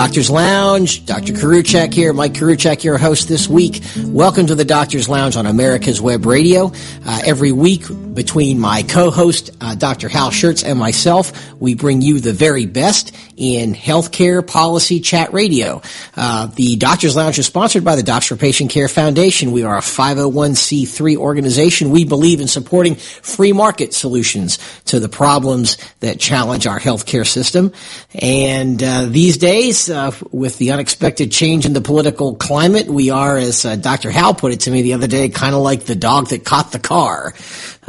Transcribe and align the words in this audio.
Doctor's 0.00 0.30
Lounge. 0.30 1.04
Dr. 1.04 1.34
Koriwchak 1.34 1.92
here. 1.92 2.14
Mike 2.14 2.32
Koriwchak, 2.32 2.84
your 2.84 2.96
host 2.96 3.28
this 3.28 3.46
week. 3.46 3.82
Welcome 4.06 4.46
to 4.46 4.54
the 4.54 4.64
Doctor's 4.64 5.10
Lounge 5.10 5.36
on 5.36 5.44
America's 5.44 6.00
Web 6.00 6.24
Radio. 6.24 6.72
Uh, 7.04 7.20
every 7.26 7.52
week, 7.52 7.84
between 8.20 8.60
my 8.60 8.82
co-host, 8.82 9.48
uh, 9.62 9.74
Dr. 9.74 10.10
Hal 10.10 10.30
Scherz, 10.30 10.62
and 10.62 10.78
myself, 10.78 11.32
we 11.58 11.74
bring 11.74 12.02
you 12.02 12.20
the 12.20 12.34
very 12.34 12.66
best 12.66 13.16
in 13.38 13.72
healthcare 13.72 14.46
policy 14.46 15.00
chat 15.00 15.32
radio. 15.32 15.80
Uh, 16.14 16.44
the 16.48 16.76
Doctor's 16.76 17.16
Lounge 17.16 17.38
is 17.38 17.46
sponsored 17.46 17.82
by 17.82 17.96
the 17.96 18.02
Docs 18.02 18.26
for 18.26 18.36
Patient 18.36 18.70
Care 18.70 18.88
Foundation. 18.88 19.52
We 19.52 19.62
are 19.62 19.78
a 19.78 19.80
501c3 19.80 21.16
organization. 21.16 21.88
We 21.88 22.04
believe 22.04 22.42
in 22.42 22.48
supporting 22.48 22.96
free 22.96 23.54
market 23.54 23.94
solutions 23.94 24.58
to 24.84 25.00
the 25.00 25.08
problems 25.08 25.78
that 26.00 26.20
challenge 26.20 26.66
our 26.66 26.78
healthcare 26.78 27.26
system. 27.26 27.72
And 28.12 28.82
uh, 28.82 29.06
these 29.06 29.38
days, 29.38 29.88
uh, 29.88 30.12
with 30.30 30.58
the 30.58 30.72
unexpected 30.72 31.32
change 31.32 31.64
in 31.64 31.72
the 31.72 31.80
political 31.80 32.34
climate, 32.34 32.86
we 32.86 33.08
are, 33.08 33.38
as 33.38 33.64
uh, 33.64 33.76
Dr. 33.76 34.10
Hal 34.10 34.34
put 34.34 34.52
it 34.52 34.60
to 34.60 34.70
me 34.70 34.82
the 34.82 34.92
other 34.92 35.06
day, 35.06 35.30
kind 35.30 35.54
of 35.54 35.62
like 35.62 35.84
the 35.84 35.96
dog 35.96 36.28
that 36.28 36.44
caught 36.44 36.70
the 36.70 36.78
car. 36.78 37.32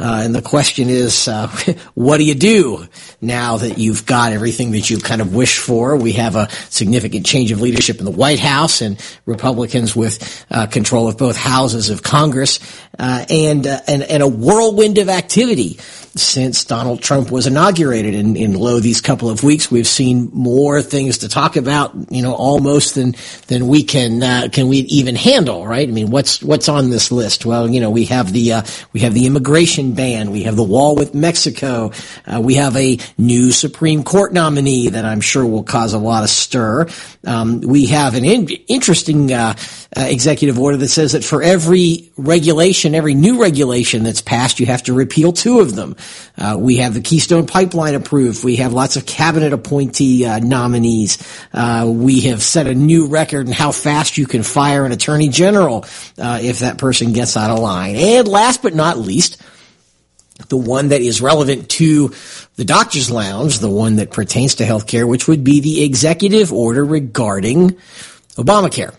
Uh, 0.02 0.22
and 0.24 0.34
the 0.34 0.42
question 0.42 0.88
is, 0.90 1.28
uh, 1.28 1.46
what 1.94 2.16
do 2.16 2.24
you 2.24 2.34
do 2.34 2.88
now 3.20 3.58
that 3.58 3.78
you've 3.78 4.04
got 4.04 4.32
everything 4.32 4.72
that 4.72 4.90
you 4.90 4.98
kind 4.98 5.20
of 5.20 5.32
wished 5.32 5.60
for? 5.60 5.94
We 5.96 6.14
have 6.14 6.34
a 6.34 6.50
significant 6.70 7.24
change 7.24 7.52
of 7.52 7.60
leadership 7.60 8.00
in 8.00 8.04
the 8.04 8.10
White 8.10 8.40
House 8.40 8.80
and 8.80 9.00
Republicans 9.26 9.94
with 9.94 10.44
uh, 10.50 10.66
control 10.66 11.06
of 11.06 11.16
both 11.18 11.36
houses 11.36 11.88
of 11.88 12.02
Congress, 12.02 12.58
uh, 12.98 13.24
and, 13.30 13.66
uh, 13.66 13.80
and 13.86 14.02
and 14.02 14.22
a 14.22 14.28
whirlwind 14.28 14.98
of 14.98 15.08
activity 15.08 15.78
since 16.14 16.64
Donald 16.64 17.00
Trump 17.00 17.30
was 17.30 17.46
inaugurated. 17.46 18.14
In, 18.14 18.36
in 18.36 18.54
low 18.54 18.80
these 18.80 19.00
couple 19.00 19.30
of 19.30 19.42
weeks, 19.42 19.70
we've 19.70 19.86
seen 19.86 20.30
more 20.32 20.82
things 20.82 21.18
to 21.18 21.28
talk 21.28 21.56
about, 21.56 21.94
you 22.10 22.22
know, 22.22 22.34
almost 22.34 22.94
than 22.94 23.14
than 23.46 23.66
we 23.66 23.82
can 23.82 24.22
uh, 24.22 24.48
can 24.52 24.68
we 24.68 24.78
even 24.78 25.16
handle, 25.16 25.66
right? 25.66 25.88
I 25.88 25.92
mean, 25.92 26.10
what's 26.10 26.42
what's 26.42 26.68
on 26.68 26.90
this 26.90 27.10
list? 27.10 27.46
Well, 27.46 27.68
you 27.68 27.80
know, 27.80 27.90
we 27.90 28.06
have 28.06 28.32
the 28.32 28.52
uh, 28.52 28.62
we 28.92 29.00
have 29.00 29.14
the 29.14 29.26
immigration 29.26 29.94
ban, 29.94 30.30
we 30.30 30.42
have 30.42 30.56
the 30.56 30.62
wall 30.62 30.96
with 30.96 31.14
Mexico, 31.14 31.92
uh, 32.26 32.40
we 32.40 32.54
have 32.54 32.76
a 32.76 32.98
new 33.16 33.52
Supreme 33.52 34.04
Court 34.04 34.32
nominee 34.32 34.90
that 34.90 35.04
I'm 35.04 35.20
sure 35.20 35.46
will 35.46 35.64
cause 35.64 35.94
a 35.94 35.98
lot 35.98 36.24
of 36.24 36.30
stir. 36.30 36.88
Um, 37.24 37.60
we 37.60 37.86
have 37.86 38.14
an 38.14 38.24
in- 38.24 38.48
interesting 38.68 39.32
uh, 39.32 39.54
executive 39.96 40.58
order 40.58 40.76
that 40.76 40.88
says 40.88 41.12
that 41.12 41.24
for 41.24 41.42
every 41.42 42.10
regulation, 42.16 42.81
every 42.94 43.14
new 43.14 43.40
regulation 43.40 44.02
that's 44.02 44.20
passed, 44.20 44.60
you 44.60 44.66
have 44.66 44.82
to 44.84 44.92
repeal 44.92 45.32
two 45.32 45.60
of 45.60 45.74
them. 45.74 45.96
Uh, 46.36 46.56
we 46.58 46.76
have 46.76 46.94
the 46.94 47.00
Keystone 47.00 47.46
Pipeline 47.46 47.94
approved. 47.94 48.44
We 48.44 48.56
have 48.56 48.72
lots 48.72 48.96
of 48.96 49.06
cabinet 49.06 49.52
appointee 49.52 50.24
uh, 50.24 50.38
nominees. 50.38 51.18
Uh, 51.52 51.90
we 51.92 52.20
have 52.22 52.42
set 52.42 52.66
a 52.66 52.74
new 52.74 53.06
record 53.06 53.46
in 53.46 53.52
how 53.52 53.72
fast 53.72 54.18
you 54.18 54.26
can 54.26 54.42
fire 54.42 54.84
an 54.84 54.92
attorney 54.92 55.28
general 55.28 55.84
uh, 56.18 56.40
if 56.42 56.60
that 56.60 56.78
person 56.78 57.12
gets 57.12 57.36
out 57.36 57.50
of 57.50 57.58
line. 57.58 57.96
And 57.96 58.28
last 58.28 58.62
but 58.62 58.74
not 58.74 58.98
least, 58.98 59.40
the 60.48 60.56
one 60.56 60.88
that 60.88 61.00
is 61.00 61.20
relevant 61.20 61.68
to 61.70 62.12
the 62.56 62.64
doctor's 62.64 63.10
lounge, 63.10 63.58
the 63.58 63.70
one 63.70 63.96
that 63.96 64.10
pertains 64.10 64.56
to 64.56 64.64
healthcare, 64.64 65.06
which 65.06 65.28
would 65.28 65.44
be 65.44 65.60
the 65.60 65.84
executive 65.84 66.52
order 66.52 66.84
regarding 66.84 67.70
Obamacare 68.36 68.94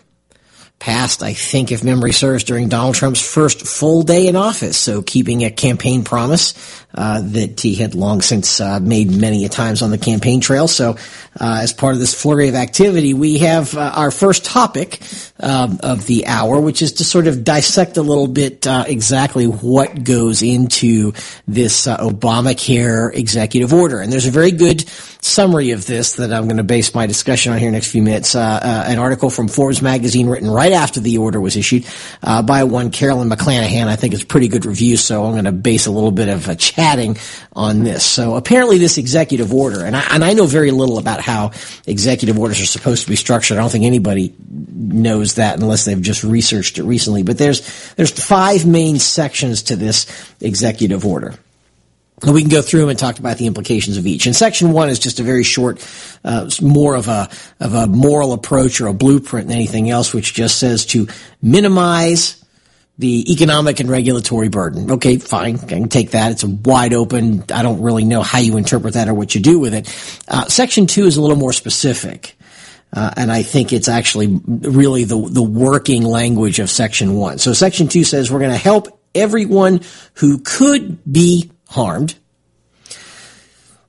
passed, 0.78 1.22
I 1.22 1.32
think, 1.32 1.72
if 1.72 1.82
memory 1.82 2.12
serves, 2.12 2.44
during 2.44 2.68
Donald 2.68 2.94
Trump's 2.94 3.20
first 3.20 3.66
full 3.66 4.02
day 4.02 4.26
in 4.26 4.36
office. 4.36 4.76
So 4.76 5.02
keeping 5.02 5.44
a 5.44 5.50
campaign 5.50 6.04
promise 6.04 6.52
uh, 6.94 7.20
that 7.22 7.60
he 7.60 7.74
had 7.74 7.94
long 7.94 8.20
since 8.20 8.60
uh, 8.60 8.80
made 8.80 9.10
many 9.10 9.44
a 9.44 9.48
times 9.48 9.82
on 9.82 9.90
the 9.90 9.98
campaign 9.98 10.40
trail. 10.40 10.68
So 10.68 10.96
uh, 11.40 11.60
as 11.62 11.72
part 11.72 11.94
of 11.94 12.00
this 12.00 12.14
flurry 12.14 12.48
of 12.48 12.54
activity, 12.54 13.14
we 13.14 13.38
have 13.38 13.76
uh, 13.76 13.92
our 13.96 14.10
first 14.10 14.44
topic 14.44 15.00
um, 15.40 15.80
of 15.82 16.06
the 16.06 16.26
hour, 16.26 16.60
which 16.60 16.82
is 16.82 16.92
to 16.94 17.04
sort 17.04 17.26
of 17.26 17.44
dissect 17.44 17.96
a 17.96 18.02
little 18.02 18.28
bit 18.28 18.66
uh, 18.66 18.84
exactly 18.86 19.46
what 19.46 20.04
goes 20.04 20.42
into 20.42 21.12
this 21.46 21.86
uh, 21.86 21.98
Obamacare 21.98 23.14
executive 23.14 23.72
order. 23.72 24.00
And 24.00 24.12
there's 24.12 24.26
a 24.26 24.30
very 24.30 24.52
good 24.52 24.88
summary 25.22 25.70
of 25.70 25.86
this 25.86 26.16
that 26.16 26.32
I'm 26.32 26.44
going 26.44 26.58
to 26.58 26.64
base 26.64 26.94
my 26.94 27.06
discussion 27.06 27.52
on 27.52 27.58
here 27.58 27.70
next 27.70 27.90
few 27.90 28.02
minutes. 28.02 28.34
an 28.34 28.98
article 28.98 29.30
from 29.30 29.48
Forbes 29.48 29.80
magazine 29.82 30.28
written 30.28 30.50
right 30.50 30.72
after 30.72 31.00
the 31.00 31.18
order 31.18 31.40
was 31.40 31.56
issued 31.56 31.86
uh, 32.22 32.42
by 32.42 32.64
one 32.64 32.90
Carolyn 32.90 33.28
McClanahan. 33.28 33.86
I 33.86 33.96
think 33.96 34.14
it's 34.14 34.22
a 34.22 34.26
pretty 34.26 34.48
good 34.48 34.64
review, 34.64 34.96
so 34.96 35.24
I'm 35.24 35.32
going 35.32 35.44
to 35.44 35.52
base 35.52 35.86
a 35.86 35.90
little 35.90 36.10
bit 36.10 36.28
of 36.28 36.48
a 36.48 36.56
chatting 36.84 37.16
on 37.54 37.84
this. 37.84 38.04
So 38.04 38.36
apparently, 38.36 38.78
this 38.78 38.98
executive 38.98 39.52
order, 39.52 39.84
and 39.84 39.96
I, 39.96 40.04
and 40.10 40.24
I 40.24 40.32
know 40.34 40.46
very 40.46 40.70
little 40.70 40.98
about 40.98 41.20
how 41.20 41.52
executive 41.86 42.38
orders 42.38 42.60
are 42.60 42.66
supposed 42.66 43.04
to 43.04 43.10
be 43.10 43.16
structured. 43.16 43.58
I 43.58 43.60
don't 43.60 43.70
think 43.70 43.84
anybody 43.84 44.34
knows 44.38 45.34
that 45.34 45.58
unless 45.58 45.84
they've 45.84 46.00
just 46.00 46.24
researched 46.24 46.78
it 46.78 46.84
recently. 46.84 47.22
But 47.22 47.38
there's 47.38 47.94
there's 47.94 48.10
five 48.10 48.66
main 48.66 48.98
sections 48.98 49.64
to 49.64 49.76
this 49.76 50.06
executive 50.40 51.06
order. 51.06 51.34
And 52.22 52.32
we 52.32 52.42
can 52.42 52.50
go 52.50 52.62
through 52.62 52.80
them 52.80 52.90
and 52.90 52.98
talk 52.98 53.18
about 53.18 53.38
the 53.38 53.46
implications 53.46 53.96
of 53.96 54.06
each. 54.06 54.26
And 54.26 54.36
section 54.36 54.72
one 54.72 54.88
is 54.88 54.98
just 54.98 55.20
a 55.20 55.24
very 55.24 55.42
short, 55.42 55.84
uh, 56.22 56.48
more 56.62 56.94
of 56.94 57.08
a 57.08 57.28
of 57.60 57.74
a 57.74 57.86
moral 57.86 58.32
approach 58.32 58.80
or 58.80 58.86
a 58.86 58.94
blueprint 58.94 59.48
than 59.48 59.56
anything 59.56 59.90
else, 59.90 60.14
which 60.14 60.34
just 60.34 60.58
says 60.58 60.86
to 60.86 61.08
minimize 61.42 62.43
the 62.98 63.32
economic 63.32 63.80
and 63.80 63.90
regulatory 63.90 64.48
burden. 64.48 64.92
Okay, 64.92 65.18
fine, 65.18 65.58
I 65.58 65.66
can 65.66 65.88
take 65.88 66.12
that. 66.12 66.32
It's 66.32 66.44
a 66.44 66.48
wide 66.48 66.94
open. 66.94 67.44
I 67.52 67.62
don't 67.62 67.82
really 67.82 68.04
know 68.04 68.22
how 68.22 68.38
you 68.38 68.56
interpret 68.56 68.94
that 68.94 69.08
or 69.08 69.14
what 69.14 69.34
you 69.34 69.40
do 69.40 69.58
with 69.58 69.74
it. 69.74 70.22
Uh, 70.28 70.46
section 70.46 70.86
two 70.86 71.06
is 71.06 71.16
a 71.16 71.22
little 71.22 71.36
more 71.36 71.52
specific. 71.52 72.36
Uh, 72.92 73.10
and 73.16 73.32
I 73.32 73.42
think 73.42 73.72
it's 73.72 73.88
actually 73.88 74.40
really 74.46 75.02
the 75.02 75.20
the 75.20 75.42
working 75.42 76.04
language 76.04 76.60
of 76.60 76.70
section 76.70 77.16
one. 77.16 77.38
So 77.38 77.52
section 77.52 77.88
two 77.88 78.04
says 78.04 78.30
we're 78.30 78.38
going 78.38 78.52
to 78.52 78.56
help 78.56 79.00
everyone 79.16 79.80
who 80.14 80.38
could 80.38 81.00
be 81.10 81.50
harmed 81.68 82.14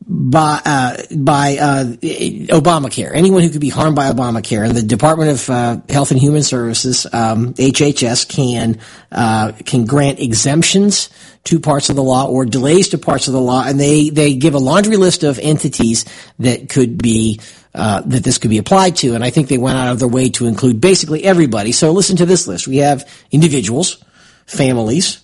by 0.07 0.61
uh, 0.63 0.97
by 1.15 1.57
uh, 1.57 1.85
Obamacare. 1.85 3.11
Anyone 3.13 3.41
who 3.41 3.49
could 3.49 3.61
be 3.61 3.69
harmed 3.69 3.95
by 3.95 4.11
Obamacare, 4.11 4.65
and 4.65 4.75
the 4.75 4.83
Department 4.83 5.31
of 5.31 5.49
uh, 5.49 5.77
Health 5.89 6.11
and 6.11 6.19
Human 6.19 6.43
Services 6.43 7.07
um, 7.11 7.53
(HHS) 7.55 8.27
can 8.27 8.79
uh, 9.11 9.53
can 9.65 9.85
grant 9.85 10.19
exemptions 10.19 11.09
to 11.45 11.59
parts 11.59 11.89
of 11.89 11.95
the 11.95 12.03
law 12.03 12.27
or 12.27 12.45
delays 12.45 12.89
to 12.89 12.97
parts 12.97 13.27
of 13.27 13.33
the 13.33 13.41
law, 13.41 13.63
and 13.65 13.79
they 13.79 14.09
they 14.09 14.35
give 14.35 14.53
a 14.53 14.59
laundry 14.59 14.97
list 14.97 15.23
of 15.23 15.39
entities 15.39 16.05
that 16.39 16.69
could 16.69 17.01
be. 17.01 17.39
Uh, 17.77 17.99
that 18.05 18.23
this 18.23 18.37
could 18.37 18.49
be 18.49 18.57
applied 18.57 18.95
to, 18.95 19.15
and 19.15 19.21
I 19.21 19.31
think 19.31 19.49
they 19.49 19.57
went 19.57 19.77
out 19.77 19.91
of 19.91 19.99
their 19.99 20.07
way 20.07 20.29
to 20.29 20.45
include 20.45 20.79
basically 20.79 21.25
everybody. 21.25 21.73
So 21.73 21.91
listen 21.91 22.15
to 22.15 22.25
this 22.25 22.47
list. 22.47 22.69
We 22.69 22.77
have 22.77 23.05
individuals, 23.31 24.01
families, 24.45 25.21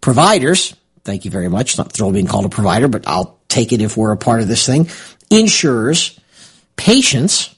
providers, 0.00 0.74
Thank 1.08 1.24
you 1.24 1.30
very 1.30 1.48
much. 1.48 1.78
Not 1.78 1.90
thrilled 1.90 2.12
being 2.12 2.26
called 2.26 2.44
a 2.44 2.50
provider, 2.50 2.86
but 2.86 3.06
I'll 3.06 3.37
take 3.58 3.72
it 3.72 3.82
if 3.82 3.96
we're 3.96 4.12
a 4.12 4.16
part 4.16 4.40
of 4.40 4.48
this 4.48 4.64
thing. 4.64 4.88
Insurers, 5.30 6.18
patients, 6.76 7.54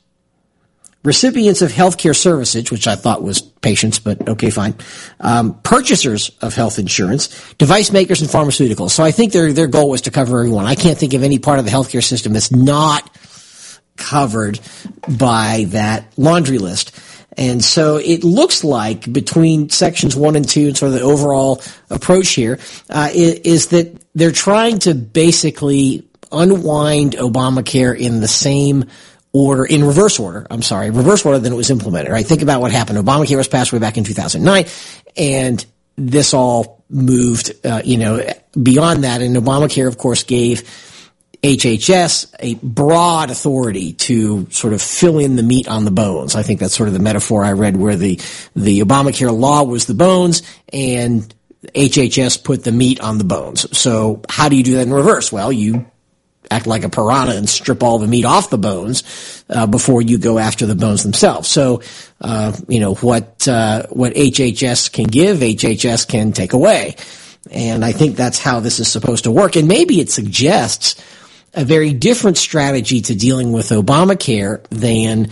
recipients 1.03 1.63
of 1.63 1.71
healthcare 1.71 2.17
services, 2.17 2.71
which 2.71 2.87
I 2.87 2.97
thought 2.97 3.23
was 3.23 3.41
patients, 3.41 3.99
but 3.99 4.29
okay, 4.29 4.51
fine. 4.51 4.75
Um, 5.21 5.61
purchasers 5.63 6.31
of 6.41 6.55
health 6.55 6.79
insurance, 6.79 7.29
device 7.55 7.93
makers, 7.93 8.21
and 8.21 8.31
pharmaceuticals. 8.31 8.91
So 8.91 9.05
I 9.05 9.11
think 9.11 9.33
their 9.33 9.53
their 9.53 9.67
goal 9.67 9.91
was 9.91 10.03
to 10.03 10.11
cover 10.11 10.41
everyone. 10.41 10.67
I 10.67 10.75
can't 10.75 10.99
think 10.99 11.15
of 11.15 11.23
any 11.23 11.39
part 11.39 11.59
of 11.59 11.65
the 11.65 11.71
healthcare 11.71 12.03
system 12.03 12.33
that's 12.33 12.51
not 12.51 13.09
covered 13.97 14.61
by 15.07 15.67
that 15.69 16.13
laundry 16.17 16.59
list. 16.59 16.99
And 17.37 17.63
so 17.63 17.97
it 17.97 18.25
looks 18.25 18.65
like 18.65 19.11
between 19.13 19.69
sections 19.71 20.17
one 20.17 20.37
and 20.37 20.49
two 20.49 20.67
and 20.67 20.77
sort 20.77 20.93
of 20.93 20.99
the 20.99 21.05
overall 21.05 21.63
approach 21.89 22.31
here 22.31 22.59
uh, 22.89 23.09
is, 23.15 23.35
is 23.41 23.67
that 23.69 24.00
they're 24.15 24.33
trying 24.33 24.79
to 24.81 24.95
basically 24.95 26.09
unwind 26.33 27.13
Obamacare 27.15 27.99
in 27.99 28.21
the 28.21 28.29
same 28.29 28.85
order, 29.33 29.65
in 29.65 29.85
reverse 29.85 30.19
order, 30.19 30.47
I'm 30.51 30.63
sorry, 30.63 30.91
reverse 30.91 31.25
order 31.25 31.39
than 31.39 31.53
it 31.53 31.57
was 31.57 31.71
implemented, 31.71 32.13
right? 32.13 32.27
Think 32.27 32.43
about 32.43 32.61
what 32.61 32.73
happened. 32.73 32.99
Obamacare 32.99 33.37
was 33.37 33.49
passed 33.49 33.73
way 33.73 33.79
back 33.79 33.97
in 33.97 34.05
2009 34.05 34.67
and 35.17 35.65
this 35.97 36.35
all 36.35 36.85
moved, 36.89 37.53
uh, 37.65 37.83
you 37.85 37.99
know, 37.99 38.27
beyond 38.61 39.05
that. 39.05 39.23
And 39.23 39.37
Obamacare, 39.37 39.87
of 39.87 39.99
course, 39.99 40.25
gave 40.25 40.63
HHS 41.43 42.35
a 42.39 42.55
broad 42.57 43.31
authority 43.31 43.93
to 43.95 44.47
sort 44.51 44.73
of 44.73 44.83
fill 44.83 45.19
in 45.19 45.37
the 45.37 45.43
meat 45.43 45.69
on 45.69 45.85
the 45.85 45.91
bones. 45.91 46.35
I 46.35 46.43
think 46.43 46.61
that's 46.61 46.75
sort 46.75 46.89
of 46.89 46.93
the 46.93 47.01
metaphor 47.01 47.45
I 47.45 47.53
read 47.53 47.77
where 47.77 47.97
the, 47.97 48.17
the 48.57 48.81
Obamacare 48.81 49.37
law 49.37 49.63
was 49.63 49.87
the 49.87 49.95
bones 49.95 50.43
and 50.73 51.33
HHS 51.75 52.43
put 52.43 52.65
the 52.65 52.73
meat 52.73 53.01
on 53.01 53.19
the 53.19 53.25
bones. 53.25 53.77
So 53.77 54.23
how 54.29 54.49
do 54.49 54.57
you 54.57 54.63
do 54.63 54.75
that 54.75 54.87
in 54.87 54.93
reverse? 54.93 55.31
Well, 55.31 55.53
you 55.53 55.87
act 56.51 56.67
like 56.67 56.85
a 56.85 56.89
piranha 56.89 57.35
and 57.37 57.49
strip 57.49 57.83
all 57.83 57.99
the 57.99 58.07
meat 58.07 58.25
off 58.25 58.51
the 58.51 58.59
bones 58.59 59.45
uh, 59.49 59.67
before 59.67 60.03
you 60.03 60.19
go 60.19 60.39
after 60.39 60.67
the 60.67 60.75
bones 60.75 61.03
themselves. 61.03 61.49
So, 61.49 61.83
uh, 62.21 62.57
you 62.69 62.81
know 62.81 62.95
what 62.95 63.47
uh, 63.47 63.87
what 63.91 64.15
HHS 64.15 64.93
can 64.93 65.05
give, 65.05 65.39
HHS 65.39 66.09
can 66.09 66.33
take 66.33 66.53
away, 66.53 66.97
and 67.51 67.85
I 67.85 67.93
think 67.93 68.17
that's 68.17 68.39
how 68.39 68.61
this 68.61 68.81
is 68.81 68.91
supposed 68.91 69.25
to 69.25 69.31
work. 69.31 69.57
And 69.57 69.69
maybe 69.69 70.01
it 70.01 70.11
suggests 70.11 71.03
a 71.55 71.65
very 71.65 71.93
different 71.93 72.39
strategy 72.39 73.01
to 73.03 73.15
dealing 73.15 73.53
with 73.53 73.71
Obamacare 73.71 74.65
than 74.71 75.31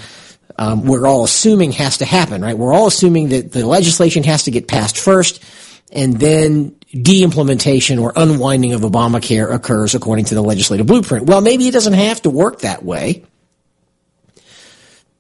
um, 0.59 0.85
we're 0.85 1.07
all 1.07 1.25
assuming 1.25 1.73
has 1.73 1.99
to 1.99 2.05
happen, 2.05 2.43
right? 2.43 2.59
We're 2.59 2.73
all 2.73 2.89
assuming 2.89 3.29
that 3.29 3.53
the 3.53 3.65
legislation 3.65 4.25
has 4.25 4.45
to 4.45 4.51
get 4.51 4.67
passed 4.67 4.99
first, 4.99 5.43
and 5.93 6.19
then 6.19 6.77
de-implementation 6.91 7.99
or 7.99 8.13
unwinding 8.17 8.73
of 8.73 8.83
Obamacare 8.83 9.53
occurs 9.53 9.95
according 9.95 10.27
to 10.27 10.35
the 10.35 10.43
legislative 10.43 10.87
blueprint. 10.87 11.27
Well, 11.27 11.41
maybe 11.41 11.69
it 11.69 11.73
doesn't 11.73 11.93
have 11.93 12.23
to 12.23 12.31
work 12.31 12.61
that 12.61 12.85
way. 12.85 13.25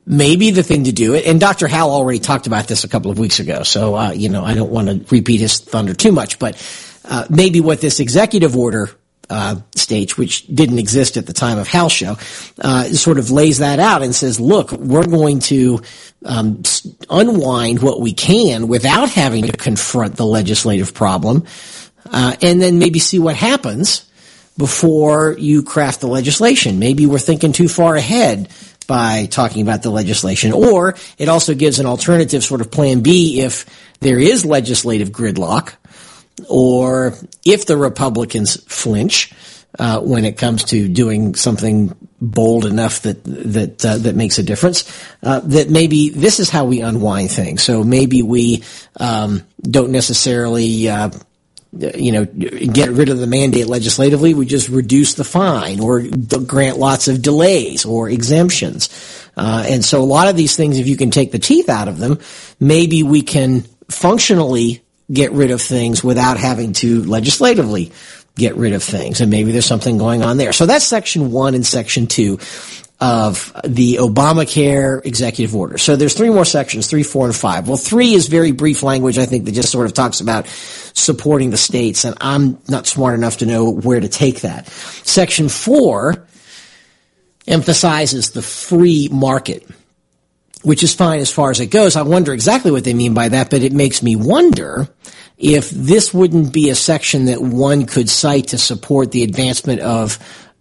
Maybe 0.07 0.51
the 0.51 0.63
thing 0.63 0.85
to 0.85 0.93
do 0.93 1.15
it, 1.15 1.27
and 1.27 1.39
Dr. 1.39 1.69
Hal 1.69 1.91
already 1.91 2.19
talked 2.19 2.47
about 2.47 2.67
this 2.67 2.85
a 2.85 2.89
couple 2.89 3.11
of 3.11 3.19
weeks 3.19 3.41
ago, 3.41 3.63
so 3.63 3.95
uh, 3.95 4.13
you 4.13 4.31
know 4.31 4.43
I 4.43 4.55
don't 4.55 4.71
want 4.71 4.89
to 4.89 5.15
repeat 5.15 5.41
his 5.41 5.59
thunder 5.59 5.93
too 5.93 6.13
much, 6.13 6.39
but 6.39 6.57
uh, 7.05 7.27
maybe 7.29 7.61
what 7.61 7.83
this 7.83 8.01
executive 8.01 8.57
order 8.57 8.91
uh, 9.31 9.57
stage, 9.75 10.17
which 10.17 10.47
didn't 10.47 10.79
exist 10.79 11.17
at 11.17 11.27
the 11.27 11.33
time 11.33 11.59
of 11.59 11.69
House 11.69 11.93
Show, 11.93 12.17
uh, 12.61 12.85
sort 12.85 13.19
of 13.19 13.31
lays 13.31 13.59
that 13.59 13.79
out 13.79 14.03
and 14.03 14.15
says, 14.15 14.41
look, 14.41 14.73
we're 14.73 15.07
going 15.07 15.41
to 15.41 15.81
um, 16.25 16.63
unwind 17.11 17.83
what 17.83 18.01
we 18.01 18.13
can 18.13 18.69
without 18.69 19.11
having 19.11 19.47
to 19.47 19.53
confront 19.53 20.17
the 20.17 20.27
legislative 20.27 20.95
problem, 20.95 21.45
uh, 22.11 22.37
and 22.43 22.61
then 22.61 22.79
maybe 22.79 22.99
see 22.99 23.19
what 23.19 23.37
happens 23.37 24.09
before 24.57 25.37
you 25.39 25.63
craft 25.63 26.01
the 26.01 26.09
legislation. 26.09 26.79
Maybe 26.79 27.07
we're 27.07 27.19
thinking 27.19 27.53
too 27.53 27.69
far 27.69 27.95
ahead 27.95 28.49
by 28.89 29.27
talking 29.27 29.63
about 29.63 29.83
the 29.83 29.91
legislation. 29.91 30.53
Or 30.53 30.97
it 31.19 31.29
also 31.29 31.55
gives 31.55 31.79
an 31.79 31.87
alternative 31.87 32.43
sort 32.43 32.61
of 32.61 32.71
plan 32.71 33.03
B 33.03 33.41
if 33.41 33.67
there 34.01 34.19
is 34.19 34.45
legislative 34.45 35.11
gridlock 35.11 35.75
or 36.49 37.15
if 37.45 37.67
the 37.67 37.77
Republicans 37.77 38.63
flinch 38.65 39.33
uh, 39.79 40.01
when 40.01 40.25
it 40.25 40.37
comes 40.37 40.65
to 40.65 40.89
doing 40.89 41.35
something 41.35 41.95
bold 42.21 42.65
enough 42.65 43.03
that 43.03 43.23
that 43.25 43.85
uh, 43.85 43.99
that 43.99 44.17
makes 44.17 44.39
a 44.39 44.43
difference, 44.43 44.91
uh, 45.23 45.41
that 45.41 45.71
maybe 45.71 46.11
this 46.11 46.41
is 46.41 46.51
how 46.51 46.65
we 46.65 46.81
unwind 46.81 47.31
things. 47.31 47.63
So 47.63 47.85
maybe 47.85 48.23
we 48.23 48.63
um, 48.99 49.43
don't 49.63 49.91
necessarily. 49.91 50.89
Uh, 50.89 51.11
you 51.71 52.13
know, 52.13 52.25
get 52.25 52.89
rid 52.89 53.11
of 53.11 53.19
the 53.19 53.27
mandate 53.27 53.67
legislatively. 53.67 54.33
We 54.33 54.47
just 54.47 54.71
reduce 54.71 55.15
the 55.15 55.23
fine 55.23 55.81
or 55.81 56.01
grant 56.01 56.79
lots 56.79 57.09
of 57.09 57.21
delays 57.21 57.85
or 57.85 58.09
exemptions. 58.09 58.89
Uh, 59.37 59.67
and 59.69 59.85
so 59.85 60.01
a 60.01 60.05
lot 60.05 60.29
of 60.29 60.37
these 60.37 60.57
things, 60.57 60.79
if 60.79 60.89
you 60.89 60.97
can 60.97 61.11
take 61.11 61.31
the 61.31 61.39
teeth 61.39 61.69
out 61.69 61.87
of 61.87 61.99
them, 61.99 62.21
maybe 62.59 63.03
we 63.03 63.21
can 63.21 63.65
functionally 63.91 64.83
get 65.11 65.33
rid 65.33 65.51
of 65.51 65.63
things 65.63 66.05
without 66.05 66.37
having 66.37 66.73
to 66.75 67.03
legislatively 67.05 67.93
get 68.35 68.55
rid 68.57 68.73
of 68.73 68.83
things. 68.83 69.21
And 69.21 69.31
maybe 69.31 69.53
there's 69.53 69.67
something 69.67 69.99
going 69.99 70.23
on 70.23 70.37
there. 70.37 70.53
So 70.53 70.67
that's 70.67 70.85
section 70.85 71.33
one 71.33 71.55
and 71.55 71.67
section 71.67 72.07
two 72.07 72.39
of 73.01 73.53
the 73.65 73.97
Obamacare 73.97 75.05
executive 75.07 75.55
order. 75.55 75.79
So 75.79 75.95
there's 75.95 76.15
three 76.15 76.31
more 76.31 76.45
sections, 76.45 76.89
three, 76.89 77.05
four, 77.05 77.27
and 77.27 77.35
five. 77.35 77.69
Well, 77.69 77.77
three 77.77 78.13
is 78.13 78.27
very 78.27 78.51
brief 78.51 78.83
language, 78.83 79.19
I 79.19 79.27
think, 79.27 79.45
that 79.45 79.53
just 79.53 79.71
sort 79.71 79.87
of 79.87 79.93
talks 79.93 80.21
about 80.21 80.47
supporting 80.49 81.51
the 81.51 81.57
states, 81.57 82.05
and 82.05 82.17
I'm 82.21 82.59
not 82.69 82.89
smart 82.89 83.15
enough 83.15 83.39
to 83.39 83.47
know 83.47 83.71
where 83.71 84.01
to 84.01 84.09
take 84.09 84.41
that. 84.41 84.67
Section 84.67 85.49
four 85.49 86.27
emphasizes 87.47 88.33
the 88.33 88.43
free 88.43 89.09
market 89.13 89.65
which 90.63 90.83
is 90.83 90.95
fine 90.95 91.21
as 91.21 91.31
far 91.31 91.51
as 91.51 91.61
it 91.61 91.67
goes. 91.67 91.97
I 91.97 92.03
wonder 92.03 92.33
exactly 92.33 92.71
what 92.71 92.85
they 92.85 92.95
mean 92.95 93.15
by 93.15 93.29
that, 93.29 93.51
but 93.51 93.63
it 93.63 93.73
makes 93.73 94.03
me 94.03 94.17
wonder 94.17 94.89
if 95.37 95.71
this 95.71 96.13
wouldn't 96.13 96.53
be 96.53 96.71
a 96.71 96.75
section 96.75 97.27
that 97.27 97.41
one 97.41 97.87
could 97.87 98.09
cite 98.09 98.49
to 98.49 98.59
support 98.59 99.13
the 99.13 99.23
advancement 99.23 99.81
of 99.81 100.19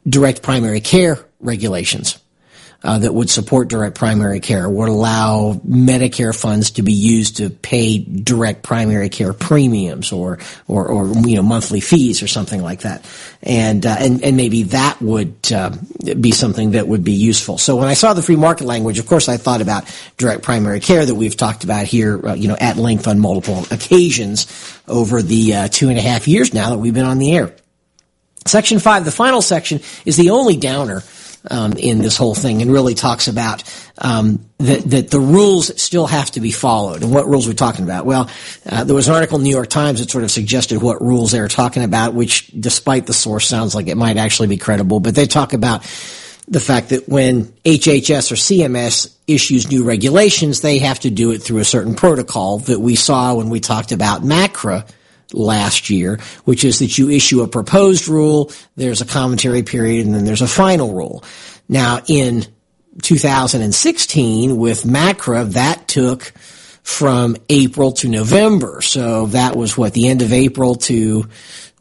direct 0.08 0.42
primary 0.42 0.82
care 0.82 1.20
regulations 1.40 2.20
uh, 2.84 3.00
that 3.00 3.14
would 3.14 3.30
support 3.30 3.70
direct 3.70 3.96
primary 3.96 4.40
care, 4.40 4.70
would 4.70 4.90
allow 4.90 5.54
Medicare 5.68 6.40
funds 6.40 6.72
to 6.72 6.84
be 6.84 6.94
used 6.94 7.38
to 7.38 7.50
pay 7.50 7.98
direct 7.98 8.62
primary 8.62 9.10
care 9.10 9.34
premiums 9.34 10.12
or 10.12 10.38
or, 10.68 10.88
or 10.88 11.08
you 11.28 11.36
know 11.36 11.42
monthly 11.42 11.80
fees 11.80 12.22
or 12.22 12.28
something 12.28 12.62
like 12.62 12.82
that, 12.82 13.04
and 13.42 13.86
uh, 13.86 13.96
and 14.00 14.24
and 14.24 14.38
maybe 14.38 14.64
that 14.64 15.02
would 15.02 15.36
uh, 15.52 15.72
be 16.20 16.32
something 16.32 16.72
that 16.72 16.88
would 16.88 17.04
be 17.04 17.14
useful. 17.14 17.58
So 17.58 17.76
when 17.76 17.88
I 17.88 17.96
saw 17.96 18.14
the 18.14 18.22
free 18.22 18.36
market 18.36 18.66
language, 18.66 19.00
of 19.00 19.08
course, 19.08 19.28
I 19.28 19.38
thought 19.38 19.62
about 19.62 19.92
direct 20.18 20.44
primary 20.44 20.80
care 20.80 21.04
that 21.04 21.16
we've 21.16 21.36
talked 21.36 21.64
about 21.64 21.88
here, 21.88 22.26
uh, 22.26 22.36
you 22.36 22.48
know, 22.48 22.58
at 22.60 22.78
length 22.78 23.08
on 23.08 23.20
multiple 23.20 23.66
occasions 23.72 24.48
over 24.88 25.24
the 25.24 25.56
uh, 25.56 25.68
two 25.68 25.90
and 25.90 25.98
a 25.98 26.02
half 26.02 26.28
years 26.28 26.54
now 26.54 26.70
that 26.70 26.78
we've 26.78 26.94
been 26.94 27.06
on 27.06 27.18
the 27.18 27.36
air. 27.36 27.56
Section 28.46 28.80
five, 28.80 29.04
the 29.04 29.12
final 29.12 29.42
section, 29.42 29.82
is 30.06 30.16
the 30.16 30.30
only 30.30 30.56
downer 30.56 31.04
um, 31.50 31.74
in 31.74 32.00
this 32.00 32.18
whole 32.18 32.36
thing 32.36 32.62
and 32.62 32.72
really 32.72 32.94
talks 32.94 33.28
about 33.28 33.64
um, 34.00 34.46
that, 34.58 34.82
that 34.90 35.12
the 35.12 35.20
rules 35.20 35.82
still 35.82 36.08
have 36.08 36.32
to 36.32 36.42
be 36.42 36.52
followed. 36.52 37.04
And 37.04 37.12
what 37.12 37.28
rules 37.28 37.48
are 37.48 37.52
we 37.52 37.56
talking 37.56 37.84
about? 37.84 38.06
Well, 38.06 38.30
uh, 38.70 38.84
there 38.84 38.96
was 38.96 39.08
an 39.08 39.16
article 39.16 39.38
in 39.38 39.44
the 39.44 39.50
New 39.50 39.56
York 39.56 39.70
Times 39.70 40.00
that 40.00 40.10
sort 40.10 40.24
of 40.24 40.32
suggested 40.32 40.82
what 40.82 41.02
rules 41.02 41.32
they 41.32 41.40
were 41.40 41.48
talking 41.48 41.84
about, 41.84 42.14
which, 42.14 42.48
despite 42.48 43.06
the 43.06 43.14
source, 43.14 43.48
sounds 43.48 43.76
like 43.76 43.88
it 43.88 43.96
might 43.96 44.18
actually 44.18 44.48
be 44.48 44.58
credible. 44.58 45.00
But 45.00 45.16
they 45.16 45.26
talk 45.26 45.54
about 45.54 45.84
the 46.48 46.60
fact 46.60 46.90
that 46.90 47.10
when 47.10 47.46
HHS 47.66 48.32
or 48.32 48.36
CMS 48.36 49.14
issues 49.28 49.70
new 49.70 49.84
regulations, 49.84 50.62
they 50.62 50.80
have 50.80 51.00
to 51.02 51.10
do 51.10 51.32
it 51.32 51.40
through 51.40 51.60
a 51.60 51.66
certain 51.66 51.94
protocol 51.94 52.60
that 52.60 52.80
we 52.80 52.96
saw 52.96 53.36
when 53.36 53.50
we 53.50 53.60
talked 53.60 53.92
about 53.92 54.22
MACRA 54.22 54.88
last 55.34 55.90
year, 55.90 56.20
which 56.46 56.64
is 56.64 56.80
that 56.80 56.98
you 56.98 57.10
issue 57.10 57.42
a 57.42 57.48
proposed 57.48 58.08
rule, 58.08 58.52
there's 58.76 59.02
a 59.02 59.06
commentary 59.06 59.64
period, 59.64 60.06
and 60.06 60.16
then 60.16 60.26
there's 60.26 60.42
a 60.42 60.48
final 60.48 60.94
rule. 60.94 61.24
Now, 61.68 62.02
in 62.08 62.46
2016 63.02 64.58
with 64.58 64.84
MACRA, 64.86 65.54
that 65.54 65.88
took 65.88 66.34
from 66.84 67.36
April 67.50 67.92
to 67.92 68.08
November. 68.08 68.82
So 68.82 69.28
that 69.28 69.56
was 69.56 69.78
what, 69.78 69.94
the 69.94 70.08
end 70.08 70.22
of 70.22 70.32
April 70.32 70.76
to, 70.76 71.28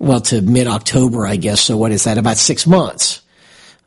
well, 0.00 0.20
to 0.22 0.42
mid-October, 0.42 1.26
I 1.26 1.36
guess. 1.36 1.60
So 1.60 1.76
what 1.76 1.92
is 1.92 2.04
that? 2.04 2.18
About 2.18 2.36
six 2.38 2.66
months. 2.66 3.22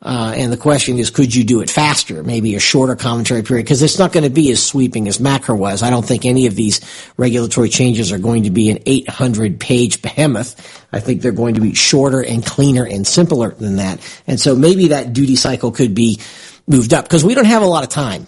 Uh, 0.02 0.32
and 0.34 0.50
the 0.50 0.56
question 0.56 0.98
is, 0.98 1.10
could 1.10 1.34
you 1.34 1.44
do 1.44 1.60
it 1.60 1.68
faster? 1.68 2.22
Maybe 2.22 2.54
a 2.54 2.60
shorter 2.60 2.96
commentary 2.96 3.42
period? 3.42 3.64
Because 3.64 3.82
it's 3.82 3.98
not 3.98 4.12
going 4.12 4.24
to 4.24 4.30
be 4.30 4.50
as 4.50 4.62
sweeping 4.62 5.06
as 5.08 5.18
MACRA 5.18 5.58
was. 5.58 5.82
I 5.82 5.90
don't 5.90 6.06
think 6.06 6.24
any 6.24 6.46
of 6.46 6.54
these 6.54 6.80
regulatory 7.18 7.68
changes 7.68 8.10
are 8.10 8.18
going 8.18 8.44
to 8.44 8.50
be 8.50 8.70
an 8.70 8.78
800 8.86 9.60
page 9.60 10.00
behemoth. 10.00 10.56
I 10.90 11.00
think 11.00 11.20
they're 11.20 11.32
going 11.32 11.56
to 11.56 11.60
be 11.60 11.74
shorter 11.74 12.24
and 12.24 12.44
cleaner 12.44 12.86
and 12.86 13.06
simpler 13.06 13.50
than 13.50 13.76
that. 13.76 14.00
And 14.26 14.40
so 14.40 14.56
maybe 14.56 14.88
that 14.88 15.12
duty 15.12 15.36
cycle 15.36 15.70
could 15.70 15.94
be 15.94 16.18
moved 16.66 16.94
up 16.94 17.04
because 17.04 17.24
we 17.24 17.34
don't 17.34 17.44
have 17.44 17.62
a 17.62 17.66
lot 17.66 17.84
of 17.84 17.90
time 17.90 18.26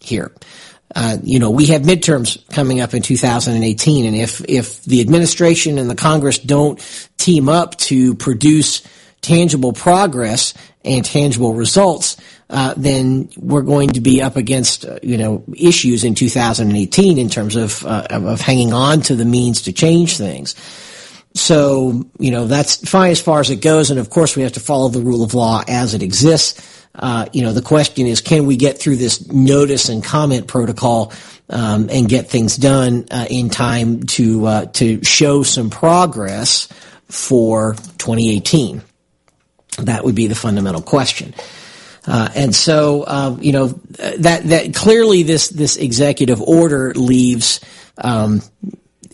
here. 0.00 0.32
Uh, 0.94 1.18
you 1.22 1.38
know, 1.38 1.50
we 1.50 1.66
have 1.66 1.82
midterms 1.82 2.48
coming 2.50 2.80
up 2.80 2.94
in 2.94 3.02
2018, 3.02 4.04
and 4.04 4.14
if 4.14 4.44
if 4.48 4.82
the 4.84 5.00
administration 5.00 5.78
and 5.78 5.90
the 5.90 5.94
Congress 5.94 6.38
don't 6.38 6.78
team 7.16 7.48
up 7.48 7.76
to 7.76 8.14
produce 8.14 8.82
tangible 9.20 9.72
progress 9.72 10.54
and 10.84 11.04
tangible 11.04 11.54
results, 11.54 12.16
uh, 12.50 12.74
then 12.76 13.28
we're 13.36 13.62
going 13.62 13.90
to 13.90 14.00
be 14.00 14.20
up 14.20 14.36
against 14.36 14.84
uh, 14.84 14.98
you 15.02 15.16
know 15.16 15.44
issues 15.56 16.04
in 16.04 16.14
2018 16.14 17.18
in 17.18 17.28
terms 17.28 17.56
of 17.56 17.84
uh, 17.86 18.06
of 18.10 18.40
hanging 18.40 18.72
on 18.72 19.00
to 19.00 19.16
the 19.16 19.24
means 19.24 19.62
to 19.62 19.72
change 19.72 20.16
things. 20.16 20.54
So 21.34 22.04
you 22.18 22.30
know 22.30 22.46
that's 22.46 22.88
fine 22.88 23.10
as 23.10 23.20
far 23.20 23.40
as 23.40 23.50
it 23.50 23.60
goes, 23.60 23.90
and 23.90 23.98
of 23.98 24.10
course 24.10 24.36
we 24.36 24.42
have 24.42 24.52
to 24.52 24.60
follow 24.60 24.88
the 24.88 25.00
rule 25.00 25.24
of 25.24 25.34
law 25.34 25.62
as 25.66 25.94
it 25.94 26.02
exists. 26.02 26.70
Uh, 26.94 27.26
you 27.32 27.42
know 27.42 27.52
the 27.52 27.62
question 27.62 28.06
is, 28.06 28.20
can 28.20 28.46
we 28.46 28.56
get 28.56 28.78
through 28.78 28.96
this 28.96 29.26
notice 29.32 29.88
and 29.88 30.04
comment 30.04 30.46
protocol 30.46 31.12
um, 31.48 31.88
and 31.90 32.08
get 32.08 32.28
things 32.28 32.56
done 32.56 33.06
uh, 33.10 33.26
in 33.28 33.50
time 33.50 34.02
to 34.04 34.46
uh, 34.46 34.66
to 34.66 35.02
show 35.02 35.42
some 35.42 35.70
progress 35.70 36.68
for 37.08 37.74
2018? 37.98 38.82
That 39.84 40.04
would 40.04 40.14
be 40.14 40.26
the 40.26 40.34
fundamental 40.34 40.82
question. 40.82 41.34
Uh, 42.06 42.28
and 42.34 42.54
so, 42.54 43.02
uh, 43.02 43.36
you 43.40 43.52
know, 43.52 43.68
that 44.18 44.42
that 44.44 44.74
clearly 44.74 45.22
this 45.22 45.48
this 45.48 45.76
executive 45.76 46.40
order 46.42 46.92
leaves 46.94 47.60
um, 47.98 48.42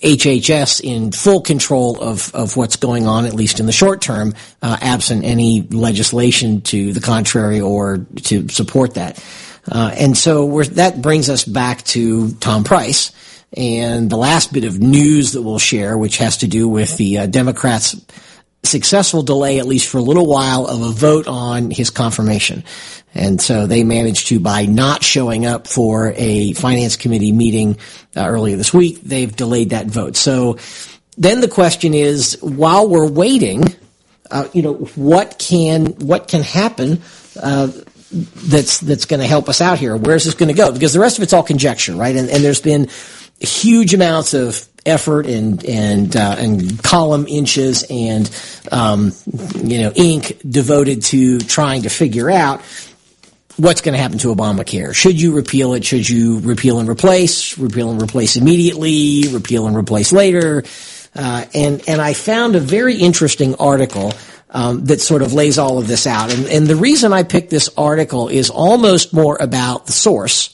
HHS 0.03 0.81
in 0.83 1.13
full 1.13 1.41
control 1.41 2.01
of 2.01 2.35
of 2.35 2.57
what's 2.57 2.77
going 2.77 3.07
on, 3.07 3.27
at 3.27 3.35
least 3.35 3.61
in 3.61 3.67
the 3.67 3.73
short 3.73 4.01
term, 4.01 4.35
uh, 4.63 4.77
absent 4.81 5.25
any 5.25 5.63
legislation 5.63 6.63
to 6.63 6.93
the 6.93 7.01
contrary 7.01 7.61
or 7.61 8.07
to 8.23 8.49
support 8.49 8.95
that. 8.95 9.23
Uh, 9.71 9.95
and 9.97 10.17
so 10.17 10.63
that 10.63 11.01
brings 11.01 11.29
us 11.29 11.45
back 11.45 11.83
to 11.85 12.33
Tom 12.35 12.65
Price. 12.65 13.13
And 13.57 14.09
the 14.09 14.17
last 14.17 14.53
bit 14.53 14.65
of 14.65 14.79
news 14.79 15.33
that 15.33 15.43
we'll 15.43 15.59
share, 15.59 15.99
which 15.99 16.19
has 16.19 16.39
to 16.39 16.49
do 16.49 16.69
with 16.69 16.97
the 16.97 17.19
uh, 17.19 17.27
Democrats' 17.27 17.95
successful 18.63 19.23
delay, 19.23 19.59
at 19.59 19.67
least 19.67 19.89
for 19.89 19.99
a 19.99 20.03
little 20.03 20.27
while, 20.27 20.67
of 20.67 20.83
a 20.83 20.91
vote 20.91 21.27
on 21.27 21.71
his 21.71 21.91
confirmation. 21.91 22.65
And 23.15 23.41
so 23.41 23.67
they 23.67 23.83
managed 23.85 24.29
to, 24.29 24.39
by 24.39 24.67
not 24.67 25.03
showing 25.03 25.47
up 25.47 25.67
for 25.67 26.13
a 26.17 26.53
finance 26.53 26.97
committee 26.97 27.33
meeting 27.33 27.79
uh, 28.17 28.27
earlier 28.27 28.57
this 28.57 28.73
week, 28.73 29.01
they've 29.03 29.35
delayed 29.35 29.71
that 29.71 29.87
vote. 29.87 30.17
So 30.17 30.59
then 31.17 31.41
the 31.41 31.49
question 31.49 31.95
is, 31.95 32.39
while 32.41 32.89
we're 32.89 33.11
waiting, 33.11 33.65
uh, 34.31 34.49
you 34.53 34.63
know, 34.63 34.75
what 34.95 35.39
can 35.39 35.87
what 35.99 36.29
can 36.29 36.43
happen 36.43 37.03
uh, 37.43 37.69
that's 38.13 38.81
that's 38.81 39.05
going 39.05 39.21
to 39.21 39.27
help 39.27 39.49
us 39.49 39.61
out 39.61 39.79
here. 39.79 39.97
Where's 39.97 40.25
this 40.25 40.35
going 40.35 40.49
to 40.49 40.55
go? 40.55 40.73
Because 40.73 40.93
the 40.93 41.01
rest 41.01 41.19
of 41.19 41.23
it's 41.23 41.33
all 41.33 41.43
conjecture, 41.43 41.95
right? 41.95 42.15
And, 42.15 42.29
and 42.29 42.45
there's 42.45 42.61
been 42.61 42.89
huge 43.41 43.95
amounts 43.95 44.35
of 44.35 44.69
effort 44.87 45.27
and 45.27 45.65
and 45.65 46.17
uh, 46.17 46.37
and 46.39 46.83
column 46.83 47.27
inches 47.27 47.85
and 47.91 48.31
um, 48.73 49.13
you 49.57 49.81
know 49.83 49.93
ink 49.95 50.41
devoted 50.49 51.03
to 51.03 51.39
trying 51.41 51.83
to 51.83 51.91
figure 51.91 52.31
out 52.31 52.61
what's 53.57 53.81
going 53.81 53.93
to 53.95 54.01
happen 54.01 54.19
to 54.19 54.29
Obamacare. 54.35 54.95
Should 54.95 55.21
you 55.21 55.35
repeal 55.35 55.75
it? 55.75 55.85
Should 55.85 56.09
you 56.09 56.41
repeal 56.41 56.79
and 56.79 56.89
replace? 56.89 57.59
Repeal 57.59 57.91
and 57.91 58.01
replace 58.03 58.37
immediately? 58.37 59.25
Repeal 59.29 59.67
and 59.67 59.77
replace 59.77 60.13
later? 60.13 60.65
Uh, 61.15 61.45
and 61.55 61.83
and 61.89 62.01
I 62.01 62.15
found 62.15 62.57
a 62.57 62.61
very 62.61 62.97
interesting 62.97 63.55
article. 63.57 64.13
Um, 64.53 64.87
that 64.87 65.01
sort 65.01 65.23
of 65.23 65.33
lays 65.33 65.59
all 65.61 65.79
of 65.79 65.87
this 65.87 66.09
out. 66.09 66.35
And, 66.35 66.45
and 66.47 66.67
the 66.67 66.75
reason 66.75 67.13
I 67.13 67.23
picked 67.23 67.51
this 67.51 67.71
article 67.77 68.27
is 68.27 68.51
almost 68.51 69.13
more 69.13 69.37
about 69.41 69.87
the 69.87 69.93
source 69.93 70.53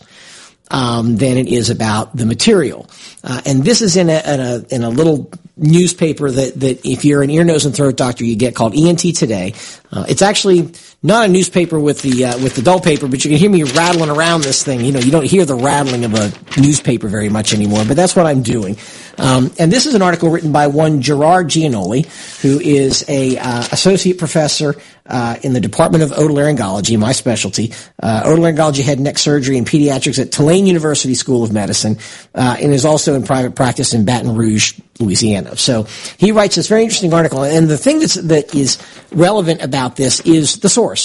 um, 0.71 1.17
than 1.17 1.37
it 1.37 1.49
is 1.49 1.71
about 1.71 2.17
the 2.17 2.27
material. 2.27 2.89
Uh, 3.23 3.41
and 3.47 3.65
this 3.65 3.83
is 3.83 3.97
in 3.97 4.09
a, 4.09 4.35
in 4.35 4.41
a, 4.41 4.67
in 4.71 4.83
a 4.83 4.91
little 4.91 5.31
newspaper 5.57 6.31
that 6.31 6.59
that 6.61 6.85
if 6.85 7.05
you're 7.05 7.23
an 7.23 7.31
ear, 7.31 7.45
nose, 7.45 7.65
and 7.65 7.75
throat 7.75 7.97
doctor, 7.97 8.25
you 8.25 8.37
get 8.37 8.55
called 8.55 8.75
ENT 8.77 9.01
Today. 9.17 9.55
Uh, 9.91 10.05
it's 10.09 10.23
actually 10.23 10.73
not 11.07 11.25
a 11.27 11.29
newspaper 11.29 11.79
with 11.79 12.03
the 12.03 12.25
uh, 12.25 12.39
with 12.39 12.57
the 12.57 12.63
dull 12.63 12.81
paper, 12.81 13.07
but 13.07 13.25
you 13.25 13.31
can 13.31 13.39
hear 13.39 13.49
me 13.49 13.63
rattling 13.63 14.11
around 14.11 14.43
this 14.43 14.65
thing. 14.65 14.81
You 14.81 14.93
know, 14.93 14.99
you 14.99 15.13
don't 15.13 15.25
hear 15.25 15.45
the 15.45 15.55
rattling 15.55 16.05
of 16.05 16.15
a 16.15 16.33
newspaper 16.61 17.07
very 17.09 17.29
much 17.29 17.55
anymore, 17.55 17.85
but 17.87 17.97
that's 17.97 18.17
what 18.17 18.27
I'm 18.27 18.43
doing. 18.43 18.77
Um, 19.19 19.53
and 19.59 19.73
this 19.73 19.87
is 19.87 19.95
an 19.95 20.03
article 20.03 20.31
written 20.31 20.53
by 20.53 20.67
one 20.67 21.01
Gerard 21.01 21.49
Gianoli, 21.49 22.07
who 22.43 22.61
is 22.61 23.05
a 23.09 23.39
uh, 23.39 23.61
associate 23.73 24.19
professor 24.19 24.75
uh, 25.09 25.37
in 25.43 25.53
the 25.53 25.61
Department 25.61 26.03
of 26.03 26.11
Otolaryngology, 26.11 26.99
my 26.99 27.13
specialty, 27.13 27.73
uh, 28.03 28.25
otolaryngology, 28.25 28.83
head 28.83 28.99
and 28.99 29.05
neck 29.05 29.19
surgery, 29.19 29.57
and 29.57 29.67
pediatrics 29.67 30.21
at 30.21 30.33
Tulane 30.33 30.67
University 30.67 31.15
School 31.15 31.45
of 31.45 31.53
Medicine, 31.53 31.99
uh, 32.35 32.57
and 32.61 32.73
is 32.73 32.85
also 32.85 33.15
in 33.15 33.23
private 33.23 33.55
practice 33.55 33.95
in 33.95 34.05
Baton 34.05 34.35
Rouge, 34.35 34.79
Louisiana. 34.99 35.57
So 35.57 35.85
he 36.19 36.33
writes 36.33 36.57
this 36.57 36.69
very 36.69 36.83
interesting 36.83 37.13
article, 37.13 37.45
and 37.45 37.69
the 37.69 37.79
thing 37.79 38.01
that's, 38.01 38.15
that 38.15 38.55
is 38.55 38.79
relevant 39.13 39.63
about 39.63 39.97
this 39.97 40.21
is 40.21 40.59
the 40.59 40.69
source, 40.69 40.96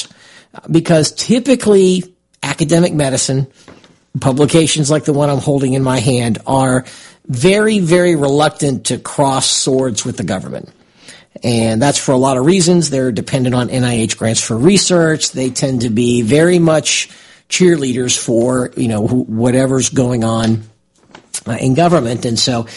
because 0.69 1.11
typically 1.11 2.03
academic 2.43 2.93
medicine 2.93 3.47
publications 4.19 4.91
like 4.91 5.05
the 5.05 5.13
one 5.13 5.29
I'm 5.29 5.37
holding 5.37 5.73
in 5.73 5.83
my 5.83 5.99
hand 5.99 6.39
are 6.45 6.85
very, 7.25 7.79
very 7.79 8.15
reluctant 8.15 8.87
to 8.87 8.97
cross 8.97 9.49
swords 9.49 10.03
with 10.03 10.17
the 10.17 10.23
government. 10.23 10.69
And 11.43 11.81
that's 11.81 11.97
for 11.97 12.11
a 12.11 12.17
lot 12.17 12.37
of 12.37 12.45
reasons. 12.45 12.89
They're 12.89 13.11
dependent 13.11 13.55
on 13.55 13.69
NIH 13.69 14.17
grants 14.17 14.41
for 14.41 14.57
research. 14.57 15.31
They 15.31 15.49
tend 15.49 15.81
to 15.81 15.89
be 15.89 16.21
very 16.21 16.59
much 16.59 17.09
cheerleaders 17.47 18.17
for, 18.17 18.71
you 18.75 18.87
know, 18.87 19.07
whatever's 19.07 19.89
going 19.89 20.23
on 20.23 20.63
uh, 21.47 21.53
in 21.53 21.73
government. 21.73 22.25
And 22.25 22.37
so, 22.37 22.67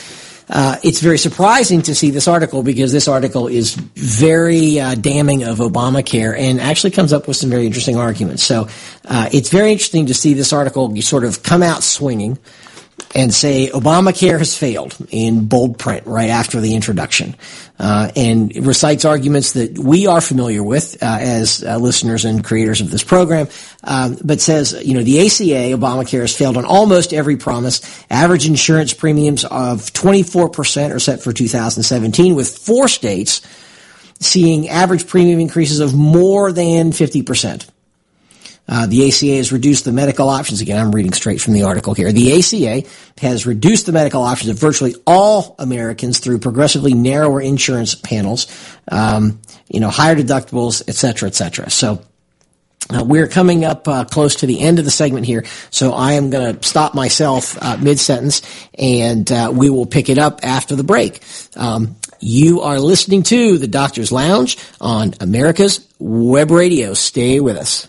uh, 0.49 0.77
it's 0.83 1.01
very 1.01 1.19
surprising 1.19 1.83
to 1.83 1.95
see 1.95 2.11
this 2.11 2.29
article 2.29 2.63
because 2.63 2.93
this 2.93 3.09
article 3.09 3.49
is 3.49 3.75
very 3.75 4.79
uh, 4.79 4.95
damning 4.95 5.43
of 5.43 5.59
Obamacare 5.59 6.37
and 6.37 6.61
actually 6.61 6.91
comes 6.91 7.13
up 7.13 7.27
with 7.27 7.37
some 7.37 7.51
very 7.51 7.67
interesting 7.67 7.97
arguments. 7.97 8.45
So 8.45 8.69
uh, 9.07 9.29
it's 9.33 9.49
very 9.49 9.73
interesting 9.73 10.07
to 10.07 10.15
see 10.15 10.35
this 10.35 10.53
article 10.53 10.95
sort 11.01 11.25
of 11.25 11.43
come 11.43 11.63
out 11.63 11.83
swinging 11.83 12.39
and 13.15 13.33
say 13.33 13.69
Obamacare 13.69 14.39
has 14.39 14.57
failed 14.57 14.97
in 15.11 15.47
bold 15.47 15.79
print 15.79 16.07
right 16.07 16.31
after 16.31 16.61
the 16.61 16.75
introduction, 16.75 17.37
uh, 17.79 18.11
and 18.17 18.55
recites 18.67 19.05
arguments 19.05 19.53
that 19.53 19.79
we 19.79 20.07
are 20.07 20.21
familiar 20.21 20.63
with 20.63 21.01
uh, 21.03 21.19
as 21.21 21.63
uh, 21.65 21.77
listeners 21.77 22.25
and 22.25 22.45
creators 22.45 22.81
of 22.81 22.91
this 22.91 23.05
program, 23.05 23.49
um, 23.85 24.17
but 24.25 24.41
says 24.41 24.73
you 24.85 24.95
know 24.95 25.03
the 25.03 25.21
ACA 25.27 25.77
Obamacare 25.77 26.21
has 26.21 26.37
failed 26.37 26.57
on 26.57 26.65
almost 26.65 27.13
every 27.13 27.37
promise. 27.37 27.81
Average 28.11 28.47
insurance 28.47 28.93
premiums 28.93 29.45
of 29.45 29.93
24 29.93 30.51
percent 30.51 30.93
are 30.93 31.01
set 31.01 31.23
for 31.23 31.33
2017, 31.33 32.35
with 32.35 32.59
four 32.59 32.89
states 32.89 33.41
seeing 34.21 34.69
average 34.69 35.07
premium 35.07 35.41
increases 35.41 35.81
of 35.81 35.95
more 35.95 36.53
than 36.53 36.93
50 36.93 37.23
percent. 37.23 37.67
Uh, 38.67 38.87
the 38.87 39.09
ACA 39.09 39.37
has 39.37 39.53
reduced 39.53 39.85
the 39.85 39.93
medical 39.93 40.29
options. 40.29 40.61
Again, 40.61 40.79
I'm 40.79 40.93
reading 40.93 41.13
straight 41.13 41.41
from 41.41 41.53
the 41.53 41.65
article 41.65 41.93
here. 41.95 42.13
The 42.13 42.39
ACA 42.39 42.89
has 43.19 43.47
reduced 43.47 43.87
the 43.87 43.93
medical 43.93 44.23
options 44.23 44.51
of 44.51 44.59
virtually 44.59 44.95
all 45.07 45.55
Americans 45.59 46.19
through 46.19 46.39
progressively 46.39 46.95
narrower 46.95 47.41
insurance 47.41 47.95
panels, 47.95 48.47
um, 48.91 49.41
you 49.69 49.81
know, 49.81 49.91
higher 49.91 50.17
deductibles, 50.17 50.83
et 50.89 50.95
cetera, 50.95 51.29
et 51.29 51.35
cetera. 51.35 51.69
So, 51.69 52.03
uh, 52.91 53.03
we're 53.03 53.29
coming 53.29 53.65
up 53.65 53.89
uh, 53.89 54.05
close 54.05 54.37
to 54.37 54.47
the 54.47 54.61
end 54.61 54.79
of 54.79 54.85
the 54.85 54.91
segment 54.91 55.25
here, 55.25 55.45
so 55.71 55.95
I 55.95 56.13
am 56.13 56.29
going 56.29 56.55
to 56.55 56.69
stop 56.69 56.95
myself 56.95 57.57
uh, 57.63 57.79
mid 57.79 57.99
sentence, 57.99 58.43
and 58.79 59.31
uh, 59.33 59.51
we 59.55 59.71
will 59.71 59.87
pick 59.87 60.11
it 60.11 60.19
up 60.19 60.41
after 60.43 60.77
the 60.77 60.85
break. 60.85 61.23
Um, 61.57 61.97
you 62.21 62.61
are 62.61 62.79
listening 62.79 63.23
to 63.25 63.57
the 63.57 63.69
Doctor's 63.69 64.13
Lounge 64.13 64.59
on 64.83 65.15
America's 65.21 65.89
Web 65.99 66.51
Radio. 66.51 66.93
Stay 66.93 67.41
with 67.41 67.57
us. 67.57 67.89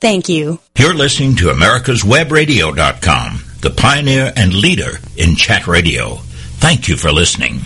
Thank 0.00 0.28
you. 0.30 0.58
You're 0.78 0.94
listening 0.94 1.36
to 1.36 1.46
americaswebradio.com, 1.46 3.40
the 3.60 3.70
pioneer 3.70 4.32
and 4.34 4.54
leader 4.54 4.98
in 5.16 5.36
chat 5.36 5.66
radio. 5.66 6.16
Thank 6.56 6.88
you 6.88 6.96
for 6.96 7.12
listening. 7.12 7.60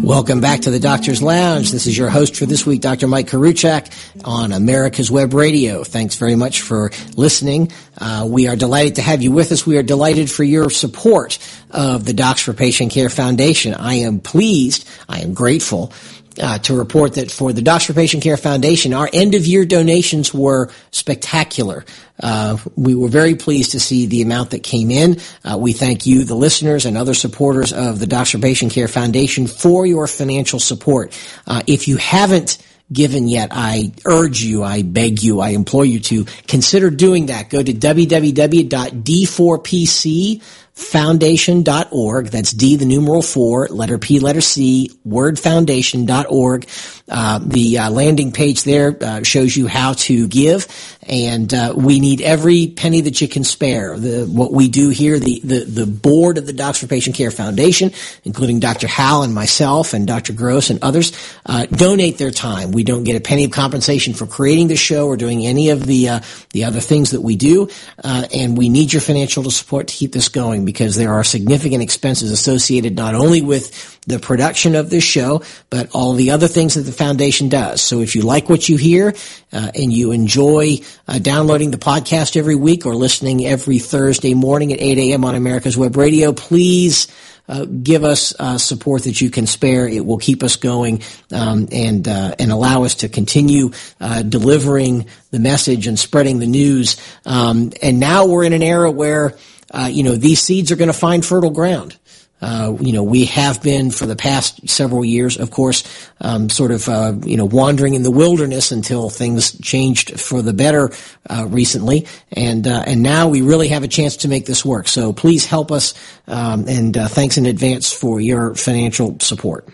Welcome 0.00 0.40
back 0.40 0.60
to 0.60 0.70
the 0.70 0.80
Doctor's 0.80 1.22
Lounge. 1.22 1.70
This 1.70 1.86
is 1.86 1.98
your 1.98 2.08
host 2.08 2.36
for 2.36 2.46
this 2.46 2.64
week, 2.64 2.80
Dr. 2.80 3.06
Mike 3.06 3.26
Koriwchak 3.26 3.92
on 4.24 4.52
America's 4.52 5.10
Web 5.10 5.34
Radio. 5.34 5.84
Thanks 5.84 6.16
very 6.16 6.34
much 6.34 6.62
for 6.62 6.92
listening. 7.16 7.72
Uh, 8.00 8.26
we 8.26 8.48
are 8.48 8.56
delighted 8.56 8.94
to 8.94 9.02
have 9.02 9.22
you 9.22 9.32
with 9.32 9.52
us. 9.52 9.66
We 9.66 9.76
are 9.76 9.82
delighted 9.82 10.30
for 10.30 10.44
your 10.44 10.70
support 10.70 11.38
of 11.70 12.06
the 12.06 12.14
Docs 12.14 12.40
for 12.40 12.54
Patient 12.54 12.90
Care 12.90 13.10
Foundation. 13.10 13.74
I 13.74 13.96
am 13.96 14.20
pleased, 14.20 14.88
I 15.08 15.20
am 15.20 15.34
grateful 15.34 15.92
uh, 16.40 16.58
to 16.58 16.76
report 16.76 17.14
that 17.14 17.30
for 17.30 17.52
the 17.52 17.62
Docs 17.62 17.86
for 17.86 17.92
Patient 17.92 18.22
Care 18.22 18.36
Foundation, 18.36 18.94
our 18.94 19.08
end 19.12 19.34
of 19.34 19.46
year 19.46 19.64
donations 19.64 20.34
were 20.34 20.70
spectacular. 20.90 21.84
Uh, 22.20 22.56
we 22.76 22.94
were 22.94 23.08
very 23.08 23.34
pleased 23.34 23.72
to 23.72 23.80
see 23.80 24.06
the 24.06 24.22
amount 24.22 24.50
that 24.50 24.62
came 24.62 24.90
in. 24.90 25.18
Uh, 25.44 25.56
we 25.58 25.72
thank 25.72 26.06
you, 26.06 26.24
the 26.24 26.34
listeners, 26.34 26.86
and 26.86 26.96
other 26.96 27.14
supporters 27.14 27.72
of 27.72 27.98
the 27.98 28.06
Docs 28.06 28.32
for 28.32 28.38
Patient 28.38 28.72
Care 28.72 28.88
Foundation 28.88 29.46
for 29.46 29.86
your 29.86 30.06
financial 30.06 30.60
support. 30.60 31.18
Uh, 31.46 31.62
if 31.66 31.88
you 31.88 31.96
haven't 31.96 32.58
given 32.92 33.28
yet, 33.28 33.50
I 33.52 33.92
urge 34.04 34.42
you, 34.42 34.64
I 34.64 34.82
beg 34.82 35.22
you, 35.22 35.40
I 35.40 35.50
implore 35.50 35.84
you 35.84 36.00
to 36.00 36.24
consider 36.46 36.90
doing 36.90 37.26
that. 37.26 37.50
Go 37.50 37.62
to 37.62 37.72
www.d4pc 37.72 40.42
wordfoundation.org. 40.78 42.26
That's 42.26 42.52
D, 42.52 42.76
the 42.76 42.84
numeral 42.84 43.22
four, 43.22 43.68
letter 43.68 43.98
P, 43.98 44.20
letter 44.20 44.40
C, 44.40 44.90
wordfoundation.org. 45.06 46.68
Uh, 47.10 47.40
the 47.42 47.78
uh, 47.78 47.90
landing 47.90 48.32
page 48.32 48.64
there 48.64 48.96
uh, 49.00 49.22
shows 49.22 49.56
you 49.56 49.66
how 49.66 49.94
to 49.94 50.28
give, 50.28 50.66
and 51.08 51.52
uh, 51.54 51.72
we 51.74 52.00
need 52.00 52.20
every 52.20 52.66
penny 52.66 53.00
that 53.00 53.20
you 53.20 53.28
can 53.28 53.44
spare. 53.44 53.98
The, 53.98 54.26
what 54.26 54.52
we 54.52 54.68
do 54.68 54.90
here, 54.90 55.18
the, 55.18 55.40
the, 55.42 55.64
the 55.64 55.86
board 55.86 56.36
of 56.36 56.46
the 56.46 56.52
Docs 56.52 56.80
for 56.80 56.86
Patient 56.86 57.16
Care 57.16 57.30
Foundation, 57.30 57.92
including 58.24 58.60
Dr. 58.60 58.86
Hal 58.88 59.22
and 59.22 59.34
myself 59.34 59.94
and 59.94 60.06
Dr. 60.06 60.34
Gross 60.34 60.68
and 60.68 60.82
others, 60.82 61.12
uh, 61.46 61.64
donate 61.66 62.18
their 62.18 62.30
time. 62.30 62.72
We 62.72 62.84
don't 62.84 63.04
get 63.04 63.16
a 63.16 63.20
penny 63.20 63.44
of 63.44 63.52
compensation 63.52 64.12
for 64.12 64.26
creating 64.26 64.68
the 64.68 64.76
show 64.76 65.06
or 65.06 65.16
doing 65.16 65.46
any 65.46 65.70
of 65.70 65.86
the 65.86 66.08
uh, 66.08 66.20
the 66.50 66.64
other 66.64 66.80
things 66.80 67.12
that 67.12 67.22
we 67.22 67.36
do, 67.36 67.68
and 68.04 68.56
we 68.56 68.68
need 68.68 68.92
your 68.92 69.00
financial 69.00 69.48
support 69.50 69.88
to 69.88 69.94
keep 69.94 70.12
this 70.12 70.28
going 70.28 70.66
because 70.68 70.96
there 70.96 71.14
are 71.14 71.24
significant 71.24 71.82
expenses 71.82 72.30
associated 72.30 72.94
not 72.94 73.14
only 73.14 73.40
with 73.40 73.98
the 74.06 74.18
production 74.18 74.74
of 74.74 74.90
this 74.90 75.02
show, 75.02 75.42
but 75.70 75.88
all 75.94 76.12
the 76.12 76.30
other 76.30 76.46
things 76.46 76.74
that 76.74 76.82
the 76.82 76.92
foundation 76.92 77.48
does. 77.48 77.80
So 77.80 78.00
if 78.02 78.14
you 78.14 78.20
like 78.20 78.50
what 78.50 78.68
you 78.68 78.76
hear 78.76 79.14
uh, 79.50 79.70
and 79.74 79.90
you 79.90 80.12
enjoy 80.12 80.76
uh, 81.06 81.20
downloading 81.20 81.70
the 81.70 81.78
podcast 81.78 82.36
every 82.36 82.54
week 82.54 82.84
or 82.84 82.94
listening 82.94 83.46
every 83.46 83.78
Thursday 83.78 84.34
morning 84.34 84.70
at 84.74 84.78
8 84.78 84.98
a.m. 84.98 85.24
on 85.24 85.34
America's 85.36 85.78
Web 85.78 85.96
Radio, 85.96 86.34
please 86.34 87.08
uh, 87.48 87.64
give 87.64 88.04
us 88.04 88.34
uh, 88.38 88.58
support 88.58 89.04
that 89.04 89.22
you 89.22 89.30
can 89.30 89.46
spare. 89.46 89.88
It 89.88 90.04
will 90.04 90.18
keep 90.18 90.42
us 90.42 90.56
going 90.56 91.02
um, 91.32 91.66
and 91.72 92.06
uh, 92.06 92.34
and 92.38 92.52
allow 92.52 92.84
us 92.84 92.96
to 92.96 93.08
continue 93.08 93.70
uh, 94.02 94.20
delivering 94.20 95.06
the 95.30 95.38
message 95.38 95.86
and 95.86 95.98
spreading 95.98 96.40
the 96.40 96.46
news. 96.46 96.98
Um, 97.24 97.72
and 97.80 97.98
now 97.98 98.26
we're 98.26 98.44
in 98.44 98.52
an 98.52 98.62
era 98.62 98.90
where 98.90 99.34
uh, 99.72 99.88
you 99.90 100.02
know, 100.02 100.16
these 100.16 100.40
seeds 100.40 100.72
are 100.72 100.76
going 100.76 100.88
to 100.88 100.98
find 100.98 101.24
fertile 101.24 101.50
ground. 101.50 101.96
Uh, 102.40 102.76
you 102.80 102.92
know, 102.92 103.02
we 103.02 103.24
have 103.24 103.60
been 103.62 103.90
for 103.90 104.06
the 104.06 104.14
past 104.14 104.68
several 104.68 105.04
years, 105.04 105.38
of 105.38 105.50
course, 105.50 105.82
um, 106.20 106.48
sort 106.48 106.70
of, 106.70 106.88
uh, 106.88 107.12
you 107.24 107.36
know, 107.36 107.44
wandering 107.44 107.94
in 107.94 108.04
the 108.04 108.12
wilderness 108.12 108.70
until 108.70 109.10
things 109.10 109.58
changed 109.60 110.20
for 110.20 110.40
the 110.40 110.52
better 110.52 110.90
uh, 111.28 111.46
recently, 111.48 112.06
and 112.30 112.68
uh, 112.68 112.84
and 112.86 113.02
now 113.02 113.28
we 113.28 113.42
really 113.42 113.68
have 113.68 113.82
a 113.82 113.88
chance 113.88 114.18
to 114.18 114.28
make 114.28 114.46
this 114.46 114.64
work. 114.64 114.86
So 114.86 115.12
please 115.12 115.46
help 115.46 115.72
us, 115.72 115.94
um, 116.28 116.68
and 116.68 116.96
uh, 116.96 117.08
thanks 117.08 117.38
in 117.38 117.46
advance 117.46 117.92
for 117.92 118.20
your 118.20 118.54
financial 118.54 119.18
support. 119.18 119.68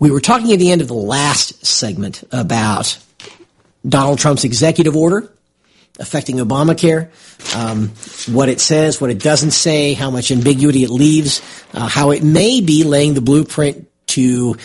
We 0.00 0.10
were 0.10 0.20
talking 0.20 0.52
at 0.52 0.58
the 0.58 0.72
end 0.72 0.80
of 0.80 0.88
the 0.88 0.94
last 0.94 1.64
segment 1.64 2.24
about 2.32 2.98
Donald 3.88 4.18
Trump's 4.18 4.42
executive 4.42 4.96
order 4.96 5.32
affecting 5.98 6.36
Obamacare, 6.36 7.10
um, 7.54 7.88
what 8.34 8.48
it 8.48 8.60
says, 8.60 9.00
what 9.00 9.10
it 9.10 9.18
doesn't 9.18 9.50
say, 9.50 9.94
how 9.94 10.10
much 10.10 10.30
ambiguity 10.30 10.84
it 10.84 10.90
leaves, 10.90 11.42
uh, 11.74 11.86
how 11.88 12.10
it 12.10 12.22
may 12.22 12.60
be 12.60 12.84
laying 12.84 13.14
the 13.14 13.20
blueprint 13.20 13.88
to 14.08 14.56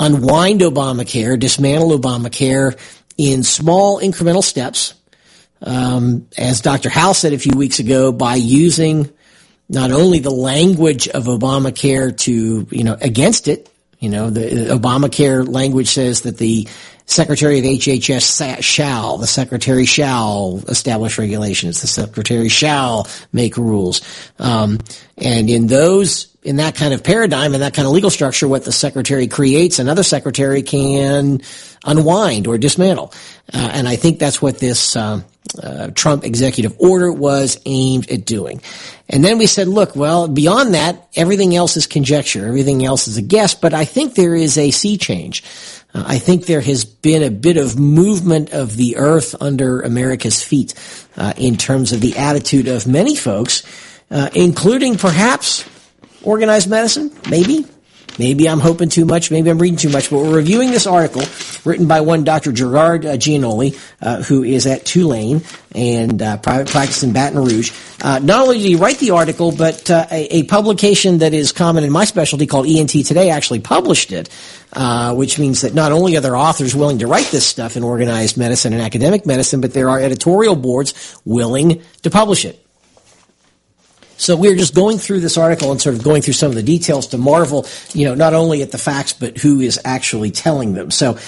unwind 0.00 0.60
Obamacare, 0.60 1.38
dismantle 1.38 1.98
Obamacare 1.98 2.78
in 3.16 3.42
small 3.42 4.00
incremental 4.00 4.42
steps. 4.42 4.94
Um, 5.62 6.28
as 6.36 6.60
Dr. 6.60 6.88
Hal 6.90 7.14
said 7.14 7.32
a 7.32 7.38
few 7.38 7.56
weeks 7.56 7.78
ago, 7.78 8.12
by 8.12 8.34
using 8.34 9.10
not 9.68 9.90
only 9.92 10.18
the 10.18 10.30
language 10.30 11.08
of 11.08 11.24
Obamacare 11.24 12.16
to, 12.18 12.66
you 12.70 12.84
know, 12.84 12.96
against 13.00 13.48
it, 13.48 13.70
you 13.98 14.10
know, 14.10 14.28
the 14.28 14.68
Obamacare 14.70 15.48
language 15.48 15.88
says 15.88 16.22
that 16.22 16.36
the 16.36 16.68
Secretary 17.06 17.58
of 17.58 17.64
HHS 17.64 18.62
shall, 18.62 19.18
the 19.18 19.26
Secretary 19.26 19.84
shall 19.84 20.62
establish 20.68 21.18
regulations, 21.18 21.80
the 21.80 21.86
Secretary 21.86 22.48
shall 22.48 23.06
make 23.32 23.56
rules. 23.56 24.00
Um, 24.38 24.78
and 25.18 25.50
in 25.50 25.66
those, 25.66 26.34
in 26.42 26.56
that 26.56 26.74
kind 26.74 26.94
of 26.94 27.04
paradigm, 27.04 27.54
in 27.54 27.60
that 27.60 27.74
kind 27.74 27.86
of 27.86 27.92
legal 27.92 28.10
structure, 28.10 28.48
what 28.48 28.64
the 28.64 28.72
Secretary 28.72 29.26
creates, 29.26 29.78
another 29.78 30.02
Secretary 30.02 30.62
can 30.62 31.40
unwind 31.84 32.46
or 32.46 32.56
dismantle. 32.56 33.12
Uh, 33.52 33.70
and 33.72 33.86
I 33.86 33.96
think 33.96 34.18
that's 34.18 34.40
what 34.40 34.58
this 34.58 34.96
uh, 34.96 35.20
uh, 35.62 35.88
Trump 35.94 36.24
executive 36.24 36.74
order 36.78 37.12
was 37.12 37.60
aimed 37.66 38.10
at 38.10 38.24
doing. 38.24 38.62
And 39.08 39.22
then 39.22 39.36
we 39.36 39.46
said, 39.46 39.68
look, 39.68 39.94
well, 39.94 40.26
beyond 40.26 40.74
that, 40.74 41.08
everything 41.14 41.54
else 41.54 41.76
is 41.76 41.86
conjecture. 41.86 42.46
Everything 42.46 42.84
else 42.84 43.06
is 43.06 43.18
a 43.18 43.22
guess. 43.22 43.54
But 43.54 43.74
I 43.74 43.84
think 43.84 44.14
there 44.14 44.34
is 44.34 44.56
a 44.56 44.70
sea 44.70 44.96
change. 44.96 45.44
Uh, 45.94 46.04
I 46.06 46.18
think 46.18 46.46
there 46.46 46.60
has 46.60 46.84
been 46.84 47.22
a 47.22 47.30
bit 47.30 47.56
of 47.56 47.78
movement 47.78 48.52
of 48.52 48.76
the 48.76 48.96
earth 48.96 49.34
under 49.40 49.80
America's 49.80 50.42
feet 50.42 50.74
uh, 51.16 51.32
in 51.36 51.56
terms 51.56 51.92
of 51.92 52.00
the 52.00 52.16
attitude 52.16 52.68
of 52.68 52.86
many 52.86 53.14
folks, 53.14 53.62
uh, 54.10 54.28
including 54.34 54.96
perhaps 54.96 55.64
organized 56.22 56.68
medicine, 56.68 57.12
maybe, 57.30 57.64
Maybe 58.18 58.48
I'm 58.48 58.60
hoping 58.60 58.88
too 58.88 59.04
much. 59.04 59.30
Maybe 59.30 59.50
I'm 59.50 59.58
reading 59.58 59.76
too 59.76 59.88
much. 59.88 60.10
But 60.10 60.18
we're 60.18 60.36
reviewing 60.36 60.70
this 60.70 60.86
article 60.86 61.22
written 61.64 61.88
by 61.88 62.00
one 62.00 62.24
Dr. 62.24 62.52
Gerard 62.52 63.04
uh, 63.04 63.16
Gianoli, 63.16 63.78
uh, 64.00 64.22
who 64.22 64.44
is 64.44 64.66
at 64.66 64.84
Tulane 64.84 65.42
and 65.74 66.22
uh, 66.22 66.36
private 66.36 66.68
practice 66.68 67.02
in 67.02 67.12
Baton 67.12 67.44
Rouge. 67.44 67.72
Not 68.02 68.30
only 68.30 68.58
did 68.58 68.68
he 68.68 68.76
write 68.76 68.98
the 68.98 69.12
article, 69.12 69.50
but 69.50 69.90
a, 69.90 70.36
a, 70.36 70.42
publication 70.44 71.18
that 71.18 71.32
is 71.32 71.52
common 71.52 71.84
in 71.84 71.90
my 71.90 72.04
specialty 72.04 72.46
called 72.46 72.66
ENT 72.66 72.90
Today 72.90 73.30
actually 73.30 73.60
published 73.60 74.12
it, 74.12 74.28
uh, 74.74 75.14
which 75.14 75.38
means 75.38 75.60
that 75.62 75.74
not 75.74 75.92
only 75.92 76.16
are 76.16 76.20
there 76.20 76.36
authors 76.36 76.74
willing 76.74 76.98
to 76.98 77.06
write 77.06 77.26
this 77.26 77.46
stuff 77.46 77.76
in 77.76 77.82
organized 77.82 78.36
medicine 78.36 78.72
and 78.72 78.82
academic 78.82 79.26
medicine, 79.26 79.60
but 79.60 79.72
there 79.72 79.88
are 79.88 80.00
editorial 80.00 80.56
boards 80.56 81.18
willing 81.24 81.82
to 82.02 82.10
publish 82.10 82.44
it. 82.44 82.60
So 84.16 84.36
we 84.36 84.48
are 84.48 84.56
just 84.56 84.74
going 84.74 84.98
through 84.98 85.20
this 85.20 85.36
article 85.36 85.70
and 85.70 85.80
sort 85.80 85.96
of 85.96 86.02
going 86.02 86.22
through 86.22 86.34
some 86.34 86.48
of 86.48 86.54
the 86.54 86.62
details 86.62 87.08
to 87.08 87.18
marvel, 87.18 87.66
you 87.92 88.06
know, 88.06 88.14
not 88.14 88.32
only 88.32 88.62
at 88.62 88.70
the 88.70 88.78
facts, 88.78 89.12
but 89.12 89.36
who 89.36 89.60
is 89.60 89.80
actually 89.84 90.30
telling 90.30 90.74
them. 90.74 90.90
So, 90.90 91.18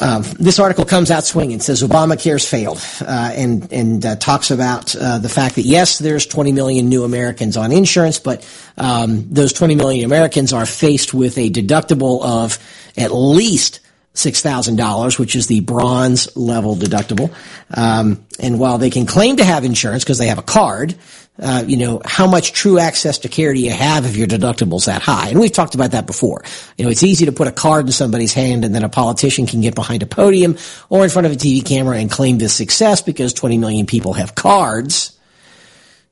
um, 0.00 0.22
this 0.38 0.58
article 0.58 0.84
comes 0.84 1.10
out 1.10 1.24
swinging. 1.24 1.60
Says 1.60 1.82
Obamacare's 1.82 2.48
failed, 2.48 2.82
uh, 3.00 3.32
and 3.34 3.72
and 3.72 4.04
uh, 4.04 4.16
talks 4.16 4.50
about 4.50 4.94
uh, 4.96 5.18
the 5.18 5.28
fact 5.28 5.56
that 5.56 5.62
yes, 5.62 5.98
there's 5.98 6.26
20 6.26 6.52
million 6.52 6.88
new 6.88 7.04
Americans 7.04 7.56
on 7.56 7.72
insurance, 7.72 8.18
but 8.18 8.46
um, 8.76 9.26
those 9.30 9.52
20 9.52 9.74
million 9.74 10.04
Americans 10.04 10.52
are 10.52 10.66
faced 10.66 11.14
with 11.14 11.38
a 11.38 11.50
deductible 11.50 12.24
of 12.24 12.58
at 12.96 13.12
least 13.12 13.80
$6,000, 14.14 15.18
which 15.18 15.36
is 15.36 15.46
the 15.46 15.60
bronze 15.60 16.34
level 16.36 16.74
deductible. 16.74 17.32
Um, 17.70 18.24
and 18.40 18.58
while 18.58 18.78
they 18.78 18.90
can 18.90 19.04
claim 19.04 19.36
to 19.36 19.44
have 19.44 19.64
insurance 19.64 20.04
because 20.04 20.18
they 20.18 20.28
have 20.28 20.38
a 20.38 20.42
card, 20.42 20.94
uh, 21.38 21.64
you 21.66 21.76
know, 21.76 22.00
how 22.04 22.26
much 22.26 22.52
true 22.52 22.78
access 22.78 23.18
to 23.18 23.28
care 23.28 23.52
do 23.52 23.60
you 23.60 23.70
have 23.70 24.06
if 24.06 24.16
your 24.16 24.26
deductible's 24.26 24.86
that 24.86 25.02
high? 25.02 25.28
And 25.28 25.38
we've 25.38 25.52
talked 25.52 25.74
about 25.74 25.90
that 25.90 26.06
before. 26.06 26.42
You 26.78 26.84
know, 26.84 26.90
it's 26.90 27.02
easy 27.02 27.26
to 27.26 27.32
put 27.32 27.46
a 27.46 27.52
card 27.52 27.86
in 27.86 27.92
somebody's 27.92 28.32
hand 28.32 28.64
and 28.64 28.74
then 28.74 28.84
a 28.84 28.88
politician 28.88 29.46
can 29.46 29.60
get 29.60 29.74
behind 29.74 30.02
a 30.02 30.06
podium 30.06 30.56
or 30.88 31.04
in 31.04 31.10
front 31.10 31.26
of 31.26 31.32
a 31.32 31.36
TV 31.36 31.64
camera 31.64 31.98
and 31.98 32.10
claim 32.10 32.38
this 32.38 32.54
success 32.54 33.02
because 33.02 33.34
20 33.34 33.58
million 33.58 33.86
people 33.86 34.14
have 34.14 34.34
cards. 34.34 35.12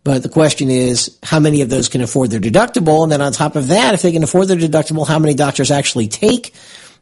But 0.02 0.22
the 0.22 0.28
question 0.28 0.70
is, 0.70 1.18
how 1.22 1.40
many 1.40 1.62
of 1.62 1.70
those 1.70 1.88
can 1.88 2.02
afford 2.02 2.30
their 2.30 2.40
deductible? 2.40 3.02
And 3.02 3.10
then 3.10 3.22
on 3.22 3.32
top 3.32 3.56
of 3.56 3.68
that, 3.68 3.94
if 3.94 4.02
they 4.02 4.12
can 4.12 4.22
afford 4.22 4.48
their 4.48 4.58
deductible, 4.58 5.08
how 5.08 5.18
many 5.18 5.32
doctors 5.32 5.70
actually 5.70 6.08
take 6.08 6.54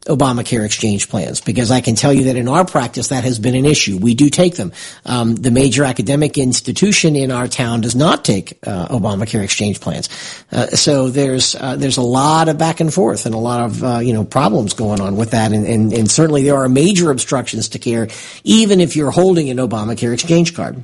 Obamacare 0.05 0.65
exchange 0.65 1.09
plans 1.09 1.39
because 1.39 1.71
I 1.71 1.81
can 1.81 1.95
tell 1.95 2.11
you 2.11 2.25
that 2.25 2.35
in 2.35 2.47
our 2.47 2.65
practice 2.65 3.07
that 3.07 3.23
has 3.23 3.39
been 3.39 3.55
an 3.55 3.65
issue. 3.65 3.97
We 3.97 4.15
do 4.15 4.29
take 4.29 4.55
them. 4.55 4.73
Um, 5.05 5.35
the 5.35 5.51
major 5.51 5.83
academic 5.83 6.37
institution 6.37 7.15
in 7.15 7.31
our 7.31 7.47
town 7.47 7.81
does 7.81 7.95
not 7.95 8.25
take 8.25 8.59
uh, 8.67 8.87
Obamacare 8.89 9.43
exchange 9.43 9.79
plans. 9.79 10.09
Uh, 10.51 10.67
so 10.67 11.09
there's 11.09 11.55
uh, 11.55 11.75
there's 11.75 11.97
a 11.97 12.01
lot 12.01 12.49
of 12.49 12.57
back 12.57 12.79
and 12.79 12.93
forth 12.93 13.25
and 13.25 13.33
a 13.33 13.37
lot 13.37 13.61
of 13.61 13.83
uh, 13.83 13.99
you 13.99 14.13
know 14.13 14.23
problems 14.23 14.73
going 14.73 14.99
on 14.99 15.15
with 15.15 15.31
that, 15.31 15.53
and, 15.53 15.65
and, 15.65 15.93
and 15.93 16.11
certainly 16.11 16.43
there 16.43 16.57
are 16.57 16.69
major 16.69 17.09
obstructions 17.09 17.69
to 17.69 17.79
care, 17.79 18.07
even 18.43 18.81
if 18.81 18.95
you're 18.95 19.11
holding 19.11 19.49
an 19.49 19.57
Obamacare 19.57 20.13
exchange 20.13 20.55
card. 20.55 20.83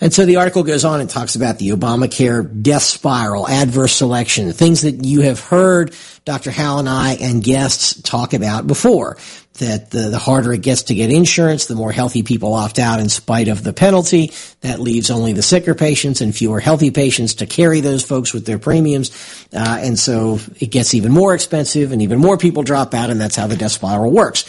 And 0.00 0.12
so 0.12 0.26
the 0.26 0.36
article 0.36 0.62
goes 0.62 0.84
on 0.84 1.00
and 1.00 1.08
talks 1.08 1.36
about 1.36 1.58
the 1.58 1.70
Obamacare 1.70 2.62
death 2.62 2.82
spiral, 2.82 3.48
adverse 3.48 3.94
selection, 3.94 4.52
things 4.52 4.82
that 4.82 5.04
you 5.04 5.22
have 5.22 5.40
heard 5.40 5.94
Dr. 6.24 6.50
Hal 6.50 6.80
and 6.80 6.88
I 6.88 7.14
and 7.14 7.42
guests 7.42 8.00
talk 8.02 8.34
about 8.34 8.66
before. 8.66 9.16
That 9.54 9.90
the, 9.90 10.10
the 10.10 10.18
harder 10.18 10.52
it 10.52 10.60
gets 10.60 10.82
to 10.84 10.94
get 10.94 11.10
insurance, 11.10 11.64
the 11.64 11.76
more 11.76 11.92
healthy 11.92 12.22
people 12.22 12.52
opt 12.52 12.78
out 12.78 13.00
in 13.00 13.08
spite 13.08 13.48
of 13.48 13.64
the 13.64 13.72
penalty. 13.72 14.32
That 14.60 14.80
leaves 14.80 15.10
only 15.10 15.32
the 15.32 15.40
sicker 15.40 15.74
patients 15.74 16.20
and 16.20 16.36
fewer 16.36 16.60
healthy 16.60 16.90
patients 16.90 17.36
to 17.36 17.46
carry 17.46 17.80
those 17.80 18.04
folks 18.04 18.34
with 18.34 18.44
their 18.44 18.58
premiums. 18.58 19.10
Uh, 19.54 19.78
and 19.80 19.98
so 19.98 20.40
it 20.60 20.70
gets 20.70 20.92
even 20.92 21.10
more 21.10 21.34
expensive 21.34 21.92
and 21.92 22.02
even 22.02 22.18
more 22.18 22.36
people 22.36 22.64
drop 22.64 22.92
out 22.92 23.08
and 23.08 23.18
that's 23.18 23.36
how 23.36 23.46
the 23.46 23.56
death 23.56 23.72
spiral 23.72 24.12
works. 24.12 24.44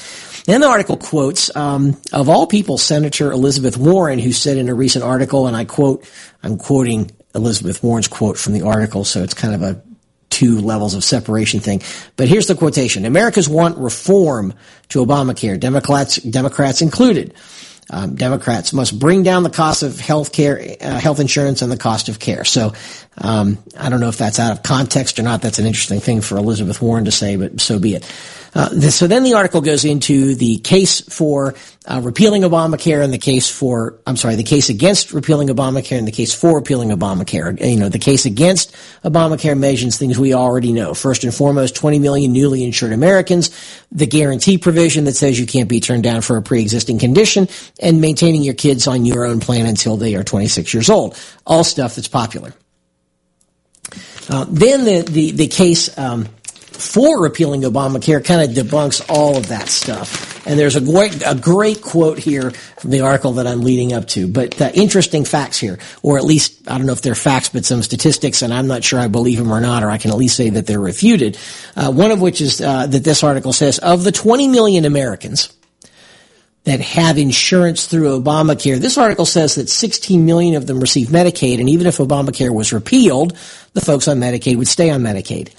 Then 0.47 0.61
the 0.61 0.67
article 0.67 0.97
quotes, 0.97 1.55
um, 1.55 1.95
of 2.11 2.29
all 2.29 2.47
people, 2.47 2.77
Senator 2.79 3.31
Elizabeth 3.31 3.77
Warren, 3.77 4.17
who 4.17 4.31
said 4.31 4.57
in 4.57 4.69
a 4.69 4.73
recent 4.73 5.03
article, 5.03 5.45
and 5.45 5.55
I 5.55 5.65
quote, 5.65 6.09
I'm 6.41 6.57
quoting 6.57 7.11
Elizabeth 7.35 7.83
Warren's 7.83 8.07
quote 8.07 8.37
from 8.39 8.53
the 8.53 8.63
article, 8.63 9.03
so 9.05 9.21
it's 9.23 9.35
kind 9.35 9.53
of 9.53 9.61
a 9.61 9.81
two 10.29 10.59
levels 10.61 10.93
of 10.93 11.03
separation 11.03 11.59
thing. 11.59 11.81
But 12.15 12.27
here's 12.27 12.47
the 12.47 12.55
quotation. 12.55 13.05
Americans 13.05 13.49
want 13.49 13.77
reform 13.77 14.53
to 14.89 15.05
Obamacare, 15.05 15.59
Democrats, 15.59 16.15
Democrats 16.17 16.81
included. 16.81 17.33
um, 17.89 18.15
Democrats 18.15 18.73
must 18.73 18.99
bring 18.99 19.23
down 19.23 19.43
the 19.43 19.49
cost 19.49 19.83
of 19.83 19.99
health 19.99 20.31
care, 20.31 20.59
uh, 20.81 20.99
health 20.99 21.19
insurance, 21.19 21.61
and 21.61 21.71
the 21.71 21.77
cost 21.77 22.09
of 22.09 22.19
care. 22.19 22.43
So 22.43 22.73
um, 23.19 23.57
I 23.77 23.89
don't 23.89 23.99
know 23.99 24.09
if 24.09 24.17
that's 24.17 24.39
out 24.39 24.51
of 24.51 24.63
context 24.63 25.17
or 25.17 25.23
not. 25.23 25.41
That's 25.41 25.59
an 25.59 25.65
interesting 25.65 25.99
thing 25.99 26.21
for 26.21 26.37
Elizabeth 26.37 26.81
Warren 26.81 27.05
to 27.05 27.11
say, 27.11 27.35
but 27.35 27.59
so 27.59 27.79
be 27.79 27.95
it. 27.95 28.11
Uh, 28.53 28.69
this, 28.71 28.95
so 28.95 29.07
then 29.07 29.23
the 29.23 29.33
article 29.33 29.61
goes 29.61 29.85
into 29.85 30.33
the 30.33 30.57
case 30.59 31.01
for 31.01 31.53
uh, 31.85 32.01
repealing 32.03 32.41
Obamacare 32.43 33.03
and 33.03 33.13
the 33.13 33.17
case 33.17 33.49
for, 33.49 33.99
I'm 34.07 34.17
sorry, 34.17 34.35
the 34.35 34.43
case 34.43 34.69
against 34.69 35.13
repealing 35.13 35.49
Obamacare 35.49 35.97
and 35.97 36.07
the 36.07 36.11
case 36.11 36.33
for 36.33 36.55
repealing 36.55 36.89
Obamacare. 36.89 37.59
You 37.63 37.77
know, 37.77 37.89
the 37.89 37.99
case 37.99 38.25
against 38.25 38.75
Obamacare 39.03 39.57
mentions 39.57 39.97
things 39.97 40.17
we 40.17 40.33
already 40.33 40.73
know. 40.73 40.93
First 40.93 41.23
and 41.23 41.33
foremost, 41.33 41.75
20 41.75 41.99
million 41.99 42.33
newly 42.33 42.63
insured 42.63 42.93
Americans, 42.93 43.51
the 43.91 44.07
guarantee 44.07 44.57
provision 44.57 45.03
that 45.03 45.15
says 45.15 45.39
you 45.39 45.45
can't 45.45 45.69
be 45.69 45.79
turned 45.79 46.03
down 46.03 46.21
for 46.21 46.37
a 46.37 46.41
pre-existing 46.41 46.99
condition, 46.99 47.47
and 47.79 48.01
maintaining 48.01 48.43
your 48.43 48.55
kids 48.55 48.87
on 48.87 49.05
your 49.05 49.25
own 49.25 49.39
plan 49.39 49.65
until 49.65 49.97
they 49.97 50.15
are 50.15 50.23
26 50.23 50.73
years 50.73 50.89
old. 50.89 51.15
All 51.45 51.63
stuff 51.63 51.95
that's 51.95 52.07
popular. 52.07 52.53
Uh, 54.29 54.45
then 54.49 54.83
the, 54.83 55.01
the, 55.01 55.31
the 55.31 55.47
case, 55.47 55.95
um, 55.97 56.25
for 56.77 57.21
repealing 57.21 57.61
Obamacare 57.61 58.23
kind 58.23 58.41
of 58.41 58.55
debunks 58.55 59.03
all 59.09 59.37
of 59.37 59.47
that 59.47 59.67
stuff. 59.67 60.45
And 60.45 60.57
there's 60.57 60.75
a 60.75 60.81
great, 60.81 61.21
a 61.25 61.35
great 61.35 61.81
quote 61.81 62.19
here 62.19 62.51
from 62.51 62.91
the 62.91 63.01
article 63.01 63.33
that 63.33 63.47
I'm 63.47 63.61
leading 63.61 63.93
up 63.93 64.07
to. 64.09 64.27
But 64.27 64.61
uh, 64.61 64.71
interesting 64.73 65.25
facts 65.25 65.57
here, 65.57 65.79
or 66.03 66.17
at 66.17 66.23
least, 66.23 66.69
I 66.69 66.77
don't 66.77 66.87
know 66.87 66.93
if 66.93 67.01
they're 67.01 67.15
facts, 67.15 67.49
but 67.49 67.65
some 67.65 67.83
statistics, 67.83 68.41
and 68.41 68.53
I'm 68.53 68.67
not 68.67 68.83
sure 68.83 68.99
I 68.99 69.07
believe 69.07 69.39
them 69.39 69.51
or 69.51 69.59
not, 69.59 69.83
or 69.83 69.89
I 69.89 69.97
can 69.97 70.11
at 70.11 70.17
least 70.17 70.37
say 70.37 70.49
that 70.51 70.67
they're 70.67 70.79
refuted. 70.79 71.37
Uh, 71.75 71.91
one 71.91 72.11
of 72.11 72.21
which 72.21 72.39
is 72.39 72.61
uh, 72.61 72.87
that 72.87 73.03
this 73.03 73.23
article 73.23 73.51
says, 73.51 73.79
of 73.79 74.03
the 74.03 74.11
20 74.11 74.47
million 74.47 74.85
Americans 74.85 75.56
that 76.67 76.81
have 76.81 77.17
insurance 77.17 77.85
through 77.85 78.21
Obamacare. 78.21 78.77
This 78.77 78.97
article 78.97 79.25
says 79.25 79.55
that 79.55 79.69
16 79.69 80.25
million 80.25 80.55
of 80.55 80.67
them 80.67 80.81
receive 80.81 81.07
Medicaid, 81.07 81.61
and 81.61 81.69
even 81.69 81.87
if 81.87 81.95
Obamacare 81.95 82.53
was 82.53 82.73
repealed, 82.73 83.37
the 83.71 83.79
folks 83.79 84.09
on 84.09 84.19
Medicaid 84.19 84.57
would 84.57 84.67
stay 84.67 84.89
on 84.89 85.01
Medicaid. 85.01 85.53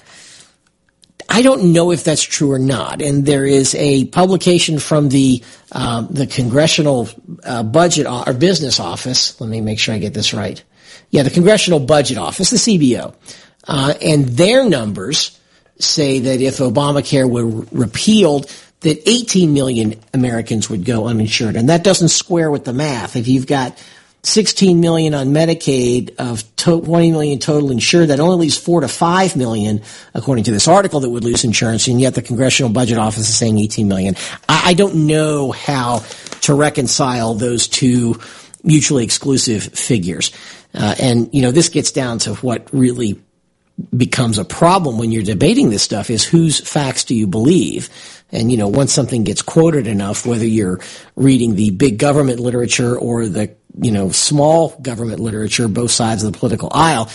I 1.27 1.41
don't 1.41 1.73
know 1.73 1.91
if 1.91 2.03
that's 2.03 2.21
true 2.21 2.51
or 2.51 2.59
not. 2.59 3.01
And 3.01 3.25
there 3.25 3.43
is 3.43 3.73
a 3.73 4.05
publication 4.05 4.77
from 4.77 5.09
the 5.09 5.43
um, 5.71 6.09
the 6.11 6.27
Congressional 6.27 7.09
uh, 7.43 7.63
Budget 7.63 8.05
o- 8.05 8.23
or 8.27 8.35
Business 8.35 8.79
Office. 8.79 9.41
Let 9.41 9.49
me 9.49 9.61
make 9.61 9.79
sure 9.79 9.95
I 9.95 9.97
get 9.97 10.13
this 10.13 10.31
right. 10.31 10.63
Yeah, 11.09 11.23
the 11.23 11.31
Congressional 11.31 11.79
Budget 11.79 12.19
Office, 12.19 12.51
the 12.51 12.57
CBO, 12.57 13.15
uh, 13.67 13.95
and 13.99 14.25
their 14.25 14.69
numbers 14.69 15.39
say 15.79 16.19
that 16.19 16.39
if 16.39 16.57
Obamacare 16.57 17.27
were 17.27 17.65
repealed, 17.71 18.51
that 18.81 19.09
18 19.09 19.53
million 19.53 19.99
Americans 20.13 20.69
would 20.69 20.85
go 20.85 21.07
uninsured, 21.07 21.55
and 21.55 21.69
that 21.69 21.83
doesn't 21.83 22.09
square 22.09 22.49
with 22.49 22.65
the 22.65 22.73
math. 22.73 23.15
If 23.15 23.27
you've 23.27 23.47
got 23.47 23.77
16 24.23 24.81
million 24.81 25.13
on 25.13 25.27
Medicaid 25.27 26.15
of 26.17 26.43
20 26.57 27.11
million 27.11 27.39
total 27.39 27.71
insured. 27.71 28.09
That 28.09 28.19
only 28.19 28.45
leaves 28.45 28.57
4 28.57 28.81
to 28.81 28.87
5 28.87 29.35
million, 29.37 29.81
according 30.13 30.43
to 30.45 30.51
this 30.51 30.67
article, 30.67 30.99
that 30.99 31.09
would 31.09 31.23
lose 31.23 31.45
insurance. 31.45 31.87
And 31.87 32.01
yet 32.01 32.15
the 32.15 32.21
Congressional 32.21 32.71
Budget 32.71 32.97
Office 32.97 33.29
is 33.29 33.37
saying 33.37 33.57
18 33.57 33.87
million. 33.87 34.15
I, 34.49 34.69
I 34.69 34.73
don't 34.73 35.07
know 35.07 35.51
how 35.51 36.03
to 36.41 36.53
reconcile 36.53 37.33
those 37.33 37.67
two 37.67 38.19
mutually 38.63 39.05
exclusive 39.05 39.63
figures. 39.63 40.31
Uh, 40.73 40.95
and, 40.99 41.33
you 41.33 41.41
know, 41.41 41.51
this 41.51 41.69
gets 41.69 41.91
down 41.91 42.19
to 42.19 42.35
what 42.35 42.67
really 42.73 43.19
becomes 43.95 44.37
a 44.37 44.43
problem 44.43 44.97
when 44.97 45.11
you're 45.11 45.23
debating 45.23 45.69
this 45.69 45.83
stuff 45.83 46.09
is 46.09 46.25
whose 46.25 46.59
facts 46.59 47.05
do 47.05 47.15
you 47.15 47.25
believe? 47.25 47.89
And, 48.31 48.51
you 48.51 48.57
know, 48.57 48.67
once 48.67 48.93
something 48.93 49.23
gets 49.23 49.41
quoted 49.41 49.87
enough, 49.87 50.25
whether 50.25 50.45
you're 50.45 50.79
reading 51.15 51.55
the 51.55 51.71
big 51.71 51.97
government 51.97 52.39
literature 52.39 52.97
or 52.97 53.25
the, 53.25 53.55
you 53.81 53.91
know, 53.91 54.11
small 54.11 54.77
government 54.81 55.19
literature, 55.19 55.67
both 55.67 55.91
sides 55.91 56.23
of 56.23 56.31
the 56.31 56.37
political 56.37 56.69
aisle, 56.71 57.09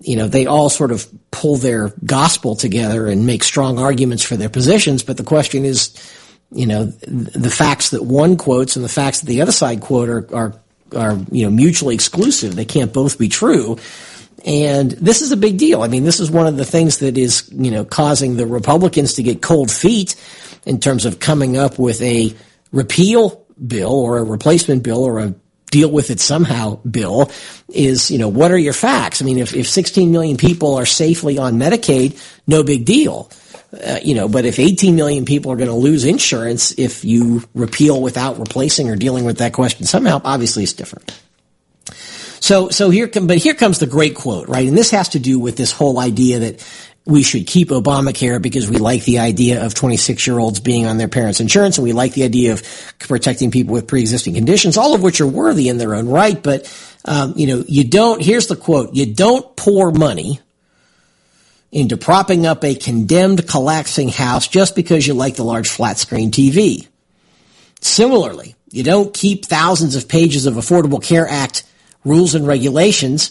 you 0.00 0.16
know, 0.16 0.28
they 0.28 0.46
all 0.46 0.68
sort 0.68 0.92
of 0.92 1.06
pull 1.30 1.56
their 1.56 1.92
gospel 2.04 2.54
together 2.54 3.06
and 3.06 3.26
make 3.26 3.42
strong 3.42 3.78
arguments 3.78 4.22
for 4.22 4.36
their 4.36 4.48
positions. 4.48 5.02
But 5.02 5.16
the 5.16 5.24
question 5.24 5.64
is, 5.64 5.92
you 6.52 6.66
know, 6.66 6.86
the 6.86 7.50
facts 7.50 7.90
that 7.90 8.04
one 8.04 8.36
quotes 8.36 8.76
and 8.76 8.84
the 8.84 8.88
facts 8.88 9.20
that 9.20 9.26
the 9.26 9.42
other 9.42 9.52
side 9.52 9.80
quote 9.80 10.08
are, 10.08 10.34
are, 10.34 10.54
are, 10.96 11.18
you 11.30 11.44
know, 11.44 11.50
mutually 11.50 11.94
exclusive. 11.94 12.56
They 12.56 12.64
can't 12.64 12.92
both 12.92 13.18
be 13.18 13.28
true. 13.28 13.78
And 14.44 14.92
this 14.92 15.22
is 15.22 15.32
a 15.32 15.36
big 15.36 15.58
deal. 15.58 15.82
I 15.82 15.88
mean, 15.88 16.04
this 16.04 16.20
is 16.20 16.30
one 16.30 16.46
of 16.46 16.56
the 16.56 16.64
things 16.64 16.98
that 16.98 17.18
is, 17.18 17.48
you 17.52 17.70
know, 17.70 17.84
causing 17.84 18.36
the 18.36 18.46
Republicans 18.46 19.14
to 19.14 19.22
get 19.22 19.42
cold 19.42 19.70
feet 19.70 20.16
in 20.64 20.80
terms 20.80 21.04
of 21.04 21.20
coming 21.20 21.56
up 21.56 21.78
with 21.78 22.00
a 22.02 22.34
repeal 22.72 23.44
bill 23.66 23.92
or 23.92 24.18
a 24.18 24.24
replacement 24.24 24.82
bill 24.82 25.04
or 25.04 25.18
a 25.18 25.34
deal 25.70 25.90
with 25.90 26.10
it 26.10 26.20
somehow 26.20 26.76
bill 26.78 27.30
is, 27.68 28.10
you 28.10 28.18
know, 28.18 28.28
what 28.28 28.50
are 28.50 28.58
your 28.58 28.72
facts? 28.72 29.22
I 29.22 29.24
mean, 29.24 29.38
if, 29.38 29.54
if 29.54 29.68
16 29.68 30.10
million 30.10 30.36
people 30.36 30.74
are 30.74 30.86
safely 30.86 31.38
on 31.38 31.58
Medicaid, 31.58 32.20
no 32.46 32.62
big 32.62 32.84
deal. 32.84 33.30
Uh, 33.72 34.00
you 34.02 34.16
know, 34.16 34.28
but 34.28 34.44
if 34.44 34.58
18 34.58 34.96
million 34.96 35.24
people 35.24 35.52
are 35.52 35.56
going 35.56 35.68
to 35.68 35.74
lose 35.74 36.04
insurance 36.04 36.72
if 36.76 37.04
you 37.04 37.44
repeal 37.54 38.02
without 38.02 38.38
replacing 38.40 38.90
or 38.90 38.96
dealing 38.96 39.24
with 39.24 39.38
that 39.38 39.52
question 39.52 39.86
somehow, 39.86 40.20
obviously 40.24 40.64
it's 40.64 40.72
different. 40.72 41.16
So, 42.40 42.70
so 42.70 42.90
here, 42.90 43.06
come, 43.06 43.26
but 43.26 43.36
here 43.36 43.54
comes 43.54 43.78
the 43.78 43.86
great 43.86 44.14
quote, 44.14 44.48
right? 44.48 44.66
And 44.66 44.76
this 44.76 44.90
has 44.90 45.10
to 45.10 45.18
do 45.18 45.38
with 45.38 45.56
this 45.56 45.72
whole 45.72 46.00
idea 46.00 46.40
that 46.40 46.66
we 47.06 47.22
should 47.22 47.46
keep 47.46 47.68
Obamacare 47.68 48.40
because 48.40 48.68
we 48.68 48.76
like 48.76 49.04
the 49.04 49.18
idea 49.18 49.64
of 49.64 49.74
26 49.74 50.26
year 50.26 50.38
olds 50.38 50.60
being 50.60 50.86
on 50.86 50.96
their 50.96 51.08
parents' 51.08 51.40
insurance 51.40 51.78
and 51.78 51.84
we 51.84 51.92
like 51.92 52.14
the 52.14 52.24
idea 52.24 52.52
of 52.52 52.62
protecting 52.98 53.50
people 53.50 53.74
with 53.74 53.86
pre-existing 53.86 54.34
conditions, 54.34 54.76
all 54.76 54.94
of 54.94 55.02
which 55.02 55.20
are 55.20 55.26
worthy 55.26 55.68
in 55.68 55.78
their 55.78 55.94
own 55.94 56.08
right. 56.08 56.42
But, 56.42 56.72
um, 57.04 57.34
you 57.36 57.46
know, 57.46 57.64
you 57.66 57.84
don't, 57.84 58.22
here's 58.22 58.46
the 58.46 58.56
quote, 58.56 58.94
you 58.94 59.14
don't 59.14 59.54
pour 59.56 59.92
money 59.92 60.40
into 61.72 61.96
propping 61.96 62.46
up 62.46 62.64
a 62.64 62.74
condemned 62.74 63.46
collapsing 63.46 64.08
house 64.08 64.48
just 64.48 64.74
because 64.74 65.06
you 65.06 65.14
like 65.14 65.36
the 65.36 65.44
large 65.44 65.68
flat 65.68 65.98
screen 65.98 66.30
TV. 66.30 66.86
Similarly, 67.80 68.56
you 68.70 68.82
don't 68.82 69.12
keep 69.14 69.46
thousands 69.46 69.94
of 69.94 70.08
pages 70.08 70.46
of 70.46 70.54
Affordable 70.54 71.02
Care 71.02 71.28
Act 71.28 71.64
rules 72.04 72.34
and 72.34 72.46
regulations 72.46 73.30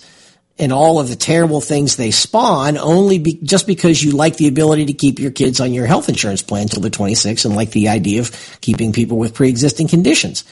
and 0.60 0.74
all 0.74 1.00
of 1.00 1.08
the 1.08 1.16
terrible 1.16 1.62
things 1.62 1.96
they 1.96 2.12
spawn 2.12 2.78
only 2.78 3.18
be, 3.18 3.40
just 3.42 3.66
because 3.66 4.04
you 4.04 4.12
like 4.12 4.36
the 4.36 4.48
ability 4.48 4.86
to 4.88 4.94
keep 4.94 5.18
your 5.18 5.32
kids 5.32 5.62
on 5.62 5.74
your 5.74 5.86
health 5.86 6.10
insurance 6.10 6.42
plan 6.42 6.64
until 6.64 6.82
they're 6.82 6.92
26 6.92 7.46
and 7.46 7.56
like 7.56 7.72
the 7.72 7.88
idea 7.88 8.20
of 8.20 8.60
keeping 8.60 8.92
people 8.92 9.18
with 9.18 9.34
pre-existing 9.34 9.88
conditions. 9.88 10.44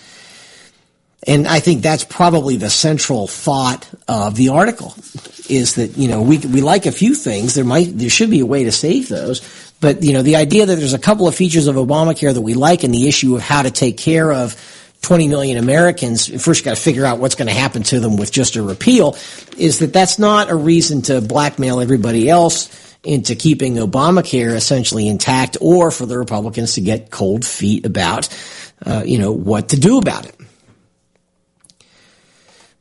And 1.25 1.45
I 1.45 1.59
think 1.59 1.81
that's 1.81 2.05
probably 2.05 2.55
the 2.55 2.69
central 2.69 3.27
thought 3.27 3.89
of 4.07 4.35
the 4.35 4.49
article 4.49 4.95
is 5.49 5.75
that, 5.75 5.97
you 5.97 6.07
know, 6.07 6.21
we, 6.21 6.37
we 6.37 6.61
like 6.61 6.85
a 6.85 6.91
few 6.91 7.15
things. 7.15 7.53
There 7.53 7.65
might, 7.65 7.97
there 7.97 8.09
should 8.09 8.29
be 8.29 8.39
a 8.39 8.45
way 8.45 8.63
to 8.63 8.71
save 8.71 9.09
those. 9.09 9.41
But, 9.81 10.03
you 10.03 10.13
know, 10.13 10.21
the 10.21 10.37
idea 10.37 10.65
that 10.65 10.75
there's 10.75 10.93
a 10.93 10.99
couple 10.99 11.27
of 11.27 11.35
features 11.35 11.67
of 11.67 11.75
Obamacare 11.75 12.33
that 12.33 12.41
we 12.41 12.53
like 12.53 12.83
and 12.83 12.93
the 12.93 13.07
issue 13.07 13.35
of 13.35 13.41
how 13.41 13.61
to 13.61 13.71
take 13.71 13.97
care 13.97 14.31
of 14.31 14.55
20 15.01 15.27
million 15.27 15.57
Americans, 15.57 16.27
first 16.43 16.61
you 16.61 16.65
got 16.65 16.75
to 16.75 16.81
figure 16.81 17.05
out 17.05 17.19
what's 17.19 17.35
going 17.35 17.47
to 17.47 17.53
happen 17.53 17.83
to 17.83 17.99
them 17.99 18.17
with 18.17 18.31
just 18.31 18.55
a 18.55 18.63
repeal, 18.63 19.15
is 19.57 19.79
that 19.79 19.93
that's 19.93 20.19
not 20.19 20.49
a 20.49 20.55
reason 20.55 21.01
to 21.03 21.21
blackmail 21.21 21.79
everybody 21.79 22.29
else 22.29 22.97
into 23.03 23.35
keeping 23.35 23.75
Obamacare 23.75 24.53
essentially 24.53 25.07
intact 25.07 25.57
or 25.61 25.91
for 25.91 26.05
the 26.05 26.17
Republicans 26.17 26.73
to 26.73 26.81
get 26.81 27.09
cold 27.09 27.45
feet 27.45 27.85
about, 27.85 28.27
uh, 28.85 29.03
you 29.05 29.17
know, 29.17 29.31
what 29.31 29.69
to 29.69 29.79
do 29.79 29.97
about 29.97 30.25
it. 30.25 30.35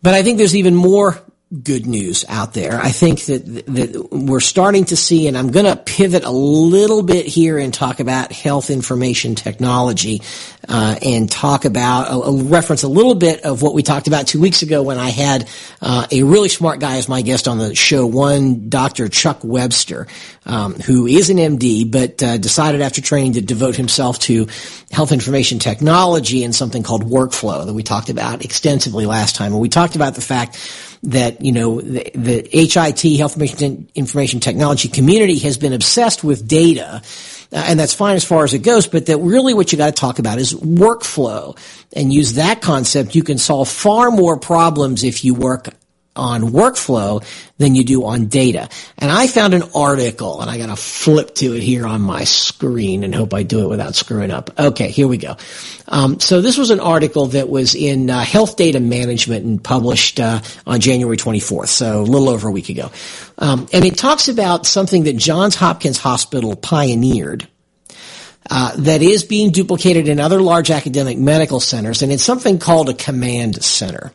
But 0.03 0.15
I 0.15 0.23
think 0.23 0.39
there's 0.39 0.57
even 0.57 0.75
more 0.75 1.21
good 1.63 1.87
news 1.87 2.25
out 2.29 2.55
there. 2.55 2.81
I 2.81 2.91
think 2.91 3.25
that 3.27 3.45
that 3.67 4.09
we're 4.11 4.41
starting 4.41 4.85
to 4.87 4.97
see, 4.97 5.29
and 5.29 5.39
I'm 5.39 5.53
going 5.53 5.67
to 5.67 5.77
pivot 5.77 6.25
a 6.25 6.31
little 6.31 7.05
bit 7.05 7.27
here 7.27 7.57
and 7.57 7.73
talk 7.73 8.01
about 8.01 8.33
health 8.33 8.69
information 8.69 9.37
technology, 9.37 10.23
uh, 10.69 10.97
and 11.01 11.31
talk 11.31 11.65
about 11.65 12.09
a, 12.09 12.15
a, 12.15 12.43
reference 12.43 12.83
a 12.83 12.89
little 12.89 13.15
bit 13.15 13.45
of 13.45 13.63
what 13.63 13.75
we 13.75 13.85
talked 13.85 14.09
about 14.09 14.27
two 14.27 14.41
weeks 14.41 14.63
ago 14.63 14.83
when 14.83 14.99
I 14.99 15.11
had 15.11 15.49
uh, 15.81 16.09
a 16.11 16.25
really 16.25 16.49
smart 16.49 16.81
guy 16.81 16.97
as 16.97 17.09
my 17.09 17.23
guest 17.23 17.47
on 17.47 17.59
the 17.59 17.77
show, 17.77 18.07
one 18.07 18.69
Dr. 18.69 19.09
Chuck 19.09 19.39
Webster, 19.45 20.09
um, 20.47 20.75
who 20.75 21.07
is 21.07 21.31
an 21.31 21.37
MD 21.37 21.89
but 21.89 22.21
uh, 22.25 22.39
decided 22.39 22.81
after 22.81 23.01
training 23.01 23.35
to 23.35 23.41
devote 23.41 23.77
himself 23.77 24.19
to 24.21 24.49
health 24.91 25.13
information 25.13 25.61
technology 25.61 26.43
and 26.43 26.53
something 26.53 26.83
called 26.83 27.05
workflow 27.05 27.65
that 27.65 27.75
we 27.75 27.85
talked 27.85 28.09
about 28.09 28.45
extensively 28.45 29.07
last 29.07 29.37
time. 29.37 29.53
And 29.53 29.61
we 29.61 29.69
talked 29.69 29.95
about 29.95 30.17
the 30.17 30.21
fact 30.21 30.59
that 31.03 31.43
you 31.43 31.53
know 31.53 31.81
the, 31.81 32.11
the 32.15 32.49
HIT 32.51 33.19
health 33.19 33.41
information, 33.41 33.89
information 33.95 34.41
technology 34.41 34.89
community 34.89 35.39
has 35.41 35.57
been 35.57 35.73
obsessed 35.73 36.25
with 36.25 36.47
data, 36.47 37.03
uh, 37.53 37.65
and 37.67 37.79
that's 37.79 37.95
fine 37.95 38.17
as 38.17 38.25
far 38.25 38.45
as 38.45 38.55
it 38.55 38.61
goes. 38.61 38.87
But 38.87 39.07
that 39.07 39.19
really 39.19 39.55
what 39.55 39.73
you 39.73 39.79
got 39.79 39.95
to 39.95 40.01
talk 40.01 40.19
about 40.19 40.39
is 40.39 40.55
workflow, 40.55 41.59
and 41.93 42.13
use 42.13 42.35
that 42.35 42.61
concept. 42.61 43.15
You 43.15 43.23
can 43.23 43.39
solve 43.39 43.69
far 43.69 44.11
more 44.11 44.39
problems 44.39 45.05
if 45.05 45.25
you 45.25 45.35
work 45.35 45.69
on 46.17 46.43
workflow 46.43 47.25
than 47.59 47.75
you 47.75 47.85
do 47.85 48.05
on 48.05 48.27
data. 48.27 48.69
And 48.99 49.11
I 49.11 49.27
found 49.27 49.55
an 49.55 49.63
article, 49.75 50.41
and 50.41 50.51
I 50.51 50.59
got 50.59 50.67
to 50.67 50.77
flip 50.77 51.35
to 51.37 51.55
it 51.55 51.63
here 51.63 51.87
on 51.87 52.01
my 52.01 52.25
screen 52.25 53.05
and 53.05 53.15
hope 53.15 53.33
I 53.33 53.43
do 53.43 53.65
it 53.65 53.69
without 53.69 53.95
screwing 53.95 54.31
up. 54.31 54.51
Okay, 54.59 54.89
here 54.89 55.09
we 55.09 55.17
go. 55.17 55.37
Um, 55.89 56.21
so 56.21 56.41
this 56.41 56.59
was 56.59 56.71
an 56.71 56.81
article 56.81 57.27
that 57.29 57.49
was 57.49 57.75
in 57.75 58.11
uh, 58.11 58.21
Health 58.21 58.57
Data 58.57 58.81
Management 58.81 59.45
and 59.45 59.63
published 59.63 60.21
uh, 60.21 60.41
on 60.67 60.81
January 60.81 61.17
24th, 61.17 61.69
so 61.69 62.01
a 62.01 62.03
little 62.03 62.29
over 62.29 62.49
a 62.49 62.53
week 62.53 62.69
ago. 62.69 62.91
Um, 63.39 63.69
and 63.73 63.85
it 63.85 63.97
talks 63.97 64.29
about 64.29 64.67
something 64.67 65.05
that 65.05 65.17
Johns 65.17 65.55
Hopkins 65.55 65.99
Hospital 65.99 66.57
pioneered. 66.57 67.49
Uh, 68.49 68.73
that 68.77 69.03
is 69.03 69.25
being 69.25 69.51
duplicated 69.51 70.07
in 70.07 70.21
other 70.21 70.41
large 70.41 70.71
academic 70.71 71.19
medical 71.19 71.59
centers, 71.59 72.03
and 72.03 72.13
it's 72.13 72.23
something 72.23 72.61
called 72.61 72.89
a 72.89 72.95
command 72.95 73.61
center. 73.65 74.13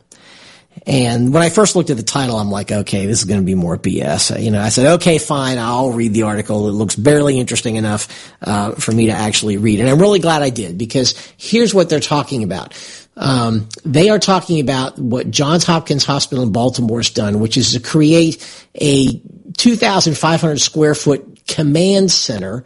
And 0.84 1.32
when 1.32 1.42
I 1.42 1.48
first 1.48 1.76
looked 1.76 1.90
at 1.90 1.96
the 1.96 2.02
title, 2.02 2.36
I'm 2.36 2.50
like, 2.50 2.72
okay, 2.72 3.06
this 3.06 3.20
is 3.20 3.24
going 3.24 3.40
to 3.40 3.46
be 3.46 3.54
more 3.54 3.78
BS. 3.78 4.42
You 4.42 4.50
know, 4.50 4.60
I 4.60 4.68
said, 4.68 4.94
okay, 4.94 5.18
fine, 5.18 5.58
I'll 5.58 5.92
read 5.92 6.12
the 6.12 6.24
article. 6.24 6.68
It 6.68 6.72
looks 6.72 6.96
barely 6.96 7.38
interesting 7.38 7.76
enough 7.76 8.08
uh, 8.42 8.72
for 8.72 8.90
me 8.90 9.06
to 9.06 9.12
actually 9.12 9.58
read, 9.58 9.78
and 9.78 9.88
I'm 9.88 10.00
really 10.00 10.18
glad 10.18 10.42
I 10.42 10.50
did 10.50 10.78
because 10.78 11.14
here's 11.36 11.72
what 11.72 11.88
they're 11.88 12.00
talking 12.00 12.42
about. 12.42 12.74
Um, 13.16 13.68
they 13.84 14.08
are 14.08 14.18
talking 14.18 14.60
about 14.60 14.98
what 14.98 15.30
Johns 15.30 15.64
Hopkins 15.64 16.04
Hospital 16.04 16.42
in 16.42 16.50
Baltimore 16.50 16.98
has 16.98 17.10
done, 17.10 17.40
which 17.40 17.56
is 17.56 17.72
to 17.72 17.80
create 17.80 18.42
a 18.74 19.20
2,500 19.58 20.60
square 20.60 20.94
foot 20.94 21.46
command 21.46 22.10
center. 22.10 22.64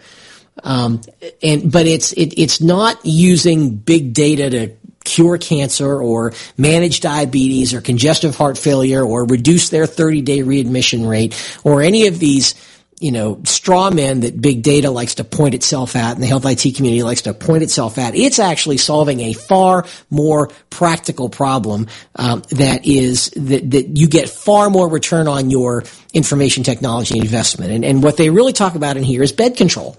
Um, 0.62 1.02
and 1.42 1.70
but 1.70 1.86
it's 1.86 2.12
it, 2.12 2.38
it's 2.38 2.62
not 2.62 3.04
using 3.04 3.76
big 3.76 4.14
data 4.14 4.48
to 4.50 4.76
cure 5.06 5.38
cancer 5.38 6.00
or 6.00 6.34
manage 6.58 7.00
diabetes 7.00 7.72
or 7.72 7.80
congestive 7.80 8.34
heart 8.34 8.58
failure 8.58 9.02
or 9.02 9.24
reduce 9.24 9.70
their 9.70 9.86
30 9.86 10.20
day 10.22 10.42
readmission 10.42 11.06
rate 11.06 11.34
or 11.64 11.80
any 11.80 12.06
of 12.06 12.18
these 12.18 12.54
you 12.98 13.12
know, 13.12 13.40
straw 13.44 13.90
men 13.90 14.20
that 14.20 14.40
big 14.40 14.62
data 14.62 14.90
likes 14.90 15.16
to 15.16 15.24
point 15.24 15.54
itself 15.54 15.96
at 15.96 16.14
and 16.14 16.22
the 16.22 16.26
health 16.26 16.46
IT 16.46 16.76
community 16.76 17.02
likes 17.02 17.22
to 17.22 17.34
point 17.34 17.62
itself 17.62 17.98
at. 17.98 18.14
It's 18.14 18.38
actually 18.38 18.78
solving 18.78 19.20
a 19.20 19.34
far 19.34 19.84
more 20.08 20.48
practical 20.70 21.28
problem 21.28 21.88
um, 22.14 22.42
that 22.50 22.86
is 22.86 23.30
that, 23.36 23.70
that 23.72 23.88
you 23.98 24.08
get 24.08 24.30
far 24.30 24.70
more 24.70 24.88
return 24.88 25.28
on 25.28 25.50
your 25.50 25.84
information 26.14 26.62
technology 26.62 27.18
investment. 27.18 27.70
And, 27.70 27.84
and 27.84 28.02
what 28.02 28.16
they 28.16 28.30
really 28.30 28.54
talk 28.54 28.74
about 28.76 28.96
in 28.96 29.02
here 29.02 29.22
is 29.22 29.32
bed 29.32 29.56
control 29.56 29.98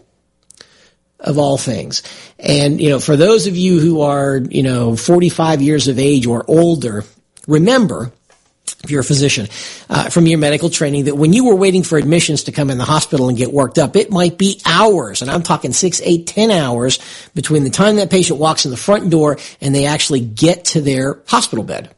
of 1.20 1.38
all 1.38 1.58
things. 1.58 2.04
And, 2.40 2.80
you 2.80 2.90
know, 2.90 3.00
for 3.00 3.16
those 3.16 3.48
of 3.48 3.56
you 3.56 3.80
who 3.80 4.02
are, 4.02 4.38
you 4.38 4.64
know, 4.64 4.96
45 4.96 5.62
years 5.62 5.88
of 5.88 6.00
age 6.00 6.26
or 6.26 6.46
older, 6.48 7.04
remember, 7.48 8.12
if 8.84 8.92
you're 8.92 9.02
a 9.02 9.04
physician, 9.04 9.48
uh, 9.90 10.10
from 10.10 10.28
your 10.28 10.38
medical 10.38 10.70
training, 10.70 11.06
that 11.06 11.16
when 11.16 11.34
you 11.34 11.46
were 11.46 11.56
waiting 11.56 11.84
for 11.84 11.98
admissions 11.98 12.44
to 12.44 12.52
come 12.52 12.70
in 12.70 12.78
the 12.78 12.86
hospital 12.86 13.30
and 13.30 13.38
get 13.38 13.52
worked 13.52 13.78
up, 13.78 13.96
it 13.96 14.12
might 14.12 14.38
be 14.38 14.62
hours, 14.66 15.22
and 15.22 15.32
I'm 15.32 15.44
talking 15.44 15.74
six, 15.74 16.00
eight, 16.04 16.28
ten 16.28 16.52
hours 16.52 17.00
between 17.34 17.64
the 17.64 17.70
time 17.70 17.96
that 17.96 18.12
patient 18.12 18.40
walks 18.40 18.66
in 18.66 18.72
the 18.72 18.78
front 18.78 19.10
door 19.10 19.38
and 19.62 19.74
they 19.74 19.86
actually 19.86 20.20
get 20.20 20.66
to 20.66 20.82
their 20.82 21.20
hospital 21.26 21.64
bed 21.64 21.94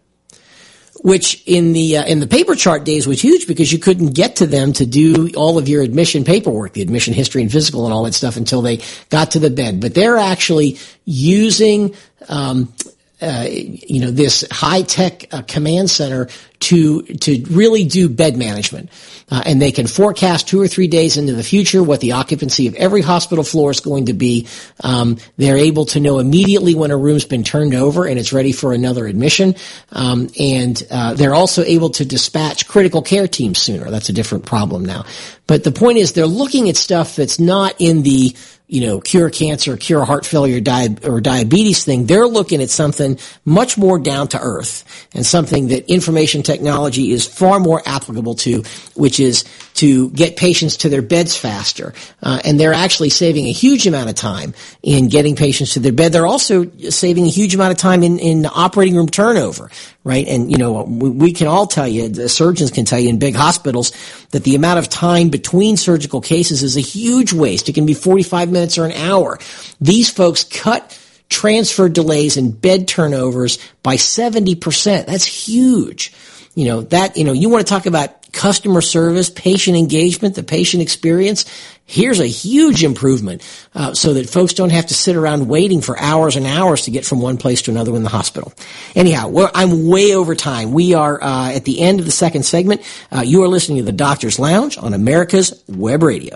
which 1.02 1.44
in 1.46 1.74
the 1.74 1.98
uh, 1.98 2.06
in 2.06 2.20
the 2.20 2.28
paper 2.28 2.56
chart 2.56 2.84
days 2.84 3.08
was 3.08 3.22
huge 3.22 3.48
because 3.48 3.72
you 3.72 3.80
couldn't 3.80 4.14
get 4.14 4.38
to 4.38 4.48
them 4.48 4.74
to 4.74 4.86
do 4.86 5.30
all 5.36 5.58
of 5.58 5.70
your 5.70 5.82
admission 5.82 6.24
paperwork, 6.24 6.74
the 6.74 6.82
admission 6.82 7.14
history 7.14 7.42
and 7.42 7.52
physical 7.52 7.86
and 7.86 7.94
all 7.94 8.04
that 8.04 8.14
stuff 8.14 8.38
until 8.38 8.62
they 8.62 8.80
got 9.10 9.32
to 9.32 9.40
the 9.40 9.50
bed. 9.50 9.80
But 9.80 9.94
they're 9.94 10.18
actually 10.18 10.78
using 11.06 11.96
um, 12.28 12.74
uh, 13.22 13.46
you 13.50 14.00
know 14.00 14.12
this 14.12 14.46
high 14.50 14.82
tech 14.82 15.34
uh, 15.34 15.42
command 15.42 15.90
center 15.90 16.30
to 16.60 17.02
to 17.02 17.44
really 17.50 17.84
do 17.84 18.08
bed 18.08 18.38
management, 18.38 18.90
uh, 19.30 19.44
and 19.46 19.62
they 19.62 19.72
can 19.72 19.88
forecast 19.88 20.48
two 20.48 20.62
or 20.62 20.68
three 20.68 20.88
days 20.88 21.18
into 21.18 21.34
the 21.34 21.44
future 21.44 21.84
what 21.84 22.00
the 22.00 22.14
occupancy 22.14 22.68
of 22.68 22.76
every 22.76 23.02
hospital 23.02 23.44
floor 23.44 23.72
is 23.72 23.82
going 23.82 24.06
to 24.06 24.14
be. 24.14 24.48
Um, 24.84 25.18
they're 25.38 25.58
able 25.58 25.86
to 25.88 26.00
know 26.00 26.20
immediately 26.20 26.76
when 26.76 26.92
a 26.92 26.98
room's 26.98 27.26
been 27.26 27.44
turned 27.44 27.74
over 27.74 28.06
and 28.06 28.18
it's 28.18 28.32
ready 28.32 28.52
for 28.52 28.74
another 28.74 29.06
admission, 29.06 29.56
um, 29.92 30.30
and 30.40 30.82
uh, 30.90 31.14
they're 31.14 31.36
also 31.36 31.64
able 31.64 31.90
to 31.92 32.06
dispatch 32.06 32.68
critical 32.68 33.02
care 33.02 33.28
teams 33.28 33.60
sooner. 33.60 33.90
That's 33.90 34.10
a 34.10 34.14
different 34.14 34.46
problem 34.46 34.86
now, 34.86 35.06
but 35.46 35.64
the 35.64 35.72
point 35.72 35.98
is 35.98 36.14
they're 36.14 36.26
looking 36.26 36.70
at 36.70 36.78
stuff 36.78 37.16
that's 37.16 37.40
not 37.40 37.76
in 37.80 38.04
the 38.04 38.34
you 38.70 38.82
know, 38.82 39.02
cure 39.02 39.32
cancer, 39.32 39.76
cure 39.78 40.06
heart 40.06 40.28
failure, 40.28 40.62
di- 40.62 40.96
or 41.04 41.20
diabetes 41.20 41.84
thing. 41.84 42.06
They're 42.06 42.28
looking 42.28 42.62
at 42.62 42.70
something 42.70 43.18
much 43.44 43.80
more 43.80 43.98
down 43.98 44.28
to 44.30 44.40
earth 44.40 44.86
and 45.14 45.26
something 45.26 45.70
that 45.70 45.92
information 45.92 46.44
technology 46.44 47.12
is 47.12 47.26
far 47.26 47.60
more 47.60 47.82
applicable 47.88 48.36
to, 48.36 48.64
which 48.94 49.20
is 49.20 49.44
to 49.80 50.10
get 50.10 50.36
patients 50.36 50.76
to 50.76 50.90
their 50.90 51.02
beds 51.02 51.38
faster. 51.38 51.94
Uh, 52.22 52.42
and 52.44 52.60
they're 52.60 52.74
actually 52.74 53.10
saving 53.10 53.46
a 53.46 53.52
huge 53.52 53.88
amount 53.88 54.10
of 54.10 54.16
time 54.16 54.54
in 54.84 55.08
getting 55.08 55.38
patients 55.38 55.74
to 55.74 55.80
their 55.80 55.94
bed. 55.94 56.12
They're 56.12 56.28
also 56.28 56.70
saving 56.90 57.24
a 57.26 57.30
huge 57.30 57.56
amount 57.56 57.72
of 57.72 57.78
time 57.78 58.04
in, 58.04 58.20
in 58.20 58.46
operating 58.46 58.98
room 58.98 59.08
turnover, 59.08 59.72
right? 60.04 60.28
And, 60.28 60.52
you 60.52 60.58
know, 60.58 60.84
we, 60.84 61.10
we 61.10 61.32
can 61.32 61.48
all 61.48 61.66
tell 61.66 61.88
you, 61.88 62.10
the 62.10 62.28
surgeons 62.28 62.72
can 62.72 62.84
tell 62.84 63.00
you 63.00 63.08
in 63.08 63.20
big 63.20 63.36
hospitals 63.36 63.94
that 64.32 64.44
the 64.44 64.56
amount 64.56 64.80
of 64.80 64.90
time 64.90 65.30
between 65.30 65.78
surgical 65.78 66.20
cases 66.20 66.62
is 66.62 66.76
a 66.76 66.82
huge 66.82 67.32
waste. 67.32 67.70
It 67.70 67.74
can 67.74 67.86
be 67.86 67.94
45 67.94 68.52
minutes 68.52 68.78
or 68.78 68.84
an 68.84 68.92
hour. 68.92 69.40
These 69.80 70.10
folks 70.10 70.44
cut 70.44 71.00
transfer 71.30 71.88
delays 71.88 72.36
and 72.36 72.60
bed 72.60 72.86
turnovers 72.86 73.60
by 73.82 73.96
70%. 73.96 75.06
That's 75.06 75.26
huge. 75.26 76.12
You 76.54 76.66
know, 76.66 76.82
that, 76.82 77.16
you 77.16 77.24
know, 77.24 77.32
you 77.32 77.48
want 77.48 77.66
to 77.66 77.74
talk 77.74 77.86
about 77.86 78.19
customer 78.32 78.82
service, 78.82 79.30
patient 79.30 79.78
engagement, 79.78 80.36
the 80.36 80.44
patient 80.44 80.82
experience. 80.82 81.46
Here's 81.86 82.20
a 82.20 82.28
huge 82.28 82.84
improvement 82.84 83.42
uh, 83.74 83.94
so 83.96 84.14
that 84.14 84.30
folks 84.30 84.54
don't 84.54 84.72
have 84.72 84.86
to 84.88 84.94
sit 84.94 85.16
around 85.16 85.48
waiting 85.48 85.82
for 85.82 86.00
hours 86.00 86.36
and 86.36 86.46
hours 86.46 86.84
to 86.84 86.92
get 86.92 87.06
from 87.06 87.20
one 87.20 87.38
place 87.38 87.64
to 87.64 87.72
another 87.72 87.96
in 87.96 88.04
the 88.04 88.10
hospital. 88.10 88.54
Anyhow, 88.96 89.50
I'm 89.56 89.88
way 89.88 90.14
over 90.14 90.36
time. 90.36 90.72
We 90.72 90.94
are 90.94 91.22
uh, 91.22 91.52
at 91.52 91.66
the 91.66 91.82
end 91.82 92.00
of 92.00 92.06
the 92.06 92.12
second 92.12 92.44
segment. 92.44 92.82
Uh, 93.12 93.22
you 93.22 93.44
are 93.44 93.48
listening 93.48 93.80
to 93.80 93.84
the 93.84 93.92
Doctor's 93.92 94.38
Lounge 94.38 94.78
on 94.78 94.94
America's 94.94 95.64
Web 95.68 96.04
Radio. 96.04 96.36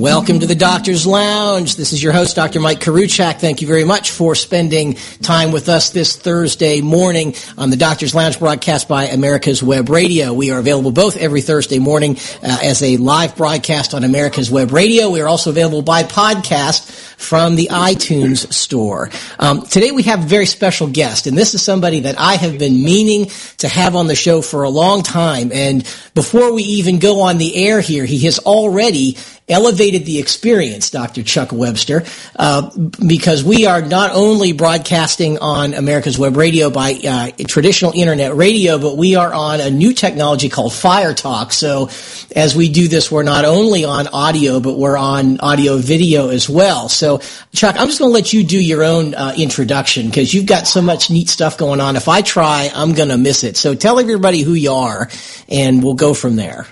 Welcome 0.00 0.40
to 0.40 0.46
the 0.46 0.54
Doctor's 0.54 1.06
Lounge. 1.06 1.76
This 1.76 1.92
is 1.92 2.02
your 2.02 2.14
host, 2.14 2.34
Dr. 2.34 2.58
Mike 2.58 2.80
Koriwchak. 2.80 3.38
Thank 3.38 3.60
you 3.60 3.66
very 3.66 3.84
much 3.84 4.12
for 4.12 4.34
spending 4.34 4.94
time 5.20 5.52
with 5.52 5.68
us 5.68 5.90
this 5.90 6.16
Thursday 6.16 6.80
morning 6.80 7.34
on 7.58 7.68
the 7.68 7.76
Doctor's 7.76 8.14
Lounge 8.14 8.38
broadcast 8.38 8.88
by 8.88 9.08
America's 9.08 9.62
Web 9.62 9.90
Radio. 9.90 10.32
We 10.32 10.52
are 10.52 10.58
available 10.58 10.90
both 10.90 11.18
every 11.18 11.42
Thursday 11.42 11.78
morning 11.78 12.16
uh, 12.42 12.60
as 12.62 12.82
a 12.82 12.96
live 12.96 13.36
broadcast 13.36 13.92
on 13.92 14.02
America's 14.02 14.50
Web 14.50 14.72
Radio. 14.72 15.10
We 15.10 15.20
are 15.20 15.28
also 15.28 15.50
available 15.50 15.82
by 15.82 16.04
podcast 16.04 16.90
from 17.20 17.54
the 17.54 17.68
iTunes 17.70 18.50
store. 18.54 19.10
Um, 19.38 19.60
today 19.66 19.90
we 19.90 20.04
have 20.04 20.20
a 20.24 20.26
very 20.26 20.46
special 20.46 20.86
guest, 20.86 21.26
and 21.26 21.36
this 21.36 21.52
is 21.52 21.60
somebody 21.60 22.00
that 22.00 22.18
I 22.18 22.36
have 22.36 22.58
been 22.58 22.82
meaning 22.82 23.26
to 23.58 23.68
have 23.68 23.94
on 23.94 24.06
the 24.06 24.14
show 24.14 24.40
for 24.40 24.62
a 24.62 24.70
long 24.70 25.02
time. 25.02 25.52
And 25.52 25.82
before 26.14 26.54
we 26.54 26.62
even 26.62 27.00
go 27.00 27.20
on 27.20 27.36
the 27.36 27.54
air 27.54 27.82
here, 27.82 28.06
he 28.06 28.20
has 28.20 28.38
already 28.38 29.18
elevated 29.50 30.06
the 30.06 30.18
experience, 30.18 30.90
Dr. 30.90 31.22
Chuck 31.22 31.52
Webster, 31.52 32.04
uh, 32.36 32.70
because 33.06 33.44
we 33.44 33.66
are 33.66 33.82
not 33.82 34.12
only 34.14 34.52
broadcasting 34.52 35.38
on 35.38 35.74
America's 35.74 36.18
Web 36.18 36.36
Radio 36.36 36.70
by 36.70 36.92
uh, 37.06 37.30
traditional 37.46 37.92
internet 37.92 38.34
radio, 38.34 38.78
but 38.78 38.96
we 38.96 39.16
are 39.16 39.32
on 39.34 39.60
a 39.60 39.70
new 39.70 39.92
technology 39.92 40.48
called 40.48 40.72
Fire 40.72 41.12
Talk. 41.12 41.52
So 41.52 41.90
as 42.34 42.54
we 42.54 42.68
do 42.68 42.88
this, 42.88 43.10
we're 43.10 43.24
not 43.24 43.44
only 43.44 43.84
on 43.84 44.06
audio, 44.08 44.60
but 44.60 44.78
we're 44.78 44.96
on 44.96 45.40
audio 45.40 45.76
video 45.78 46.28
as 46.28 46.48
well. 46.48 46.88
So, 46.88 47.18
Chuck, 47.52 47.76
I'm 47.78 47.88
just 47.88 47.98
going 47.98 48.10
to 48.10 48.14
let 48.14 48.32
you 48.32 48.44
do 48.44 48.62
your 48.62 48.84
own 48.84 49.14
uh, 49.14 49.34
introduction 49.36 50.06
because 50.06 50.32
you've 50.32 50.46
got 50.46 50.66
so 50.66 50.80
much 50.80 51.10
neat 51.10 51.28
stuff 51.28 51.58
going 51.58 51.80
on. 51.80 51.96
If 51.96 52.08
I 52.08 52.22
try, 52.22 52.70
I'm 52.72 52.94
going 52.94 53.08
to 53.08 53.18
miss 53.18 53.44
it. 53.44 53.56
So 53.56 53.74
tell 53.74 53.98
everybody 53.98 54.42
who 54.42 54.54
you 54.54 54.72
are, 54.72 55.10
and 55.48 55.82
we'll 55.82 55.94
go 55.94 56.14
from 56.14 56.36
there. 56.36 56.66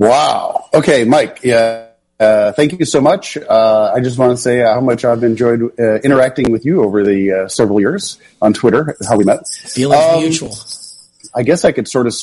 Wow. 0.00 0.70
Okay, 0.72 1.04
Mike. 1.04 1.40
Yeah. 1.42 1.88
Uh, 2.18 2.52
thank 2.52 2.78
you 2.78 2.86
so 2.86 3.02
much. 3.02 3.36
Uh, 3.36 3.92
I 3.94 4.00
just 4.00 4.18
want 4.18 4.32
to 4.32 4.36
say 4.38 4.60
how 4.60 4.80
much 4.80 5.04
I've 5.04 5.22
enjoyed 5.22 5.78
uh, 5.78 5.96
interacting 5.96 6.50
with 6.50 6.64
you 6.64 6.82
over 6.82 7.04
the 7.04 7.32
uh, 7.32 7.48
several 7.48 7.80
years 7.80 8.18
on 8.40 8.54
Twitter, 8.54 8.96
how 9.06 9.18
we 9.18 9.24
met. 9.24 9.46
Feelings 9.46 10.02
um, 10.02 10.20
mutual. 10.20 10.56
I 11.34 11.42
guess 11.42 11.66
I 11.66 11.72
could 11.72 11.86
sort 11.86 12.06
of 12.06 12.14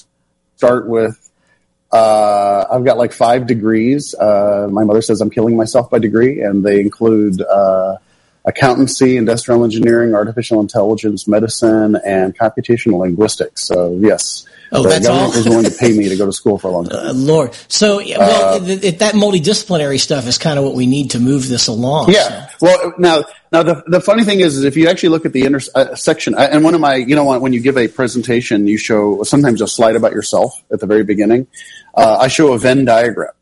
start 0.55 0.89
with 0.89 1.23
uh, 1.91 2.65
I've 2.71 2.83
got 2.83 2.97
like 2.97 3.13
five 3.13 3.45
degrees. 3.45 4.15
Uh, 4.15 4.67
my 4.71 4.83
mother 4.83 5.03
says 5.03 5.21
I'm 5.21 5.29
killing 5.29 5.55
myself 5.55 5.91
by 5.91 5.99
degree, 5.99 6.41
and 6.41 6.65
they 6.65 6.81
include 6.81 7.41
accountancy, 8.43 9.17
industrial 9.17 9.63
engineering, 9.63 10.15
artificial 10.15 10.61
intelligence, 10.61 11.27
medicine, 11.27 11.95
and 12.03 12.35
computational 12.35 12.99
linguistics. 12.99 13.67
So, 13.67 13.95
yes. 14.01 14.47
Oh, 14.71 14.83
the 14.83 14.89
that's 14.89 15.07
government 15.07 15.31
all. 15.31 15.37
was 15.37 15.49
willing 15.49 15.65
to 15.65 15.71
pay 15.71 15.97
me 15.97 16.09
to 16.09 16.17
go 16.17 16.25
to 16.25 16.33
school 16.41 16.57
for 16.57 16.67
a 16.67 16.71
long 16.71 16.85
time. 16.85 17.07
Uh, 17.07 17.13
Lord, 17.13 17.53
so 17.67 17.97
well, 17.97 18.55
uh, 18.55 18.59
that 18.59 19.13
multidisciplinary 19.15 19.99
stuff 19.99 20.27
is 20.27 20.37
kind 20.37 20.59
of 20.59 20.65
what 20.65 20.75
we 20.75 20.85
need 20.85 21.11
to 21.11 21.19
move 21.19 21.47
this 21.47 21.67
along. 21.67 22.11
Yeah. 22.11 22.47
So. 22.47 22.55
Well, 22.61 22.93
now, 22.97 23.23
now 23.51 23.63
the 23.63 23.83
the 23.87 24.01
funny 24.01 24.23
thing 24.23 24.41
is, 24.41 24.57
is 24.57 24.63
if 24.63 24.75
you 24.75 24.89
actually 24.89 25.09
look 25.09 25.25
at 25.25 25.33
the 25.33 25.45
intersection, 25.45 26.35
uh, 26.35 26.49
and 26.51 26.63
one 26.63 26.73
of 26.73 26.81
my, 26.81 26.95
you 26.95 27.15
know, 27.15 27.39
when 27.39 27.53
you 27.53 27.61
give 27.61 27.77
a 27.77 27.87
presentation, 27.87 28.67
you 28.67 28.77
show 28.77 29.23
sometimes 29.23 29.61
a 29.61 29.67
slide 29.67 29.95
about 29.95 30.11
yourself 30.11 30.53
at 30.71 30.79
the 30.79 30.87
very 30.87 31.03
beginning. 31.03 31.47
Uh, 31.95 32.17
I 32.19 32.27
show 32.27 32.53
a 32.53 32.59
Venn 32.59 32.85
diagram, 32.85 33.33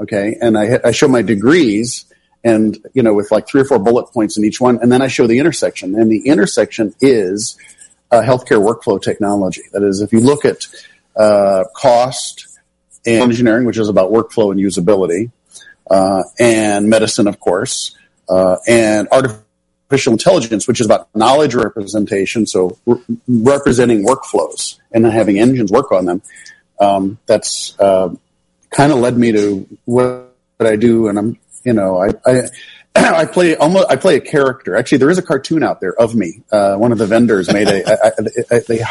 okay, 0.00 0.36
and 0.40 0.58
I 0.58 0.80
I 0.84 0.90
show 0.90 1.08
my 1.08 1.22
degrees, 1.22 2.04
and 2.42 2.76
you 2.92 3.02
know, 3.02 3.14
with 3.14 3.30
like 3.30 3.48
three 3.48 3.62
or 3.62 3.64
four 3.64 3.78
bullet 3.78 4.12
points 4.12 4.36
in 4.36 4.44
each 4.44 4.60
one, 4.60 4.78
and 4.82 4.92
then 4.92 5.00
I 5.00 5.08
show 5.08 5.26
the 5.26 5.38
intersection, 5.38 5.94
and 5.94 6.10
the 6.10 6.26
intersection 6.26 6.94
is 7.00 7.56
uh, 8.10 8.22
healthcare 8.22 8.60
workflow 8.62 9.00
technology. 9.00 9.62
That 9.72 9.82
is, 9.82 10.00
if 10.00 10.12
you 10.12 10.20
look 10.20 10.44
at 10.44 10.66
uh, 11.16 11.64
cost 11.74 12.58
and 13.06 13.22
engineering, 13.22 13.64
which 13.66 13.78
is 13.78 13.88
about 13.88 14.10
workflow 14.10 14.50
and 14.52 14.60
usability, 14.60 15.30
uh, 15.90 16.22
and 16.38 16.88
medicine, 16.88 17.26
of 17.26 17.38
course, 17.40 17.96
uh, 18.28 18.56
and 18.66 19.08
artificial 19.10 20.12
intelligence, 20.12 20.66
which 20.66 20.80
is 20.80 20.86
about 20.86 21.14
knowledge 21.14 21.54
representation, 21.54 22.46
so 22.46 22.78
re- 22.86 23.02
representing 23.28 24.04
workflows 24.04 24.78
and 24.92 25.04
having 25.04 25.38
engines 25.38 25.70
work 25.70 25.92
on 25.92 26.06
them. 26.06 26.22
Um, 26.80 27.18
that's 27.26 27.78
uh, 27.78 28.14
kind 28.70 28.92
of 28.92 28.98
led 28.98 29.16
me 29.16 29.32
to 29.32 29.68
what 29.84 30.30
I 30.58 30.76
do, 30.76 31.08
and 31.08 31.18
I'm, 31.18 31.38
you 31.64 31.72
know, 31.72 32.02
I, 32.02 32.10
I 32.26 32.48
I 32.96 33.24
play 33.26 33.56
almost. 33.56 33.86
I 33.90 33.96
play 33.96 34.16
a 34.16 34.20
character. 34.20 34.76
Actually, 34.76 34.98
there 34.98 35.10
is 35.10 35.18
a 35.18 35.22
cartoon 35.22 35.62
out 35.62 35.80
there 35.80 35.94
of 36.00 36.14
me. 36.14 36.42
Uh, 36.50 36.76
one 36.76 36.92
of 36.92 36.98
the 36.98 37.06
vendors 37.06 37.52
made 37.52 37.68
a. 37.68 37.84
I, 37.88 38.12
I, 38.50 38.58
they, 38.60 38.84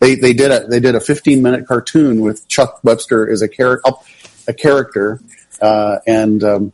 they 0.00 0.14
they 0.14 0.32
did 0.32 0.50
a 0.50 0.66
they 0.66 0.80
did 0.80 0.94
a 0.94 1.00
15 1.00 1.42
minute 1.42 1.66
cartoon 1.66 2.20
with 2.20 2.48
Chuck 2.48 2.80
Webster 2.82 3.30
as 3.30 3.42
a 3.42 3.48
character 3.48 3.92
a 4.46 4.52
character, 4.52 5.20
uh, 5.60 5.98
and 6.06 6.42
um, 6.44 6.72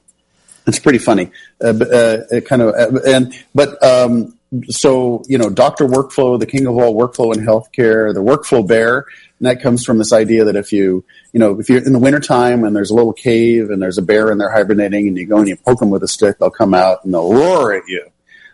it's 0.66 0.78
pretty 0.78 0.98
funny. 0.98 1.30
Uh, 1.62 1.68
uh, 1.68 2.40
kind 2.40 2.62
of 2.62 2.74
uh, 2.74 3.00
and 3.06 3.34
but 3.54 3.82
um, 3.82 4.38
so 4.68 5.22
you 5.26 5.38
know, 5.38 5.50
Doctor 5.50 5.86
Workflow, 5.86 6.38
the 6.38 6.46
king 6.46 6.66
of 6.66 6.76
all 6.76 6.94
workflow 6.94 7.34
in 7.34 7.44
healthcare, 7.44 8.12
the 8.12 8.22
workflow 8.22 8.66
bear. 8.66 9.06
And 9.40 9.48
that 9.48 9.62
comes 9.62 9.84
from 9.84 9.96
this 9.96 10.12
idea 10.12 10.44
that 10.44 10.56
if 10.56 10.70
you, 10.70 11.02
you 11.32 11.40
know, 11.40 11.58
if 11.58 11.70
you're 11.70 11.82
in 11.82 11.94
the 11.94 11.98
wintertime 11.98 12.62
and 12.62 12.76
there's 12.76 12.90
a 12.90 12.94
little 12.94 13.14
cave 13.14 13.70
and 13.70 13.80
there's 13.80 13.96
a 13.96 14.02
bear 14.02 14.30
in 14.30 14.36
there 14.36 14.50
hibernating 14.50 15.08
and 15.08 15.16
you 15.16 15.26
go 15.26 15.38
and 15.38 15.48
you 15.48 15.56
poke 15.56 15.80
them 15.80 15.88
with 15.88 16.02
a 16.02 16.08
stick, 16.08 16.38
they'll 16.38 16.50
come 16.50 16.74
out 16.74 17.04
and 17.04 17.14
they'll 17.14 17.32
roar 17.32 17.72
at 17.72 17.88
you. 17.88 18.06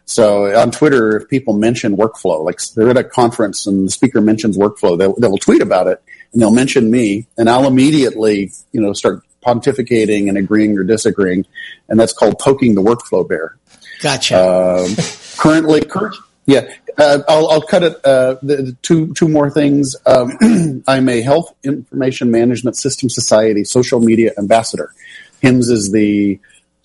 So 0.05 0.57
on 0.57 0.71
Twitter, 0.71 1.17
if 1.17 1.29
people 1.29 1.55
mention 1.55 1.97
workflow, 1.97 2.45
like 2.45 2.61
they're 2.77 2.91
at 2.91 2.97
a 2.97 3.03
conference 3.03 3.67
and 3.67 3.89
the 3.89 3.91
speaker 3.91 4.21
mentions 4.21 4.57
workflow, 4.57 4.97
they'll, 4.97 5.15
they'll 5.17 5.39
tweet 5.39 5.61
about 5.61 5.89
it 5.89 6.01
and 6.33 6.41
they'll 6.41 6.53
mention 6.53 6.89
me 6.89 7.27
and 7.37 7.51
I'll 7.51 7.67
immediately, 7.67 8.53
you 8.71 8.81
know, 8.81 8.93
start 8.93 9.23
pontificating 9.45 10.29
and 10.29 10.39
agreeing 10.39 10.79
or 10.79 10.85
disagreeing. 10.85 11.47
And 11.89 11.99
that's 11.99 12.13
called 12.13 12.39
poking 12.39 12.77
the 12.77 12.83
workflow 12.83 13.29
bear. 13.29 13.57
Gotcha. 14.01 14.39
Um, 14.39 14.95
currently, 15.37 15.81
cur- 15.81 16.13
yeah, 16.47 16.73
uh, 16.97 17.19
I'll, 17.29 17.49
I'll, 17.51 17.63
cut 17.63 17.83
it. 17.83 17.97
Uh, 18.05 18.37
the, 18.43 18.77
two 18.83 19.13
two 19.15 19.29
more 19.29 19.51
things. 19.51 19.97
Um, 20.07 20.83
I'm 20.89 21.09
a 21.09 21.21
Health 21.21 21.55
Information 21.65 22.31
Management 22.31 22.77
System 22.77 23.11
Society 23.11 23.65
social 23.65 24.01
media 24.01 24.33
ambassador. 24.39 24.95
HIMSS 25.43 25.71
is 25.71 25.93
the 25.93 26.39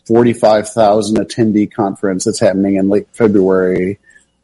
45,000 0.07 1.17
attendee 1.17 1.71
conference 1.71 2.25
that's 2.25 2.39
happening 2.39 2.75
in 2.75 2.89
late 2.89 3.07
February, 3.13 3.99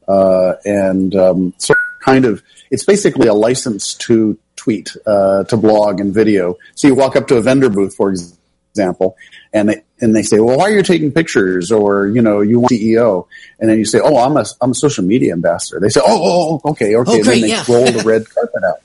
uh, 0.08 0.53
and 0.63 1.15
um, 1.15 1.53
so 1.58 1.73
kind 2.06 2.25
of 2.25 2.43
it's 2.69 2.86
basically 2.86 3.27
a 3.27 3.34
license 3.34 3.95
to 3.95 4.38
tweet, 4.56 4.95
uh, 5.06 5.45
to 5.45 5.58
blog 5.58 5.99
and 5.99 6.13
video. 6.13 6.56
So 6.75 6.88
you 6.88 6.95
walk 6.95 7.15
up 7.15 7.27
to 7.27 7.38
a 7.38 7.41
vendor 7.41 7.69
booth, 7.69 7.95
for 7.95 8.12
example, 8.12 9.15
and 9.57 9.69
they 9.69 9.83
and 9.99 10.15
they 10.15 10.23
say, 10.23 10.39
"Well, 10.39 10.57
why 10.57 10.65
are 10.65 10.75
you 10.75 10.83
taking 10.83 11.11
pictures?" 11.11 11.71
Or 11.71 12.07
you 12.07 12.21
know, 12.21 12.41
you 12.41 12.59
want 12.59 12.71
CEO, 12.71 13.27
and 13.59 13.69
then 13.69 13.77
you 13.77 13.85
say, 13.85 13.99
"Oh, 14.01 14.17
I'm 14.17 14.37
a 14.37 14.45
I'm 14.61 14.71
a 14.71 14.75
social 14.75 15.03
media 15.03 15.33
ambassador." 15.33 15.79
They 15.79 15.89
say, 15.89 16.01
"Oh, 16.03 16.07
oh, 16.07 16.61
oh 16.63 16.71
okay, 16.71 16.95
okay." 16.95 17.19
Oh, 17.19 17.23
great, 17.23 17.25
and 17.25 17.25
then 17.25 17.41
they 17.41 17.47
yeah. 17.49 17.63
roll 17.67 17.85
the 17.85 18.03
red 18.05 18.29
carpet 18.29 18.63
out. 18.63 18.81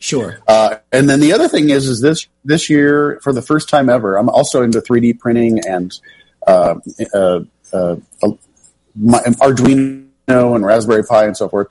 Sure. 0.00 0.38
Uh, 0.48 0.78
and 0.92 1.08
then 1.08 1.20
the 1.20 1.34
other 1.34 1.46
thing 1.46 1.68
is, 1.68 1.86
is 1.86 2.00
this 2.00 2.26
this 2.42 2.70
year 2.70 3.20
for 3.22 3.34
the 3.34 3.42
first 3.42 3.68
time 3.68 3.90
ever, 3.90 4.16
I'm 4.16 4.30
also 4.30 4.62
into 4.62 4.80
3D 4.80 5.18
printing 5.18 5.60
and 5.68 5.92
uh, 6.46 6.76
uh, 7.14 7.40
uh, 7.72 7.96
my, 8.96 9.18
Arduino 9.18 10.06
and 10.56 10.64
Raspberry 10.64 11.04
Pi 11.04 11.26
and 11.26 11.36
so 11.36 11.50
forth. 11.50 11.68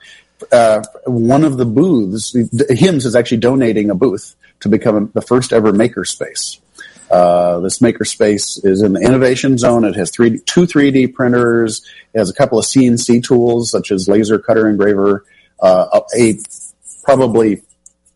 Uh, 0.52 0.82
one 1.04 1.44
of 1.44 1.56
the 1.56 1.66
booths, 1.66 2.32
HIMSS 2.34 3.04
is 3.04 3.16
actually 3.16 3.38
donating 3.38 3.90
a 3.90 3.94
booth 3.96 4.36
to 4.60 4.68
become 4.68 5.10
the 5.12 5.20
first 5.20 5.52
ever 5.52 5.72
makerspace. 5.72 6.60
Uh, 7.10 7.60
this 7.60 7.80
makerspace 7.80 8.64
is 8.64 8.82
in 8.82 8.92
the 8.92 9.00
innovation 9.00 9.58
zone. 9.58 9.84
It 9.84 9.96
has 9.96 10.10
three, 10.10 10.38
two 10.40 10.62
3D 10.62 11.12
printers. 11.12 11.84
It 12.14 12.18
has 12.18 12.30
a 12.30 12.34
couple 12.34 12.58
of 12.58 12.64
CNC 12.64 13.24
tools 13.24 13.70
such 13.70 13.90
as 13.90 14.08
laser 14.08 14.38
cutter 14.38 14.68
engraver, 14.68 15.24
uh, 15.60 16.00
a 16.16 16.38
probably 17.02 17.62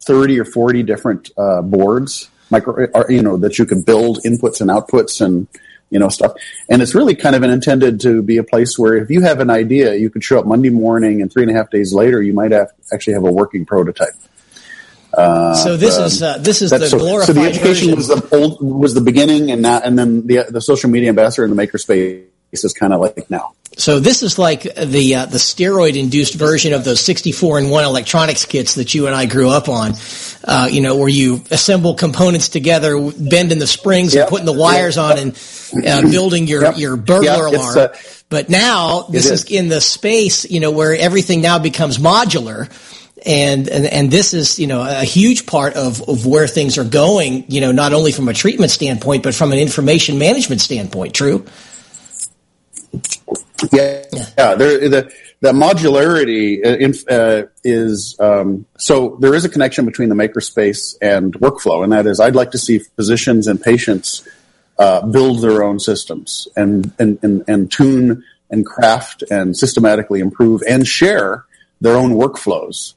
30 0.02 0.40
or 0.40 0.44
40 0.44 0.83
different 0.83 1.30
uh, 1.37 1.62
boards, 1.62 2.30
micro, 2.50 2.87
or, 2.94 3.11
you 3.11 3.22
know, 3.22 3.37
that 3.38 3.59
you 3.59 3.66
can 3.66 3.83
build 3.83 4.20
inputs 4.24 4.61
and 4.61 4.70
outputs 4.70 5.20
and 5.24 5.48
you 5.90 5.98
know 5.98 6.09
stuff. 6.09 6.33
And 6.68 6.83
it's 6.83 6.94
really 6.94 7.14
kind 7.14 7.37
of 7.37 7.42
intended 7.42 8.00
to 8.00 8.22
be 8.22 8.38
a 8.38 8.44
place 8.44 8.78
where 8.78 8.96
if 8.96 9.11
you 9.11 9.20
have 9.22 9.40
an 9.40 9.50
idea, 9.50 9.94
you 9.94 10.11
could 10.11 10.24
show 10.24 10.38
up 10.38 10.46
Monday 10.46 10.70
morning, 10.70 11.22
and 11.22 11.33
three 11.33 11.42
and 11.42 11.50
a 11.50 11.54
half 11.54 11.70
days 11.70 11.92
later, 11.94 12.20
you 12.20 12.33
might 12.33 12.50
have 12.50 12.70
actually 12.92 13.14
have 13.14 13.24
a 13.24 13.33
working 13.33 13.64
prototype. 13.64 14.14
Uh, 15.16 15.55
so 15.55 15.77
this 15.77 15.98
um, 15.98 16.05
is 16.05 16.22
uh, 16.22 16.38
this 16.38 16.62
is 16.62 16.70
the 16.70 16.86
so, 16.86 16.99
glorified. 16.99 17.26
So 17.26 17.32
the 17.34 17.49
education 17.49 17.95
version. 17.95 17.97
was 17.97 18.09
the 18.09 18.28
old 18.36 18.61
was 18.61 18.95
the 18.95 19.01
beginning, 19.01 19.51
and 19.51 19.62
now 19.62 19.80
and 19.82 19.99
then 19.99 20.26
the 20.26 20.47
the 20.49 20.61
social 20.61 20.91
media 20.91 21.09
ambassador 21.11 21.45
and 21.45 21.57
the 21.57 21.62
makerspace 21.62 22.24
is 22.53 22.72
kind 22.72 22.93
of 22.93 23.01
like 23.01 23.30
now. 23.30 23.53
So 23.76 23.99
this 23.99 24.22
is 24.22 24.38
like 24.38 24.62
the 24.62 25.14
uh, 25.16 25.26
the 25.26 25.38
steroid 25.38 25.97
induced 25.99 26.34
version 26.34 26.72
of 26.72 26.84
those 26.84 27.01
64 27.01 27.59
in 27.59 27.70
one 27.70 27.84
electronics 27.84 28.45
kits 28.45 28.76
that 28.76 28.95
you 28.95 29.07
and 29.07 29.14
I 29.16 29.26
grew 29.26 29.51
up 29.51 29.68
on. 29.68 29.95
Uh, 30.45 30.68
you 30.70 30.80
know, 30.80 30.97
where 30.97 31.09
you 31.09 31.43
assemble 31.51 31.95
components 31.95 32.49
together, 32.51 33.11
bending 33.18 33.59
the 33.59 33.66
springs 33.66 34.14
Yep. 34.14 34.22
and 34.22 34.30
putting 34.30 34.47
the 34.47 34.53
wires 34.53 34.97
Yep. 34.97 35.05
on 35.05 35.18
and 35.18 35.36
uh, 35.86 36.03
building 36.09 36.47
your 36.47 36.62
Yep. 36.62 36.78
your 36.78 36.97
burglar. 36.97 37.47
Alarm. 37.47 37.78
uh, 37.78 37.88
but 38.28 38.49
now 38.49 39.03
this 39.11 39.26
is 39.30 39.45
is. 39.45 39.51
in 39.51 39.68
the 39.68 39.80
space, 39.80 40.49
you 40.49 40.61
know, 40.61 40.70
where 40.70 40.95
everything 40.95 41.41
now 41.41 41.59
becomes 41.59 41.99
modular. 41.99 42.68
And, 43.27 43.68
and 43.68 43.87
and 43.87 44.11
this 44.11 44.35
is 44.35 44.59
you 44.59 44.66
know 44.66 44.83
a 44.83 45.05
huge 45.05 45.47
part 45.47 45.75
of, 45.75 46.07
of 46.09 46.27
where 46.27 46.47
things 46.47 46.77
are 46.77 46.85
going 46.85 47.47
you 47.49 47.62
know 47.62 47.72
not 47.72 47.95
only 47.95 48.12
from 48.12 48.29
a 48.29 48.35
treatment 48.35 48.70
standpoint 48.70 49.22
but 49.22 49.35
from 49.35 49.53
an 49.53 49.59
information 49.59 50.18
management 50.18 50.61
standpoint. 50.61 51.14
True? 51.14 51.45
Yeah. 53.72 54.05
Yeah, 54.37 54.55
there, 54.55 54.89
the 54.89 55.12
the 55.41 55.53
modularity 55.53 56.61
uh, 57.11 57.47
is 57.64 58.16
um, 58.20 58.66
so 58.77 59.16
there 59.20 59.35
is 59.35 59.45
a 59.45 59.49
connection 59.49 59.87
between 59.87 60.11
the 60.11 60.14
makerspace 60.14 60.95
and 61.01 61.33
workflow 61.35 61.83
and 61.83 61.93
that 61.93 62.07
is 62.07 62.20
i'd 62.20 62.35
like 62.35 62.51
to 62.53 62.59
see 62.59 62.79
physicians 62.79 63.47
and 63.47 63.61
patients 63.61 64.27
uh, 64.79 65.07
build 65.07 65.43
their 65.43 65.62
own 65.62 65.79
systems 65.79 66.49
and, 66.57 66.93
and, 66.99 67.18
and, 67.22 67.45
and 67.47 67.70
tune 67.70 68.25
and 68.51 68.66
craft 68.66 69.22
and 69.31 69.57
systematically 69.57 70.20
improve 70.20 70.62
and 70.68 70.87
share 70.87 71.45
their 71.81 71.97
own 71.97 72.12
workflows. 72.12 72.95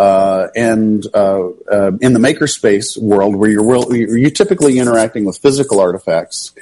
Uh, 0.00 0.48
and 0.56 1.06
uh, 1.12 1.46
uh, 1.70 1.92
in 2.00 2.14
the 2.14 2.18
makerspace 2.18 2.96
world, 2.96 3.36
where 3.36 3.50
you're, 3.50 4.16
you're 4.16 4.30
typically 4.30 4.78
interacting 4.78 5.26
with 5.26 5.36
physical 5.36 5.78
artifacts, 5.78 6.54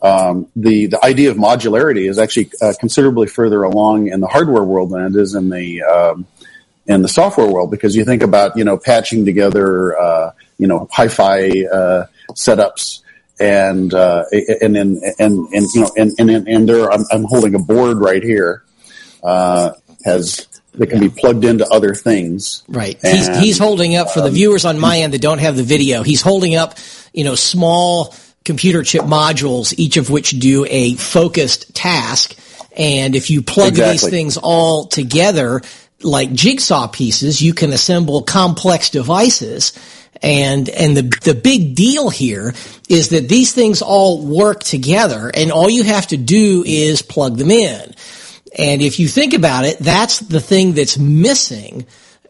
um, 0.00 0.48
the 0.56 0.86
the 0.86 1.04
idea 1.04 1.30
of 1.30 1.36
modularity 1.36 2.08
is 2.08 2.18
actually 2.18 2.50
uh, 2.62 2.72
considerably 2.80 3.26
further 3.26 3.64
along 3.64 4.08
in 4.08 4.20
the 4.20 4.26
hardware 4.26 4.62
world 4.62 4.92
than 4.92 5.14
it 5.14 5.14
is 5.14 5.34
in 5.34 5.50
the 5.50 5.82
um, 5.82 6.26
in 6.86 7.02
the 7.02 7.08
software 7.08 7.46
world. 7.46 7.70
Because 7.70 7.94
you 7.94 8.02
think 8.06 8.22
about 8.22 8.56
you 8.56 8.64
know 8.64 8.78
patching 8.78 9.26
together 9.26 9.94
uh, 10.00 10.32
you 10.56 10.66
know 10.66 10.88
hi-fi 10.90 11.50
uh, 11.70 12.06
setups 12.32 13.02
and 13.38 13.92
and 13.92 14.74
and 14.74 15.02
and 15.18 15.48
and 15.52 15.66
you 15.74 15.80
know 15.82 15.90
and 15.98 16.12
and 16.18 16.48
and 16.48 16.66
there 16.66 16.90
I'm, 16.90 17.04
I'm 17.12 17.24
holding 17.24 17.54
a 17.54 17.58
board 17.58 17.98
right 17.98 18.22
here 18.22 18.64
has 19.22 20.46
that 20.76 20.88
can 20.88 21.00
be 21.00 21.08
plugged 21.08 21.44
into 21.44 21.66
other 21.68 21.94
things. 21.94 22.64
Right. 22.68 22.98
He's, 23.02 23.28
he's 23.38 23.58
holding 23.58 23.96
up 23.96 24.10
for 24.10 24.20
the 24.20 24.28
um, 24.28 24.34
viewers 24.34 24.64
on 24.64 24.78
my 24.78 24.98
end 24.98 25.12
that 25.12 25.20
don't 25.20 25.38
have 25.38 25.56
the 25.56 25.62
video. 25.62 26.02
He's 26.02 26.22
holding 26.22 26.54
up 26.54 26.74
you 27.12 27.24
know 27.24 27.34
small 27.34 28.14
computer 28.44 28.82
chip 28.82 29.02
modules, 29.02 29.74
each 29.76 29.96
of 29.96 30.10
which 30.10 30.30
do 30.30 30.66
a 30.68 30.94
focused 30.94 31.74
task. 31.74 32.36
And 32.76 33.16
if 33.16 33.30
you 33.30 33.42
plug 33.42 33.70
exactly. 33.70 33.92
these 33.92 34.08
things 34.10 34.36
all 34.36 34.86
together, 34.86 35.62
like 36.02 36.32
jigsaw 36.32 36.88
pieces, 36.88 37.40
you 37.40 37.54
can 37.54 37.72
assemble 37.72 38.22
complex 38.22 38.90
devices 38.90 39.72
and, 40.22 40.68
and 40.68 40.96
the, 40.96 41.02
the 41.22 41.34
big 41.34 41.74
deal 41.74 42.10
here 42.10 42.54
is 42.88 43.10
that 43.10 43.28
these 43.28 43.52
things 43.52 43.82
all 43.82 44.24
work 44.24 44.62
together 44.62 45.30
and 45.32 45.52
all 45.52 45.68
you 45.68 45.82
have 45.82 46.06
to 46.08 46.16
do 46.16 46.64
is 46.66 47.02
plug 47.02 47.36
them 47.36 47.50
in. 47.50 47.94
And 48.58 48.82
if 48.82 48.98
you 48.98 49.08
think 49.08 49.34
about 49.34 49.64
it, 49.64 49.78
that's 49.78 50.20
the 50.20 50.40
thing 50.40 50.72
that's 50.72 50.98
missing 50.98 51.86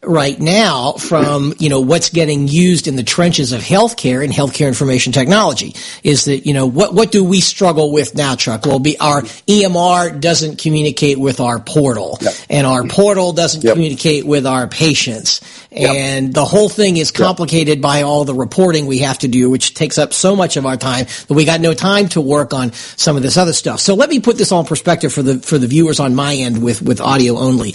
right 0.06 0.38
now 0.38 0.92
from, 0.92 1.54
you 1.58 1.68
know, 1.68 1.80
what's 1.80 2.10
getting 2.10 2.48
used 2.48 2.86
in 2.86 2.96
the 2.96 3.02
trenches 3.02 3.52
of 3.52 3.60
healthcare 3.60 4.22
and 4.22 4.32
healthcare 4.32 4.68
information 4.68 5.12
technology 5.12 5.74
is 6.02 6.26
that, 6.26 6.46
you 6.46 6.54
know, 6.54 6.66
what, 6.66 6.94
what 6.94 7.10
do 7.10 7.24
we 7.24 7.40
struggle 7.40 7.92
with 7.92 8.14
now, 8.14 8.36
Chuck? 8.36 8.64
Well, 8.64 8.78
be 8.78 8.98
our 8.98 9.22
EMR 9.22 10.20
doesn't 10.20 10.60
communicate 10.60 11.18
with 11.18 11.40
our 11.40 11.58
portal 11.58 12.18
yep. 12.20 12.34
and 12.48 12.66
our 12.66 12.84
portal 12.84 13.32
doesn't 13.32 13.64
yep. 13.64 13.74
communicate 13.74 14.24
with 14.24 14.46
our 14.46 14.68
patients. 14.68 15.40
And 15.72 16.26
yep. 16.26 16.34
the 16.34 16.44
whole 16.44 16.68
thing 16.68 16.96
is 16.96 17.10
complicated 17.10 17.82
by 17.82 18.02
all 18.02 18.24
the 18.24 18.34
reporting 18.34 18.86
we 18.86 18.98
have 18.98 19.18
to 19.18 19.28
do, 19.28 19.50
which 19.50 19.74
takes 19.74 19.98
up 19.98 20.12
so 20.12 20.36
much 20.36 20.56
of 20.56 20.64
our 20.64 20.76
time 20.76 21.06
that 21.26 21.34
we 21.34 21.44
got 21.44 21.60
no 21.60 21.74
time 21.74 22.08
to 22.10 22.20
work 22.20 22.54
on 22.54 22.72
some 22.72 23.16
of 23.16 23.22
this 23.22 23.36
other 23.36 23.52
stuff. 23.52 23.80
So 23.80 23.94
let 23.94 24.08
me 24.08 24.20
put 24.20 24.38
this 24.38 24.52
all 24.52 24.60
in 24.60 24.66
perspective 24.66 25.12
for 25.12 25.22
the, 25.22 25.38
for 25.38 25.58
the 25.58 25.66
viewers 25.66 26.00
on 26.00 26.14
my 26.14 26.34
end 26.34 26.62
with, 26.62 26.80
with 26.80 27.00
audio 27.00 27.36
only. 27.36 27.72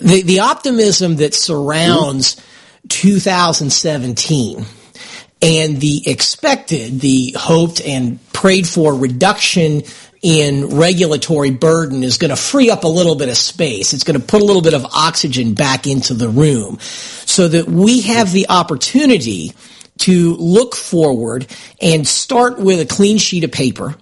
The, 0.00 0.22
the 0.24 0.40
optimism 0.40 1.16
that 1.16 1.34
surrounds 1.34 1.69
surrounds 1.70 2.40
2017 2.88 4.64
and 5.42 5.80
the 5.80 6.02
expected, 6.08 7.00
the 7.00 7.34
hoped 7.38 7.80
and 7.80 8.18
prayed 8.32 8.66
for 8.66 8.94
reduction 8.94 9.82
in 10.22 10.76
regulatory 10.76 11.50
burden 11.50 12.04
is 12.04 12.18
going 12.18 12.28
to 12.28 12.36
free 12.36 12.68
up 12.70 12.84
a 12.84 12.88
little 12.88 13.14
bit 13.14 13.30
of 13.30 13.36
space. 13.36 13.94
It's 13.94 14.04
going 14.04 14.20
to 14.20 14.26
put 14.26 14.42
a 14.42 14.44
little 14.44 14.60
bit 14.60 14.74
of 14.74 14.84
oxygen 14.84 15.54
back 15.54 15.86
into 15.86 16.12
the 16.12 16.28
room 16.28 16.78
so 16.80 17.48
that 17.48 17.66
we 17.66 18.02
have 18.02 18.30
the 18.30 18.46
opportunity 18.50 19.52
to 20.00 20.34
look 20.36 20.74
forward 20.74 21.46
and 21.80 22.06
start 22.06 22.58
with 22.58 22.80
a 22.80 22.86
clean 22.86 23.16
sheet 23.16 23.44
of 23.44 23.52
paper 23.52 23.94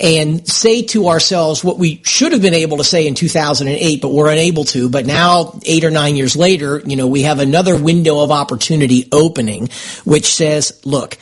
and 0.00 0.48
say 0.48 0.82
to 0.82 1.08
ourselves 1.08 1.62
what 1.62 1.78
we 1.78 2.00
should 2.04 2.32
have 2.32 2.40
been 2.40 2.54
able 2.54 2.78
to 2.78 2.84
say 2.84 3.06
in 3.06 3.14
2008, 3.14 4.00
but 4.00 4.08
we're 4.08 4.30
unable 4.30 4.64
to. 4.64 4.88
But 4.88 5.04
now, 5.04 5.60
eight 5.66 5.84
or 5.84 5.90
nine 5.90 6.16
years 6.16 6.34
later, 6.34 6.80
you 6.86 6.96
know, 6.96 7.06
we 7.06 7.22
have 7.22 7.38
another 7.38 7.76
window 7.80 8.20
of 8.20 8.30
opportunity 8.30 9.08
opening, 9.12 9.68
which 10.04 10.32
says, 10.32 10.80
look, 10.86 11.18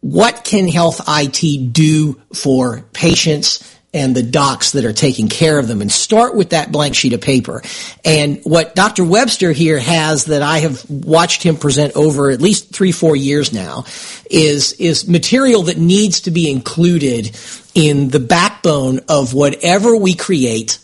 what 0.00 0.44
can 0.44 0.68
health 0.68 1.00
IT 1.08 1.72
do 1.72 2.20
for 2.32 2.82
patients 2.92 3.75
and 3.94 4.14
the 4.14 4.22
docs 4.22 4.72
that 4.72 4.84
are 4.84 4.92
taking 4.92 5.28
care 5.28 5.58
of 5.58 5.68
them 5.68 5.80
and 5.80 5.90
start 5.90 6.36
with 6.36 6.50
that 6.50 6.70
blank 6.70 6.94
sheet 6.94 7.12
of 7.12 7.20
paper. 7.20 7.62
And 8.04 8.40
what 8.44 8.74
Dr. 8.74 9.04
Webster 9.04 9.52
here 9.52 9.78
has 9.78 10.26
that 10.26 10.42
I 10.42 10.58
have 10.58 10.88
watched 10.90 11.42
him 11.42 11.56
present 11.56 11.96
over 11.96 12.30
at 12.30 12.42
least 12.42 12.74
three, 12.74 12.92
four 12.92 13.16
years 13.16 13.52
now 13.52 13.84
is, 14.30 14.74
is 14.74 15.08
material 15.08 15.62
that 15.64 15.78
needs 15.78 16.22
to 16.22 16.30
be 16.30 16.50
included 16.50 17.36
in 17.74 18.08
the 18.08 18.20
backbone 18.20 19.00
of 19.08 19.32
whatever 19.32 19.96
we 19.96 20.14
create 20.14 20.78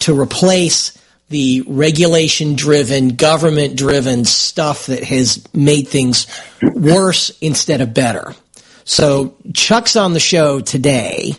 to 0.00 0.18
replace 0.18 0.96
the 1.28 1.64
regulation 1.66 2.54
driven, 2.54 3.16
government 3.16 3.76
driven 3.76 4.24
stuff 4.24 4.86
that 4.86 5.02
has 5.02 5.46
made 5.54 5.88
things 5.88 6.26
worse 6.62 7.30
instead 7.40 7.80
of 7.80 7.94
better. 7.94 8.34
So 8.84 9.36
Chuck's 9.54 9.96
on 9.96 10.12
the 10.12 10.20
show 10.20 10.60
today 10.60 11.32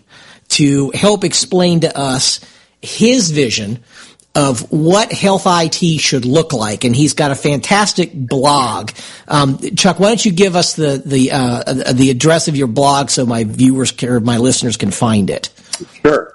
to 0.55 0.91
help 0.91 1.23
explain 1.23 1.81
to 1.81 1.97
us 1.97 2.39
his 2.81 3.31
vision 3.31 3.83
of 4.35 4.69
what 4.71 5.13
health 5.13 5.43
IT 5.47 5.99
should 5.99 6.25
look 6.25 6.51
like, 6.51 6.83
and 6.83 6.93
he's 6.95 7.13
got 7.13 7.31
a 7.31 7.35
fantastic 7.35 8.11
blog. 8.13 8.91
Um, 9.27 9.57
Chuck, 9.75 9.99
why 9.99 10.07
don't 10.07 10.23
you 10.25 10.31
give 10.31 10.55
us 10.55 10.75
the 10.75 11.01
the 11.03 11.31
uh, 11.31 11.93
the 11.93 12.09
address 12.09 12.47
of 12.47 12.55
your 12.55 12.67
blog 12.67 13.09
so 13.09 13.25
my 13.25 13.45
viewers 13.45 14.03
or 14.03 14.19
my 14.19 14.37
listeners 14.37 14.75
can 14.75 14.91
find 14.91 15.29
it? 15.29 15.49
Sure. 16.01 16.33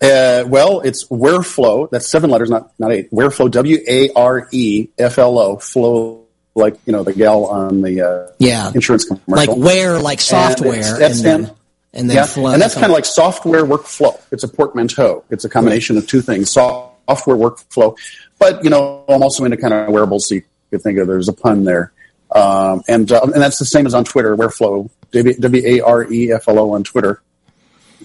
Uh, 0.00 0.44
well, 0.46 0.80
it's 0.80 1.06
Wareflo. 1.08 1.88
That's 1.90 2.06
seven 2.10 2.28
letters, 2.28 2.50
not 2.50 2.72
not 2.78 2.92
eight. 2.92 3.10
Wareflo. 3.10 3.50
W 3.50 3.78
A 3.88 4.10
R 4.14 4.48
E 4.52 4.88
F 4.98 5.18
L 5.18 5.38
O. 5.38 5.56
Flow, 5.56 6.26
like 6.54 6.76
you 6.84 6.92
know 6.92 7.02
the 7.02 7.14
gal 7.14 7.46
on 7.46 7.80
the 7.80 8.02
uh, 8.02 8.32
yeah 8.38 8.70
insurance 8.74 9.04
commercial. 9.04 9.56
Like 9.56 9.56
where, 9.56 9.98
like 9.98 10.20
software. 10.20 10.96
And, 10.96 11.02
and 11.02 11.14
then, 11.14 11.50
and 11.94 12.10
then 12.10 12.16
yeah. 12.16 12.52
And 12.52 12.60
that's 12.60 12.74
kind 12.74 12.86
of 12.86 12.90
like 12.90 13.04
software 13.04 13.64
workflow. 13.64 14.20
It's 14.32 14.42
a 14.42 14.48
portmanteau. 14.48 15.24
It's 15.30 15.44
a 15.44 15.48
combination 15.48 15.96
of 15.96 16.06
two 16.06 16.20
things: 16.20 16.50
software 16.50 17.36
workflow, 17.36 17.96
but 18.38 18.62
you 18.64 18.70
know, 18.70 19.04
I'm 19.08 19.22
also 19.22 19.44
into 19.44 19.56
kind 19.56 19.72
of 19.72 19.88
wearables. 19.92 20.28
So 20.28 20.36
you 20.36 20.42
could 20.70 20.82
think 20.82 20.98
of 20.98 21.06
there's 21.06 21.28
a 21.28 21.32
pun 21.32 21.64
there, 21.64 21.92
um, 22.34 22.82
and 22.88 23.10
uh, 23.10 23.20
and 23.22 23.34
that's 23.34 23.60
the 23.60 23.64
same 23.64 23.86
as 23.86 23.94
on 23.94 24.04
Twitter. 24.04 24.36
Wareflo, 24.36 24.90
W 25.12 25.62
A 25.64 25.80
R 25.80 26.12
E 26.12 26.32
F 26.32 26.48
L 26.48 26.58
O 26.58 26.72
on 26.74 26.82
Twitter, 26.82 27.22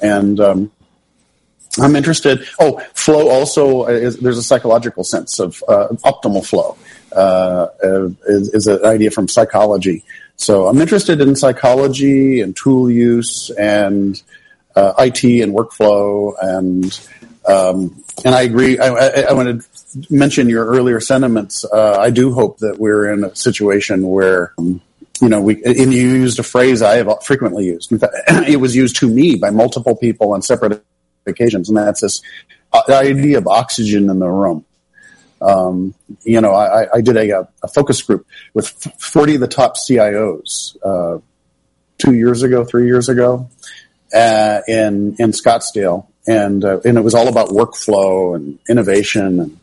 and 0.04 0.40
um, 0.40 0.72
I'm 1.80 1.96
interested. 1.96 2.48
Oh, 2.60 2.80
flow 2.94 3.28
also 3.30 3.86
is, 3.88 4.18
there's 4.18 4.38
a 4.38 4.44
psychological 4.44 5.04
sense 5.04 5.40
of 5.40 5.64
uh, 5.68 5.88
optimal 6.06 6.46
flow. 6.46 6.78
Uh, 7.12 7.68
is, 8.28 8.54
is, 8.54 8.68
an 8.68 8.86
idea 8.86 9.10
from 9.10 9.28
psychology 9.28 10.04
so 10.40 10.68
I'm 10.68 10.80
interested 10.80 11.20
in 11.20 11.36
psychology 11.36 12.40
and 12.40 12.56
tool 12.56 12.90
use 12.90 13.52
and 13.60 14.22
uh, 14.74 14.94
IT 14.98 15.24
and 15.44 15.54
workflow 15.54 16.34
and 16.42 17.08
um, 17.46 18.04
and 18.24 18.36
I 18.36 18.44
agree. 18.44 18.80
I, 18.80 18.88
I, 18.88 19.22
I, 19.30 19.34
want 19.34 19.62
to 19.62 20.06
mention 20.10 20.50
your 20.50 20.66
earlier 20.66 21.00
sentiments. 21.00 21.66
Uh, 21.66 21.98
I 22.00 22.10
do 22.10 22.32
hope 22.34 22.60
that 22.60 22.80
we're 22.80 23.12
in 23.12 23.24
a 23.24 23.36
situation 23.36 24.08
where. 24.08 24.54
Um, 24.58 24.82
you 25.22 25.28
know, 25.28 25.42
we, 25.42 25.62
and 25.66 25.94
you 25.94 26.08
used 26.08 26.40
a 26.40 26.44
phrase 26.44 26.82
I 26.82 26.96
have 26.96 27.10
frequently 27.26 27.66
used. 27.66 27.92
In 27.92 28.00
fact, 28.00 28.14
it 28.48 28.62
was 28.62 28.74
used 28.74 28.96
to 29.02 29.10
me 29.10 29.36
by 29.36 29.50
multiple 29.50 29.94
people 29.94 30.32
on 30.32 30.42
separate 30.42 30.82
occasions, 31.26 31.68
and 31.68 31.78
that's 31.78 32.00
this 32.00 32.22
uh, 32.72 32.84
idea 32.88 33.38
of 33.38 33.46
oxygen 33.46 34.10
in 34.10 34.20
the 34.20 34.30
room. 34.30 34.64
Um, 35.42 35.94
you 36.24 36.42
know, 36.42 36.54
I, 36.54 36.88
I 36.96 37.02
did 37.02 37.16
a, 37.16 37.48
a, 37.64 37.68
focus 37.68 38.02
group 38.02 38.28
with 38.54 38.68
40 39.00 39.36
of 39.36 39.42
the 39.42 39.48
top 39.48 39.76
CIOs 39.78 40.76
uh, 40.84 41.20
two 41.98 42.14
years 42.14 42.44
ago, 42.44 42.66
three 42.66 42.88
years 42.88 43.08
ago, 43.08 43.50
uh, 44.14 44.62
in 44.68 45.16
in 45.20 45.32
Scottsdale, 45.32 46.08
and 46.28 46.66
uh, 46.66 46.80
and 46.84 46.98
it 46.98 47.02
was 47.02 47.16
all 47.16 47.28
about 47.28 47.50
workflow 47.50 48.36
and 48.36 48.60
innovation, 48.68 49.40
and, 49.40 49.60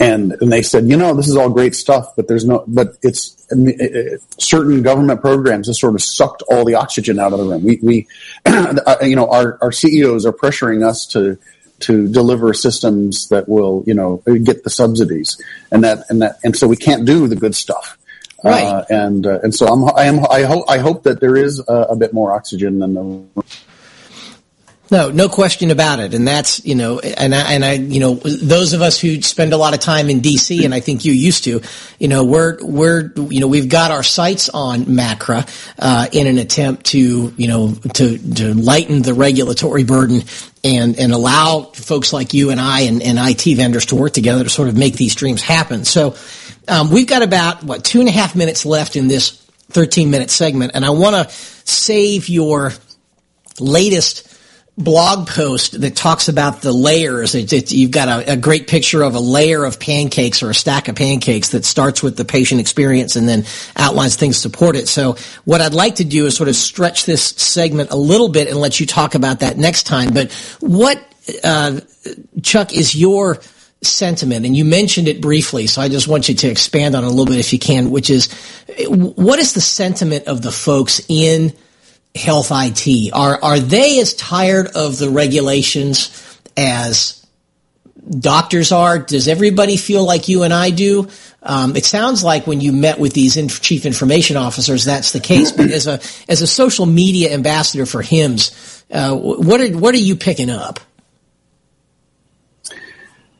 and 0.00 0.32
and 0.40 0.52
they 0.52 0.62
said, 0.62 0.88
you 0.88 0.96
know, 0.96 1.14
this 1.14 1.28
is 1.28 1.36
all 1.36 1.50
great 1.50 1.74
stuff, 1.74 2.14
but 2.16 2.28
there's 2.28 2.44
no, 2.44 2.64
but 2.66 2.96
it's 3.02 3.46
it, 3.50 4.22
certain 4.38 4.82
government 4.82 5.20
programs 5.20 5.66
have 5.66 5.76
sort 5.76 5.94
of 5.94 6.02
sucked 6.02 6.42
all 6.48 6.64
the 6.64 6.74
oxygen 6.74 7.18
out 7.18 7.32
of 7.32 7.38
the 7.38 7.44
room. 7.44 7.64
We 7.64 7.78
we, 7.82 8.06
uh, 8.46 8.96
you 9.02 9.16
know, 9.16 9.28
our 9.28 9.58
our 9.60 9.72
CEOs 9.72 10.24
are 10.24 10.32
pressuring 10.32 10.86
us 10.86 11.06
to 11.08 11.38
to 11.82 12.08
deliver 12.08 12.52
systems 12.54 13.28
that 13.28 13.48
will, 13.48 13.84
you 13.86 13.94
know, 13.94 14.22
get 14.42 14.64
the 14.64 14.70
subsidies, 14.70 15.40
and 15.70 15.84
that 15.84 16.04
and 16.08 16.22
that, 16.22 16.38
and 16.44 16.56
so 16.56 16.66
we 16.66 16.76
can't 16.76 17.04
do 17.04 17.28
the 17.28 17.36
good 17.36 17.54
stuff. 17.54 17.98
Right. 18.44 18.64
Uh, 18.64 18.84
and 18.90 19.26
uh, 19.26 19.38
and 19.42 19.54
so 19.54 19.66
I'm 19.66 19.84
I 19.96 20.04
am 20.04 20.26
I 20.26 20.42
hope 20.42 20.64
I 20.68 20.78
hope 20.78 21.04
that 21.04 21.20
there 21.20 21.36
is 21.36 21.62
a, 21.68 21.72
a 21.90 21.96
bit 21.96 22.12
more 22.12 22.32
oxygen 22.32 22.80
than 22.80 22.94
the 22.94 23.44
no, 24.92 25.10
no 25.10 25.30
question 25.30 25.70
about 25.70 26.00
it. 26.00 26.12
And 26.12 26.28
that's, 26.28 26.62
you 26.66 26.74
know, 26.74 26.98
and 26.98 27.34
I, 27.34 27.54
and 27.54 27.64
I, 27.64 27.72
you 27.72 27.98
know, 27.98 28.16
those 28.16 28.74
of 28.74 28.82
us 28.82 29.00
who 29.00 29.22
spend 29.22 29.54
a 29.54 29.56
lot 29.56 29.72
of 29.72 29.80
time 29.80 30.10
in 30.10 30.20
DC, 30.20 30.66
and 30.66 30.74
I 30.74 30.80
think 30.80 31.06
you 31.06 31.14
used 31.14 31.44
to, 31.44 31.62
you 31.98 32.08
know, 32.08 32.24
we're, 32.24 32.58
we're, 32.60 33.10
you 33.16 33.40
know, 33.40 33.48
we've 33.48 33.70
got 33.70 33.90
our 33.90 34.02
sights 34.02 34.50
on 34.50 34.84
MACRA, 34.84 35.48
uh, 35.78 36.08
in 36.12 36.26
an 36.26 36.36
attempt 36.36 36.84
to, 36.88 37.32
you 37.34 37.48
know, 37.48 37.72
to, 37.94 38.18
to 38.34 38.52
lighten 38.52 39.00
the 39.00 39.14
regulatory 39.14 39.82
burden 39.82 40.24
and, 40.62 40.98
and 40.98 41.12
allow 41.14 41.62
folks 41.62 42.12
like 42.12 42.34
you 42.34 42.50
and 42.50 42.60
I 42.60 42.82
and, 42.82 43.02
and 43.02 43.18
IT 43.18 43.56
vendors 43.56 43.86
to 43.86 43.94
work 43.94 44.12
together 44.12 44.44
to 44.44 44.50
sort 44.50 44.68
of 44.68 44.76
make 44.76 44.96
these 44.96 45.14
dreams 45.14 45.40
happen. 45.40 45.86
So, 45.86 46.16
um, 46.68 46.90
we've 46.90 47.08
got 47.08 47.22
about, 47.22 47.64
what, 47.64 47.82
two 47.82 48.00
and 48.00 48.10
a 48.10 48.12
half 48.12 48.36
minutes 48.36 48.66
left 48.66 48.94
in 48.96 49.08
this 49.08 49.30
13 49.70 50.10
minute 50.10 50.28
segment, 50.28 50.72
and 50.74 50.84
I 50.84 50.90
want 50.90 51.16
to 51.16 51.34
save 51.34 52.28
your 52.28 52.72
latest 53.58 54.28
blog 54.78 55.28
post 55.28 55.80
that 55.82 55.94
talks 55.94 56.28
about 56.28 56.62
the 56.62 56.72
layers. 56.72 57.34
You've 57.72 57.90
got 57.90 58.08
a, 58.08 58.32
a, 58.32 58.36
great 58.38 58.68
picture 58.68 59.02
of 59.02 59.14
a 59.14 59.20
layer 59.20 59.64
of 59.64 59.78
pancakes 59.78 60.42
or 60.42 60.48
a 60.48 60.54
stack 60.54 60.88
of 60.88 60.96
pancakes 60.96 61.50
that 61.50 61.66
starts 61.66 62.02
with 62.02 62.16
the 62.16 62.24
patient 62.24 62.58
experience 62.58 63.14
and 63.14 63.28
then 63.28 63.44
outlines 63.76 64.16
things 64.16 64.36
to 64.36 64.40
support 64.40 64.74
it. 64.74 64.88
So 64.88 65.16
what 65.44 65.60
I'd 65.60 65.74
like 65.74 65.96
to 65.96 66.04
do 66.04 66.24
is 66.24 66.34
sort 66.34 66.48
of 66.48 66.56
stretch 66.56 67.04
this 67.04 67.22
segment 67.22 67.90
a 67.90 67.96
little 67.96 68.30
bit 68.30 68.48
and 68.48 68.56
let 68.56 68.80
you 68.80 68.86
talk 68.86 69.14
about 69.14 69.40
that 69.40 69.58
next 69.58 69.82
time. 69.82 70.14
But 70.14 70.32
what, 70.60 71.02
uh, 71.44 71.80
Chuck, 72.42 72.72
is 72.72 72.94
your 72.94 73.40
sentiment? 73.82 74.46
And 74.46 74.56
you 74.56 74.64
mentioned 74.64 75.06
it 75.06 75.20
briefly, 75.20 75.66
so 75.66 75.82
I 75.82 75.90
just 75.90 76.08
want 76.08 76.30
you 76.30 76.34
to 76.34 76.48
expand 76.48 76.94
on 76.94 77.04
a 77.04 77.10
little 77.10 77.26
bit 77.26 77.38
if 77.38 77.52
you 77.52 77.58
can, 77.58 77.90
which 77.90 78.08
is 78.08 78.32
what 78.88 79.38
is 79.38 79.52
the 79.52 79.60
sentiment 79.60 80.28
of 80.28 80.40
the 80.40 80.52
folks 80.52 81.02
in 81.10 81.52
health 82.14 82.50
IT? 82.52 83.12
Are 83.12 83.42
are 83.42 83.58
they 83.58 84.00
as 84.00 84.14
tired 84.14 84.68
of 84.74 84.98
the 84.98 85.10
regulations 85.10 86.40
as 86.56 87.24
doctors 88.08 88.72
are? 88.72 88.98
Does 88.98 89.28
everybody 89.28 89.76
feel 89.76 90.04
like 90.04 90.28
you 90.28 90.42
and 90.42 90.52
I 90.52 90.70
do? 90.70 91.08
Um, 91.42 91.74
it 91.76 91.84
sounds 91.84 92.22
like 92.22 92.46
when 92.46 92.60
you 92.60 92.72
met 92.72 92.98
with 92.98 93.14
these 93.14 93.36
inf- 93.36 93.60
chief 93.60 93.84
information 93.84 94.36
officers, 94.36 94.84
that's 94.84 95.12
the 95.12 95.20
case. 95.20 95.50
But 95.52 95.70
as 95.70 95.86
a 95.86 96.00
as 96.28 96.42
a 96.42 96.46
social 96.46 96.86
media 96.86 97.32
ambassador 97.32 97.86
for 97.86 98.02
HIMSS, 98.02 98.84
uh, 98.90 99.16
what 99.16 99.60
are 99.60 99.76
what 99.76 99.94
are 99.94 99.98
you 99.98 100.16
picking 100.16 100.50
up? 100.50 100.80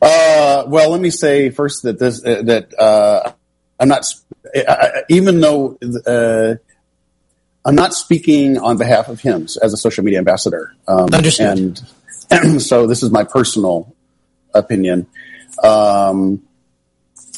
Uh, 0.01 0.65
well, 0.67 0.89
let 0.89 0.99
me 0.99 1.09
say 1.09 1.49
first 1.49 1.83
that 1.83 1.97
this 1.97 2.23
uh, 2.25 2.41
that 2.43 2.77
uh, 2.77 3.31
I'm 3.79 3.87
not 3.87 4.05
even 5.09 5.39
though 5.39 5.77
uh, 6.05 6.55
I'm 7.65 7.75
not 7.75 7.93
speaking 7.93 8.57
on 8.57 8.77
behalf 8.77 9.07
of 9.07 9.21
HIMSS 9.21 9.57
as 9.61 9.73
a 9.73 9.77
social 9.77 10.03
media 10.03 10.19
ambassador. 10.19 10.75
Um, 10.87 11.13
Understood. 11.13 11.81
And 12.29 12.61
so 12.61 12.87
this 12.87 13.03
is 13.03 13.11
my 13.11 13.23
personal 13.23 13.95
opinion. 14.53 15.07
Um, 15.63 16.43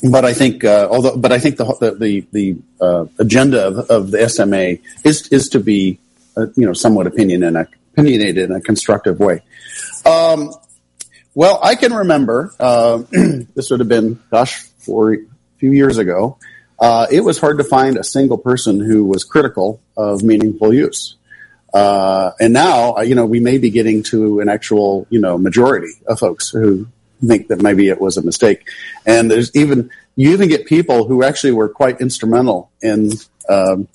but 0.04 0.26
I 0.26 0.34
think, 0.34 0.64
uh, 0.64 0.88
although, 0.90 1.16
but 1.16 1.32
I 1.32 1.40
think 1.40 1.58
the 1.58 1.66
the 1.80 1.92
the, 1.92 2.28
the 2.32 2.86
uh, 2.86 3.06
agenda 3.20 3.68
of, 3.68 3.78
of, 3.90 4.12
the 4.12 4.28
SMA 4.30 4.78
is 5.04 5.28
is 5.30 5.50
to 5.50 5.60
be, 5.60 6.00
uh, 6.36 6.48
you 6.56 6.66
know, 6.66 6.74
somewhat 6.74 7.08
opinionated, 7.08 7.68
opinionated 7.94 8.50
in 8.50 8.56
a 8.56 8.62
constructive 8.62 9.20
way. 9.20 9.42
Um, 10.06 10.52
well, 11.34 11.60
I 11.64 11.76
can 11.76 11.94
remember 11.94 12.54
uh, 12.60 12.98
this 13.12 13.70
would 13.70 13.80
have 13.80 13.90
been, 13.90 14.20
gosh, 14.32 14.64
for 14.80 15.14
a 15.14 15.18
few 15.58 15.72
years 15.72 15.98
ago 15.98 16.38
uh, 16.80 17.08
it 17.12 17.22
was 17.22 17.40
hard 17.40 17.58
to 17.58 17.64
find 17.64 17.98
a 17.98 18.04
single 18.04 18.38
person 18.38 18.80
who 18.80 19.06
was 19.06 19.24
critical 19.24 19.82
of 19.96 20.24
meaningful 20.24 20.74
use. 20.74 21.16
Uh, 21.74 22.32
and 22.40 22.54
now, 22.54 22.96
uh, 22.96 23.02
you 23.02 23.16
know, 23.16 23.26
we 23.26 23.40
may 23.40 23.58
be 23.58 23.70
getting 23.70 24.04
to 24.04 24.40
an 24.40 24.50
actual, 24.50 25.08
you 25.10 25.20
know, 25.20 25.38
majority 25.38 25.92
of 26.08 26.20
folks 26.20 26.50
who 26.50 26.88
think 27.26 27.48
that 27.50 27.62
maybe 27.62 27.90
it 27.90 28.00
was 28.00 28.18
a 28.18 28.22
mistake. 28.22 28.70
And 29.06 29.30
there's 29.30 29.54
even, 29.56 29.90
you 30.16 30.32
even 30.32 30.48
get 30.48 30.66
people 30.66 31.06
who 31.06 31.24
actually 31.24 31.52
were 31.52 31.68
quite 31.68 32.00
instrumental 32.00 32.72
in, 32.82 33.12
um, 33.50 33.88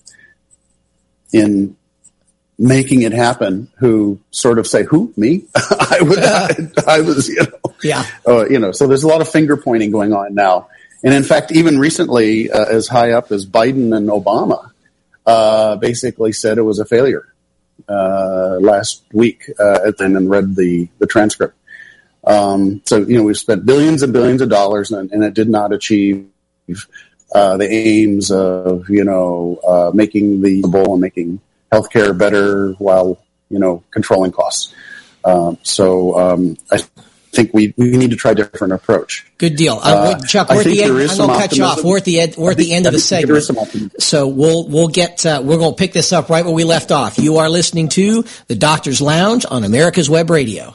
in 1.32 1.76
making 2.58 3.00
it 3.00 3.12
happen 3.12 3.70
who 3.78 4.20
sort 4.30 4.58
of 4.58 4.66
say, 4.66 4.84
who, 4.84 5.12
me? 5.16 5.44
I, 5.54 5.98
was, 6.02 6.18
I, 6.18 6.48
I, 6.86 7.00
was, 7.00 7.28
you 7.28 7.42
know, 7.42 7.74
yeah. 7.82 8.04
Uh, 8.26 8.46
you 8.46 8.58
know, 8.58 8.72
so 8.72 8.86
there's 8.86 9.04
a 9.04 9.08
lot 9.08 9.22
of 9.22 9.28
finger 9.28 9.56
pointing 9.56 9.90
going 9.90 10.12
on 10.12 10.34
now. 10.34 10.68
And 11.02 11.14
in 11.14 11.22
fact, 11.22 11.52
even 11.52 11.78
recently, 11.78 12.50
uh, 12.50 12.64
as 12.64 12.88
high 12.88 13.12
up 13.12 13.32
as 13.32 13.46
Biden 13.46 13.96
and 13.96 14.08
Obama, 14.08 14.70
uh, 15.26 15.76
basically 15.76 16.32
said 16.32 16.58
it 16.58 16.62
was 16.62 16.78
a 16.78 16.84
failure 16.84 17.32
uh, 17.88 18.58
last 18.60 19.02
week, 19.12 19.50
uh, 19.58 19.92
and 19.98 20.16
then 20.16 20.28
read 20.28 20.56
the 20.56 20.88
the 20.98 21.06
transcript. 21.06 21.56
Um, 22.24 22.82
so 22.84 22.98
you 22.98 23.16
know 23.16 23.24
we've 23.24 23.38
spent 23.38 23.64
billions 23.64 24.02
and 24.02 24.12
billions 24.12 24.42
of 24.42 24.48
dollars, 24.48 24.90
and, 24.90 25.10
and 25.10 25.24
it 25.24 25.34
did 25.34 25.48
not 25.48 25.72
achieve 25.72 26.28
uh, 27.34 27.56
the 27.56 27.70
aims 27.70 28.30
of 28.30 28.88
you 28.90 29.04
know 29.04 29.58
uh, 29.66 29.90
making 29.94 30.42
the 30.42 30.62
bowl 30.62 30.94
and 30.94 31.00
making 31.00 31.40
healthcare 31.72 32.16
better 32.16 32.72
while 32.72 33.22
you 33.48 33.58
know 33.58 33.82
controlling 33.90 34.32
costs. 34.32 34.74
Um, 35.24 35.58
so 35.62 36.18
um, 36.18 36.56
I 36.70 36.78
think 37.32 37.54
we, 37.54 37.74
we 37.76 37.96
need 37.96 38.10
to 38.10 38.16
try 38.16 38.32
a 38.32 38.34
different 38.34 38.72
approach. 38.72 39.26
Good 39.38 39.56
deal. 39.56 39.74
Uh, 39.74 40.16
uh, 40.16 40.18
Chuck, 40.26 40.48
we're 40.50 40.60
at 40.60 40.66
the 40.66 40.82
end. 40.82 40.92
I'm 40.92 41.16
going 41.16 41.28
to 41.30 41.36
cut 41.36 41.56
you 41.56 41.64
off. 41.64 41.84
We're 41.84 41.96
at 41.98 42.04
the 42.04 42.20
end, 42.20 42.36
we're 42.36 42.50
at 42.50 42.56
the 42.56 42.72
end 42.72 42.86
of 42.86 42.92
the 42.92 42.98
segment. 42.98 44.02
So 44.02 44.28
we'll, 44.28 44.68
we'll 44.68 44.88
get, 44.88 45.24
uh, 45.24 45.40
we're 45.44 45.58
going 45.58 45.72
to 45.72 45.76
pick 45.76 45.92
this 45.92 46.12
up 46.12 46.28
right 46.28 46.44
where 46.44 46.54
we 46.54 46.64
left 46.64 46.90
off. 46.90 47.18
You 47.18 47.38
are 47.38 47.48
listening 47.48 47.88
to 47.90 48.24
the 48.48 48.54
Doctor's 48.54 49.00
Lounge 49.00 49.46
on 49.48 49.64
America's 49.64 50.10
Web 50.10 50.30
Radio. 50.30 50.74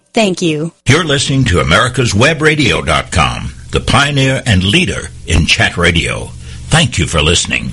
Thank 0.13 0.41
you. 0.41 0.73
You're 0.87 1.05
listening 1.05 1.45
to 1.45 1.57
americaswebradio.com, 1.57 3.53
the 3.71 3.79
pioneer 3.79 4.43
and 4.45 4.63
leader 4.63 5.09
in 5.25 5.45
chat 5.45 5.77
radio. 5.77 6.25
Thank 6.67 6.97
you 6.97 7.07
for 7.07 7.21
listening. 7.21 7.71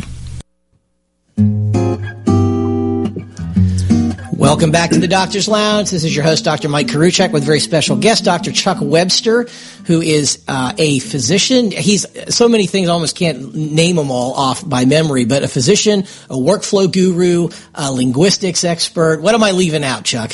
Welcome 4.39 4.71
back 4.71 4.91
to 4.91 5.01
the 5.01 5.09
Doctor's 5.09 5.49
Lounge. 5.49 5.91
This 5.91 6.05
is 6.05 6.15
your 6.15 6.25
host, 6.25 6.45
Dr. 6.45 6.69
Mike 6.69 6.87
Koriwchak, 6.87 7.33
with 7.33 7.43
a 7.43 7.47
very 7.47 7.59
special 7.59 7.97
guest, 7.97 8.25
Dr. 8.25 8.53
Chuck 8.53 8.79
Webster, 8.81 9.49
who 9.87 10.01
is 10.01 10.45
uh, 10.47 10.73
a 10.79 11.01
physician. 11.01 11.73
He's 11.73 12.07
so 12.33 12.49
many 12.49 12.67
things, 12.67 12.89
I 12.89 12.93
almost 12.93 13.17
can't 13.17 13.53
name 13.53 13.97
them 13.97 14.13
all 14.13 14.35
off 14.35 14.67
by 14.67 14.85
memory, 14.85 15.25
but 15.25 15.43
a 15.43 15.49
physician, 15.49 16.03
a 16.31 16.37
workflow 16.37 16.91
guru, 16.91 17.49
a 17.75 17.93
linguistics 17.93 18.63
expert. 18.63 19.23
What 19.23 19.35
am 19.35 19.43
I 19.43 19.51
leaving 19.51 19.83
out, 19.83 20.05
Chuck? 20.05 20.33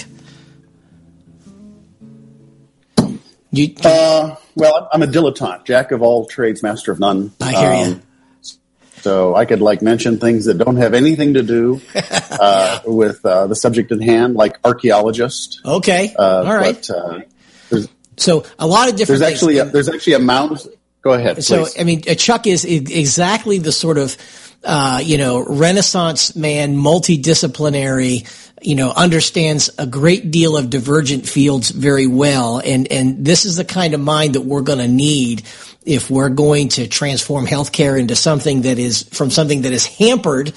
You, 3.57 3.75
uh, 3.85 4.37
well, 4.55 4.89
I'm 4.93 5.03
a 5.03 5.07
dilettante, 5.07 5.65
jack 5.65 5.93
of 5.93 6.03
all 6.03 6.27
trades, 6.27 6.63
master 6.63 6.91
of 6.93 6.99
none. 6.99 7.33
I 7.41 7.53
hear 7.53 7.71
um, 7.71 7.89
you. 7.89 8.03
So 9.01 9.35
I 9.35 9.45
could 9.45 9.61
like 9.61 9.83
mention 9.83 10.19
things 10.19 10.47
that 10.47 10.59
don't 10.59 10.77
have 10.77 10.95
anything 10.95 11.35
to 11.35 11.43
do 11.43 11.81
uh, 11.95 12.81
with 12.87 13.25
uh, 13.25 13.47
the 13.47 13.55
subject 13.55 13.93
at 13.93 14.03
hand, 14.03 14.35
like 14.35 14.59
archaeologist. 14.65 15.61
Okay, 15.65 16.15
uh, 16.19 16.43
all 16.45 16.55
right. 16.57 16.89
But, 16.89 16.91
uh, 16.91 17.21
so 18.17 18.45
a 18.59 18.67
lot 18.67 18.89
of 18.89 18.97
different. 18.97 19.21
There's 19.21 19.33
actually 19.33 19.59
a, 19.59 19.67
there's 19.67 19.89
actually 19.89 20.15
a 20.15 20.21
mound. 20.21 20.67
Go 21.05 21.13
ahead. 21.13 21.45
So. 21.45 21.67
I 21.79 21.85
mean, 21.85 22.03
uh, 22.09 22.15
Chuck 22.15 22.47
is 22.47 22.65
exactly 22.65 23.59
the 23.59 23.73
sort 23.73 23.99
of 23.99 24.17
uh, 24.65 25.01
you 25.05 25.19
know 25.19 25.45
Renaissance 25.47 26.35
man, 26.35 26.77
multidisciplinary 26.77 28.27
you 28.65 28.75
know, 28.75 28.91
understands 28.91 29.69
a 29.79 29.87
great 29.87 30.31
deal 30.31 30.57
of 30.57 30.71
divergent 30.71 31.29
fields 31.29 31.71
very 31.71 32.07
well. 32.07 32.61
And, 32.65 32.91
and 32.91 33.25
this 33.25 33.45
is 33.45 33.57
the 33.57 33.65
kind 33.65 33.93
of 33.93 34.01
mind 34.01 34.35
that 34.35 34.41
we're 34.41 34.63
going 34.63 34.79
to 34.79 34.89
need 34.89 35.43
if 35.85 36.11
we're 36.11 36.31
going 36.31 36.69
to 36.71 36.89
transform 36.89 37.47
healthcare 37.47 38.01
into 38.01 38.17
something 38.17 38.63
that 38.63 38.79
is 38.79 39.03
from 39.03 39.31
something 39.31 39.63
that 39.63 39.73
is 39.73 39.87
hampered 39.87 40.53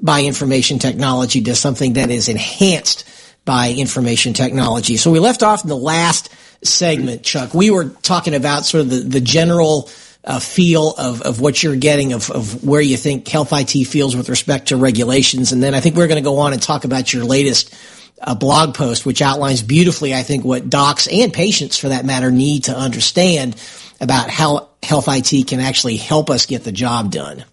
by 0.00 0.22
information 0.22 0.78
technology 0.78 1.42
to 1.42 1.56
something 1.56 1.94
that 1.94 2.10
is 2.10 2.28
enhanced 2.28 3.04
by 3.44 3.72
information 3.72 4.34
technology. 4.34 4.96
So 4.96 5.10
we 5.10 5.18
left 5.18 5.42
off 5.42 5.64
in 5.64 5.68
the 5.68 5.76
last 5.76 6.32
segment, 6.62 7.22
Chuck. 7.22 7.54
We 7.54 7.70
were 7.70 7.88
talking 7.88 8.34
about 8.34 8.64
sort 8.64 8.82
of 8.82 8.90
the, 8.90 9.00
the 9.00 9.20
general 9.20 9.90
uh, 10.24 10.38
feel 10.38 10.94
of, 10.96 11.22
of 11.22 11.40
what 11.40 11.62
you're 11.62 11.76
getting 11.76 12.12
of, 12.12 12.30
of 12.30 12.64
where 12.64 12.80
you 12.80 12.96
think 12.96 13.26
health 13.28 13.52
IT 13.52 13.84
feels 13.84 14.16
with 14.16 14.28
respect 14.28 14.68
to 14.68 14.76
regulations. 14.76 15.52
And 15.52 15.62
then 15.62 15.74
I 15.74 15.80
think 15.80 15.96
we're 15.96 16.08
going 16.08 16.22
to 16.22 16.28
go 16.28 16.38
on 16.38 16.52
and 16.52 16.60
talk 16.60 16.84
about 16.84 17.12
your 17.12 17.24
latest 17.24 17.74
uh, 18.20 18.34
blog 18.34 18.74
post, 18.74 19.06
which 19.06 19.22
outlines 19.22 19.62
beautifully, 19.62 20.14
I 20.14 20.22
think, 20.22 20.44
what 20.44 20.68
docs 20.68 21.06
and 21.06 21.32
patients 21.32 21.78
for 21.78 21.88
that 21.88 22.04
matter 22.04 22.30
need 22.30 22.64
to 22.64 22.76
understand 22.76 23.56
about 24.00 24.28
how 24.30 24.68
health 24.82 25.06
IT 25.08 25.46
can 25.46 25.60
actually 25.60 25.96
help 25.96 26.30
us 26.30 26.46
get 26.46 26.64
the 26.64 26.72
job 26.72 27.10
done. 27.10 27.44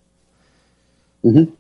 Mm-hmm. 1.24 1.54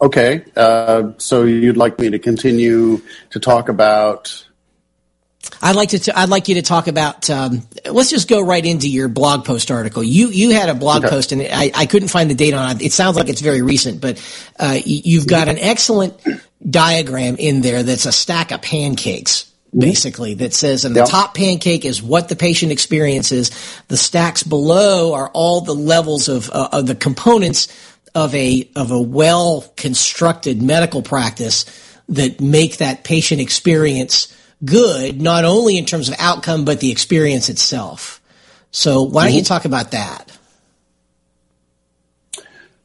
Okay, 0.00 0.44
uh, 0.56 1.12
so 1.18 1.44
you'd 1.44 1.76
like 1.76 1.98
me 1.98 2.10
to 2.10 2.18
continue 2.18 3.00
to 3.30 3.40
talk 3.40 3.68
about? 3.68 4.44
I'd 5.62 5.76
like 5.76 5.90
to. 5.90 5.98
T- 5.98 6.12
I'd 6.12 6.28
like 6.28 6.48
you 6.48 6.56
to 6.56 6.62
talk 6.62 6.88
about. 6.88 7.28
Um, 7.30 7.66
let's 7.90 8.10
just 8.10 8.28
go 8.28 8.40
right 8.40 8.64
into 8.64 8.88
your 8.88 9.08
blog 9.08 9.44
post 9.44 9.70
article. 9.70 10.02
You 10.02 10.28
you 10.28 10.50
had 10.50 10.68
a 10.68 10.74
blog 10.74 11.04
okay. 11.04 11.10
post, 11.10 11.32
and 11.32 11.42
I, 11.42 11.70
I 11.74 11.86
couldn't 11.86 12.08
find 12.08 12.30
the 12.30 12.34
date 12.34 12.54
on 12.54 12.76
it. 12.76 12.82
It 12.82 12.92
sounds 12.92 13.16
like 13.16 13.28
it's 13.28 13.40
very 13.40 13.62
recent, 13.62 14.00
but 14.00 14.22
uh, 14.58 14.78
you've 14.84 15.26
got 15.26 15.48
an 15.48 15.58
excellent 15.58 16.14
diagram 16.68 17.36
in 17.38 17.60
there 17.60 17.82
that's 17.82 18.06
a 18.06 18.12
stack 18.12 18.50
of 18.50 18.62
pancakes 18.62 19.50
Mm-hmm. 19.74 19.80
basically 19.80 20.34
that 20.34 20.54
says 20.54 20.84
and 20.84 20.94
the 20.94 21.00
yep. 21.00 21.08
top 21.08 21.34
pancake 21.34 21.84
is 21.84 22.00
what 22.00 22.28
the 22.28 22.36
patient 22.36 22.70
experiences 22.70 23.50
the 23.88 23.96
stacks 23.96 24.44
below 24.44 25.14
are 25.14 25.30
all 25.30 25.62
the 25.62 25.74
levels 25.74 26.28
of, 26.28 26.48
uh, 26.50 26.68
of 26.70 26.86
the 26.86 26.94
components 26.94 27.66
of 28.14 28.32
a 28.36 28.70
of 28.76 28.92
a 28.92 29.00
well 29.02 29.64
constructed 29.76 30.62
medical 30.62 31.02
practice 31.02 31.64
that 32.08 32.40
make 32.40 32.76
that 32.76 33.02
patient 33.02 33.40
experience 33.40 34.33
good 34.64 35.20
not 35.20 35.44
only 35.44 35.78
in 35.78 35.84
terms 35.84 36.08
of 36.08 36.14
outcome 36.18 36.64
but 36.64 36.80
the 36.80 36.90
experience 36.90 37.48
itself 37.48 38.20
so 38.70 39.02
why 39.02 39.08
mm-hmm. 39.08 39.14
don't 39.26 39.34
you 39.34 39.40
mm-hmm. 39.40 39.46
talk 39.46 39.64
about 39.64 39.92
that 39.92 40.38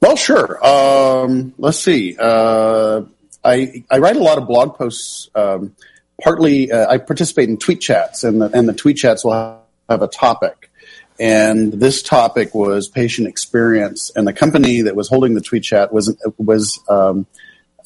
well 0.02 0.16
sure 0.16 0.66
um, 0.66 1.54
let's 1.58 1.80
see 1.80 2.16
uh, 2.20 3.02
I, 3.44 3.84
I 3.90 4.00
write 4.00 4.16
a 4.18 4.24
lot 4.24 4.38
of 4.38 4.48
blog 4.48 4.76
posts 4.76 5.30
um, 5.36 5.76
partly 6.22 6.72
uh, 6.72 6.90
I 6.90 6.98
participate 6.98 7.50
in 7.50 7.58
tweet 7.58 7.82
chats, 7.82 8.24
and 8.24 8.42
the, 8.42 8.50
and 8.52 8.68
the 8.68 8.74
tweet 8.74 8.98
chats 8.98 9.24
will 9.24 9.62
have 9.90 10.02
a 10.02 10.08
topic. 10.08 10.72
And 11.20 11.74
this 11.74 12.02
topic 12.02 12.56
was 12.56 12.88
patient 12.88 13.28
experience, 13.28 14.12
and 14.16 14.26
the 14.26 14.34
company 14.34 14.82
that 14.84 14.96
was 14.96 15.10
holding 15.10 15.34
the 15.34 15.42
tweet 15.42 15.64
chat 15.64 15.92
was 15.92 16.16
was 16.38 16.80
um, 16.88 17.26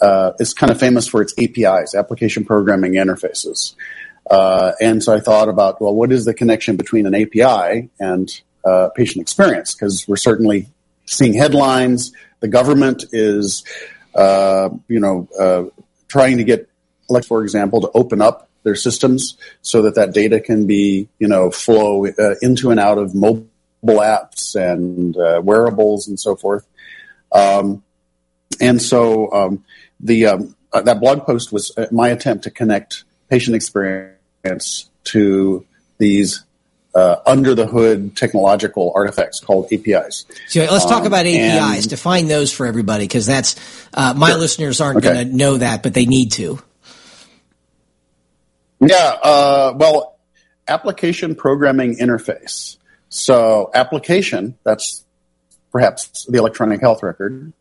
uh, 0.03 0.33
is 0.37 0.53
kind 0.53 0.69
of 0.69 0.77
famous 0.77 1.07
for 1.07 1.21
its 1.21 1.33
APIs, 1.39 1.95
application 1.95 2.43
programming 2.43 2.93
interfaces. 2.93 3.73
Uh, 4.29 4.73
and 4.81 5.01
so 5.01 5.13
I 5.13 5.21
thought 5.21 5.47
about, 5.47 5.79
well, 5.81 5.95
what 5.95 6.11
is 6.11 6.25
the 6.25 6.33
connection 6.33 6.75
between 6.75 7.05
an 7.05 7.15
API 7.15 7.89
and 7.99 8.29
uh, 8.65 8.89
patient 8.89 9.21
experience? 9.21 9.73
Because 9.73 10.05
we're 10.05 10.17
certainly 10.17 10.67
seeing 11.05 11.33
headlines. 11.33 12.11
The 12.41 12.49
government 12.49 13.05
is, 13.13 13.63
uh, 14.13 14.69
you 14.89 14.99
know, 14.99 15.29
uh, 15.39 15.63
trying 16.09 16.37
to 16.37 16.43
get 16.43 16.69
like 17.09 17.25
for 17.25 17.43
example, 17.43 17.81
to 17.81 17.91
open 17.93 18.21
up 18.21 18.49
their 18.63 18.75
systems 18.75 19.37
so 19.61 19.83
that 19.83 19.95
that 19.95 20.13
data 20.13 20.39
can 20.39 20.65
be, 20.67 21.07
you 21.19 21.27
know, 21.27 21.51
flow 21.51 22.07
uh, 22.07 22.35
into 22.41 22.71
and 22.71 22.79
out 22.79 22.97
of 22.97 23.13
mobile 23.13 23.45
apps 23.83 24.55
and 24.55 25.15
wearables 25.45 26.07
and 26.07 26.19
so 26.19 26.35
forth. 26.35 26.65
Um, 27.31 27.83
and 28.61 28.81
so 28.81 29.31
um, 29.33 29.63
the 30.03 30.27
um, 30.27 30.55
uh, 30.71 30.81
that 30.81 30.99
blog 30.99 31.25
post 31.25 31.51
was 31.51 31.71
uh, 31.77 31.87
my 31.91 32.09
attempt 32.09 32.43
to 32.43 32.51
connect 32.51 33.05
patient 33.29 33.55
experience 33.55 34.89
to 35.05 35.65
these 35.97 36.43
uh, 36.95 37.15
under 37.25 37.55
the 37.55 37.65
hood 37.65 38.15
technological 38.15 38.91
artifacts 38.95 39.39
called 39.39 39.71
APIs. 39.71 40.25
So 40.47 40.59
let's 40.59 40.85
talk 40.85 41.01
um, 41.01 41.07
about 41.07 41.25
APIs. 41.25 41.87
Define 41.87 42.27
those 42.27 42.51
for 42.51 42.65
everybody 42.65 43.05
because 43.05 43.25
that's 43.25 43.55
uh, 43.93 44.13
my 44.15 44.31
sure. 44.31 44.39
listeners 44.39 44.81
aren't 44.81 44.97
okay. 44.97 45.13
going 45.13 45.27
to 45.27 45.35
know 45.35 45.57
that, 45.57 45.81
but 45.81 45.93
they 45.93 46.05
need 46.05 46.33
to. 46.33 46.59
Yeah, 48.79 49.17
uh, 49.23 49.73
well, 49.75 50.19
application 50.67 51.35
programming 51.35 51.97
interface. 51.97 52.77
So, 53.09 53.71
application, 53.73 54.57
that's 54.63 55.03
perhaps 55.71 56.25
the 56.25 56.37
electronic 56.37 56.81
health 56.81 57.01
record. 57.01 57.53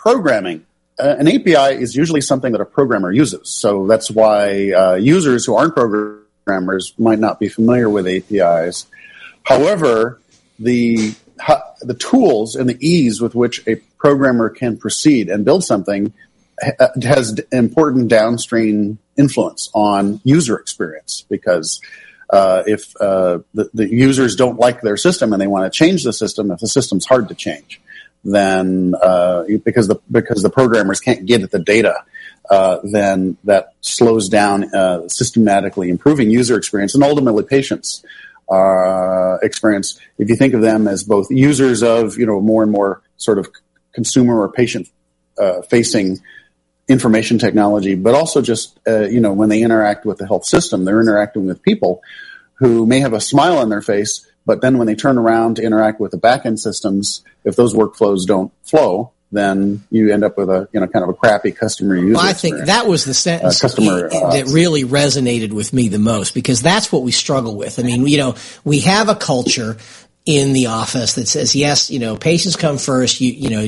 Uh, 0.00 0.12
programming, 0.12 0.66
uh, 0.98 1.16
an 1.18 1.28
API 1.28 1.82
is 1.82 1.94
usually 1.96 2.20
something 2.20 2.52
that 2.52 2.60
a 2.60 2.64
programmer 2.64 3.12
uses. 3.12 3.50
So, 3.50 3.86
that's 3.86 4.10
why 4.10 4.72
uh, 4.72 4.94
users 4.94 5.46
who 5.46 5.56
aren't 5.56 5.74
programmers 5.74 6.94
might 6.98 7.18
not 7.18 7.38
be 7.38 7.48
familiar 7.48 7.88
with 7.88 8.06
APIs. 8.06 8.86
However, 9.44 10.20
the 10.58 11.14
the 11.82 11.94
tools 11.94 12.54
and 12.54 12.68
the 12.68 12.76
ease 12.86 13.20
with 13.20 13.34
which 13.34 13.66
a 13.66 13.76
programmer 13.98 14.50
can 14.50 14.76
proceed 14.76 15.30
and 15.30 15.44
build 15.44 15.64
something 15.64 16.12
has 17.02 17.40
important 17.52 18.08
downstream 18.08 18.98
influence 19.16 19.70
on 19.74 20.20
user 20.24 20.58
experience 20.58 21.24
because 21.28 21.80
uh, 22.30 22.62
if 22.66 22.94
uh, 23.00 23.38
the, 23.54 23.70
the, 23.74 23.88
users 23.88 24.36
don't 24.36 24.58
like 24.58 24.82
their 24.82 24.96
system 24.96 25.32
and 25.32 25.40
they 25.40 25.46
want 25.46 25.70
to 25.70 25.76
change 25.76 26.04
the 26.04 26.12
system, 26.12 26.50
if 26.50 26.60
the 26.60 26.68
system's 26.68 27.06
hard 27.06 27.28
to 27.28 27.34
change, 27.34 27.80
then 28.24 28.94
uh, 29.02 29.44
because 29.64 29.88
the 29.88 29.96
because 30.10 30.42
the 30.42 30.50
programmers 30.50 31.00
can't 31.00 31.26
get 31.26 31.42
at 31.42 31.50
the 31.50 31.58
data, 31.58 32.04
uh, 32.50 32.78
then 32.84 33.36
that 33.44 33.74
slows 33.80 34.28
down 34.28 34.74
uh, 34.74 35.08
systematically 35.08 35.88
improving 35.88 36.30
user 36.30 36.56
experience 36.56 36.94
and 36.94 37.02
ultimately 37.02 37.44
patients 37.44 38.04
uh, 38.50 39.38
experience. 39.42 39.98
If 40.18 40.28
you 40.28 40.36
think 40.36 40.54
of 40.54 40.60
them 40.60 40.86
as 40.86 41.04
both 41.04 41.30
users 41.30 41.82
of 41.82 42.18
you 42.18 42.26
know 42.26 42.40
more 42.40 42.62
and 42.62 42.70
more 42.70 43.02
sort 43.16 43.38
of 43.38 43.48
consumer 43.92 44.40
or 44.40 44.50
patient 44.52 44.88
facing 45.70 46.20
information 46.90 47.38
technology, 47.38 47.94
but 47.94 48.14
also 48.14 48.42
just 48.42 48.78
uh, 48.86 49.06
you 49.06 49.20
know 49.20 49.32
when 49.32 49.48
they 49.48 49.62
interact 49.62 50.04
with 50.04 50.18
the 50.18 50.26
health 50.26 50.44
system, 50.44 50.84
they're 50.84 51.00
interacting 51.00 51.46
with 51.46 51.62
people 51.62 52.02
who 52.54 52.84
may 52.84 53.00
have 53.00 53.14
a 53.14 53.20
smile 53.20 53.56
on 53.56 53.70
their 53.70 53.80
face, 53.80 54.29
but 54.46 54.60
then 54.60 54.78
when 54.78 54.86
they 54.86 54.94
turn 54.94 55.18
around 55.18 55.56
to 55.56 55.62
interact 55.62 56.00
with 56.00 56.10
the 56.10 56.18
backend 56.18 56.58
systems, 56.58 57.22
if 57.44 57.56
those 57.56 57.74
workflows 57.74 58.26
don't 58.26 58.52
flow, 58.62 59.12
then 59.32 59.82
you 59.90 60.12
end 60.12 60.24
up 60.24 60.36
with 60.36 60.50
a 60.50 60.68
you 60.72 60.80
know 60.80 60.86
kind 60.88 61.02
of 61.02 61.08
a 61.08 61.14
crappy 61.14 61.52
customer 61.52 61.94
user. 61.96 62.14
Well, 62.14 62.26
I 62.26 62.32
think 62.32 62.64
that 62.66 62.86
was 62.86 63.04
the 63.04 63.14
sentence 63.14 63.62
uh, 63.62 63.68
customer, 63.68 64.08
uh, 64.12 64.32
that 64.32 64.46
really 64.46 64.84
resonated 64.84 65.52
with 65.52 65.72
me 65.72 65.88
the 65.88 65.98
most 65.98 66.34
because 66.34 66.62
that's 66.62 66.90
what 66.90 67.02
we 67.02 67.12
struggle 67.12 67.56
with. 67.56 67.78
I 67.78 67.82
mean, 67.82 68.06
you 68.06 68.18
know, 68.18 68.34
we 68.64 68.80
have 68.80 69.08
a 69.08 69.14
culture 69.14 69.76
in 70.26 70.52
the 70.52 70.66
office 70.66 71.14
that 71.14 71.26
says 71.26 71.56
yes 71.56 71.90
you 71.90 71.98
know 71.98 72.14
patients 72.14 72.54
come 72.54 72.76
first 72.76 73.22
you 73.22 73.32
you 73.32 73.48
know 73.48 73.60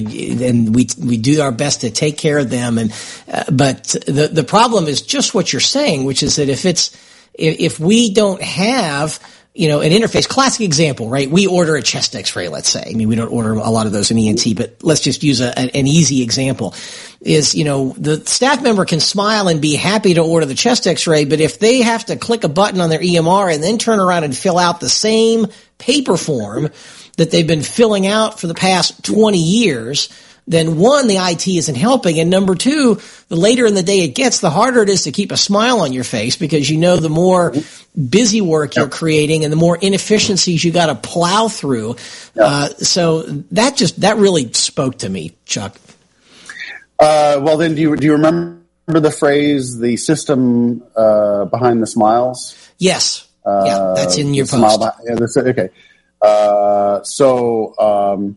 and 0.46 0.74
we 0.74 0.86
we 1.02 1.16
do 1.16 1.40
our 1.40 1.50
best 1.50 1.80
to 1.80 1.90
take 1.90 2.18
care 2.18 2.38
of 2.38 2.50
them 2.50 2.76
and 2.76 2.92
uh, 3.32 3.42
but 3.50 3.84
the 4.06 4.28
the 4.30 4.44
problem 4.44 4.84
is 4.84 5.00
just 5.00 5.34
what 5.34 5.50
you're 5.50 5.60
saying 5.60 6.04
which 6.04 6.22
is 6.22 6.36
that 6.36 6.50
if 6.50 6.66
it's 6.66 6.94
if 7.32 7.80
we 7.80 8.12
don't 8.12 8.42
have 8.42 9.18
you 9.54 9.68
know, 9.68 9.80
an 9.82 9.92
interface. 9.92 10.26
Classic 10.26 10.64
example, 10.64 11.10
right? 11.10 11.30
We 11.30 11.46
order 11.46 11.76
a 11.76 11.82
chest 11.82 12.16
X-ray. 12.16 12.48
Let's 12.48 12.70
say. 12.70 12.84
I 12.88 12.94
mean, 12.94 13.08
we 13.08 13.16
don't 13.16 13.28
order 13.28 13.52
a 13.52 13.70
lot 13.70 13.86
of 13.86 13.92
those 13.92 14.10
in 14.10 14.18
ENT, 14.18 14.56
but 14.56 14.76
let's 14.82 15.00
just 15.00 15.22
use 15.22 15.40
a, 15.40 15.58
an 15.58 15.86
easy 15.86 16.22
example. 16.22 16.74
Is 17.20 17.54
you 17.54 17.64
know, 17.64 17.94
the 17.98 18.24
staff 18.24 18.62
member 18.62 18.84
can 18.84 19.00
smile 19.00 19.48
and 19.48 19.60
be 19.60 19.74
happy 19.74 20.14
to 20.14 20.22
order 20.22 20.46
the 20.46 20.54
chest 20.54 20.86
X-ray, 20.86 21.26
but 21.26 21.40
if 21.40 21.58
they 21.58 21.82
have 21.82 22.06
to 22.06 22.16
click 22.16 22.44
a 22.44 22.48
button 22.48 22.80
on 22.80 22.88
their 22.88 23.00
EMR 23.00 23.52
and 23.52 23.62
then 23.62 23.78
turn 23.78 24.00
around 24.00 24.24
and 24.24 24.36
fill 24.36 24.58
out 24.58 24.80
the 24.80 24.88
same 24.88 25.46
paper 25.78 26.16
form 26.16 26.70
that 27.18 27.30
they've 27.30 27.46
been 27.46 27.62
filling 27.62 28.06
out 28.06 28.40
for 28.40 28.46
the 28.46 28.54
past 28.54 29.04
20 29.04 29.36
years, 29.36 30.08
then 30.46 30.76
one, 30.78 31.06
the 31.06 31.16
IT 31.16 31.46
isn't 31.46 31.74
helping. 31.76 32.18
And 32.18 32.28
number 32.28 32.54
two, 32.54 33.00
the 33.28 33.36
later 33.36 33.64
in 33.66 33.74
the 33.74 33.82
day 33.82 34.00
it 34.00 34.14
gets, 34.14 34.40
the 34.40 34.50
harder 34.50 34.82
it 34.82 34.88
is 34.88 35.02
to 35.02 35.12
keep 35.12 35.30
a 35.32 35.36
smile 35.36 35.80
on 35.80 35.92
your 35.92 36.04
face 36.04 36.36
because 36.36 36.68
you 36.68 36.78
know 36.78 36.96
the 36.96 37.08
more 37.08 37.52
busy 38.08 38.40
work 38.40 38.74
you're 38.74 38.88
creating 38.88 39.44
and 39.44 39.52
the 39.52 39.56
more 39.56 39.76
inefficiencies 39.80 40.64
you 40.64 40.72
got 40.72 40.86
to 40.86 40.94
plow 40.96 41.48
through. 41.48 41.94
Uh, 42.38 42.68
so 42.70 43.22
that 43.52 43.76
just, 43.76 44.00
that 44.00 44.16
really 44.16 44.52
spoke 44.52 44.98
to 44.98 45.08
me, 45.08 45.32
Chuck. 45.44 45.76
Uh, 46.98 47.40
well, 47.42 47.56
then, 47.56 47.74
do 47.74 47.80
you, 47.82 47.96
do 47.96 48.04
you 48.06 48.12
remember 48.12 48.58
the 48.86 49.10
phrase, 49.10 49.78
the 49.78 49.96
system 49.96 50.82
uh, 50.96 51.44
behind 51.46 51.82
the 51.82 51.86
smiles? 51.86 52.56
Yes. 52.78 53.26
yeah, 53.46 53.92
that's 53.96 54.18
in 54.18 54.34
your 54.34 54.46
Uh, 54.46 54.48
post. 54.48 54.80
behind- 54.80 55.20
yeah. 55.36 55.42
Okay. 55.50 55.68
Uh, 56.20 57.02
so, 57.02 57.76
um, 57.78 58.36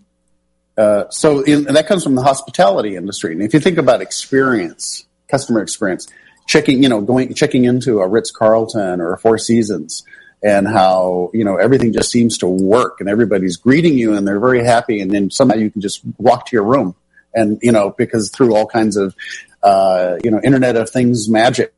uh, 0.78 1.10
so 1.10 1.42
in, 1.42 1.68
and 1.68 1.76
that 1.76 1.88
comes 1.88 2.04
from 2.04 2.16
the 2.16 2.22
hospitality 2.22 2.96
industry. 2.96 3.34
And 3.34 3.42
if 3.42 3.54
you 3.54 3.60
think 3.60 3.78
about 3.78 4.02
experience, 4.02 5.06
customer 5.28 5.62
experience, 5.62 6.08
checking, 6.48 6.84
you 6.84 6.90
know, 6.90 7.02
going, 7.02 7.34
checking 7.34 7.66
into 7.66 8.00
a 8.00 8.08
Ritz 8.08 8.32
Carlton 8.32 9.02
or 9.02 9.14
a 9.14 9.18
Four 9.18 9.38
Seasons 9.38 10.04
and 10.44 10.68
how, 10.68 11.32
you 11.34 11.44
know, 11.44 11.56
everything 11.56 11.94
just 11.94 12.12
seems 12.12 12.38
to 12.40 12.48
work 12.48 13.00
and 13.00 13.10
everybody's 13.10 13.58
greeting 13.58 13.98
you 13.98 14.16
and 14.16 14.28
they're 14.28 14.40
very 14.40 14.64
happy. 14.64 15.00
And 15.00 15.10
then 15.10 15.32
somehow 15.32 15.56
you 15.56 15.72
can 15.72 15.82
just 15.82 16.02
walk 16.18 16.48
to 16.48 16.56
your 16.56 16.66
room 16.66 16.96
and, 17.34 17.60
you 17.62 17.72
know, 17.72 17.90
because 17.90 18.30
through 18.30 18.56
all 18.56 18.68
kinds 18.68 18.96
of, 18.96 19.16
uh, 19.64 20.18
you 20.24 20.30
know, 20.30 20.40
Internet 20.44 20.76
of 20.76 20.90
Things 20.90 21.28
magic, 21.30 21.74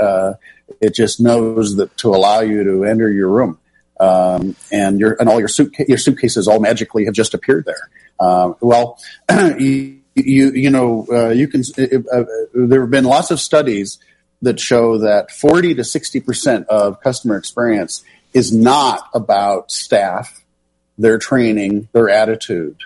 uh, 0.00 0.34
it 0.80 0.94
just 0.94 1.20
knows 1.20 1.76
that 1.76 1.96
to 1.98 2.08
allow 2.08 2.40
you 2.40 2.64
to 2.64 2.84
enter 2.84 3.10
your 3.10 3.28
room. 3.28 3.58
Um, 4.04 4.54
and 4.70 5.00
your 5.00 5.16
and 5.18 5.28
all 5.28 5.38
your 5.38 5.48
suitca- 5.48 5.88
your 5.88 5.98
suitcases 5.98 6.46
all 6.46 6.60
magically 6.60 7.06
have 7.06 7.14
just 7.14 7.32
appeared 7.32 7.64
there. 7.64 7.88
Uh, 8.20 8.52
well, 8.60 8.98
you, 9.58 10.00
you 10.14 10.70
know 10.70 11.06
uh, 11.10 11.30
you 11.30 11.48
can. 11.48 11.62
Uh, 11.78 11.98
uh, 12.12 12.24
there 12.54 12.82
have 12.82 12.90
been 12.90 13.04
lots 13.04 13.30
of 13.30 13.40
studies 13.40 13.98
that 14.42 14.60
show 14.60 14.98
that 14.98 15.30
forty 15.30 15.74
to 15.74 15.84
sixty 15.84 16.20
percent 16.20 16.66
of 16.68 17.00
customer 17.00 17.36
experience 17.36 18.04
is 18.34 18.52
not 18.52 19.08
about 19.14 19.70
staff, 19.70 20.44
their 20.98 21.18
training, 21.18 21.88
their 21.92 22.10
attitude. 22.10 22.76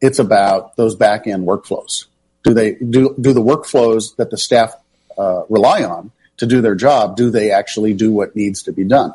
It's 0.00 0.18
about 0.18 0.76
those 0.76 0.94
back 0.94 1.26
end 1.26 1.46
workflows. 1.46 2.06
Do 2.44 2.54
they 2.54 2.74
do 2.74 3.16
do 3.20 3.32
the 3.32 3.42
workflows 3.42 4.14
that 4.16 4.30
the 4.30 4.38
staff 4.38 4.74
uh, 5.18 5.42
rely 5.48 5.82
on 5.82 6.12
to 6.36 6.46
do 6.46 6.60
their 6.60 6.76
job? 6.76 7.16
Do 7.16 7.30
they 7.30 7.50
actually 7.50 7.94
do 7.94 8.12
what 8.12 8.36
needs 8.36 8.62
to 8.64 8.72
be 8.72 8.84
done? 8.84 9.14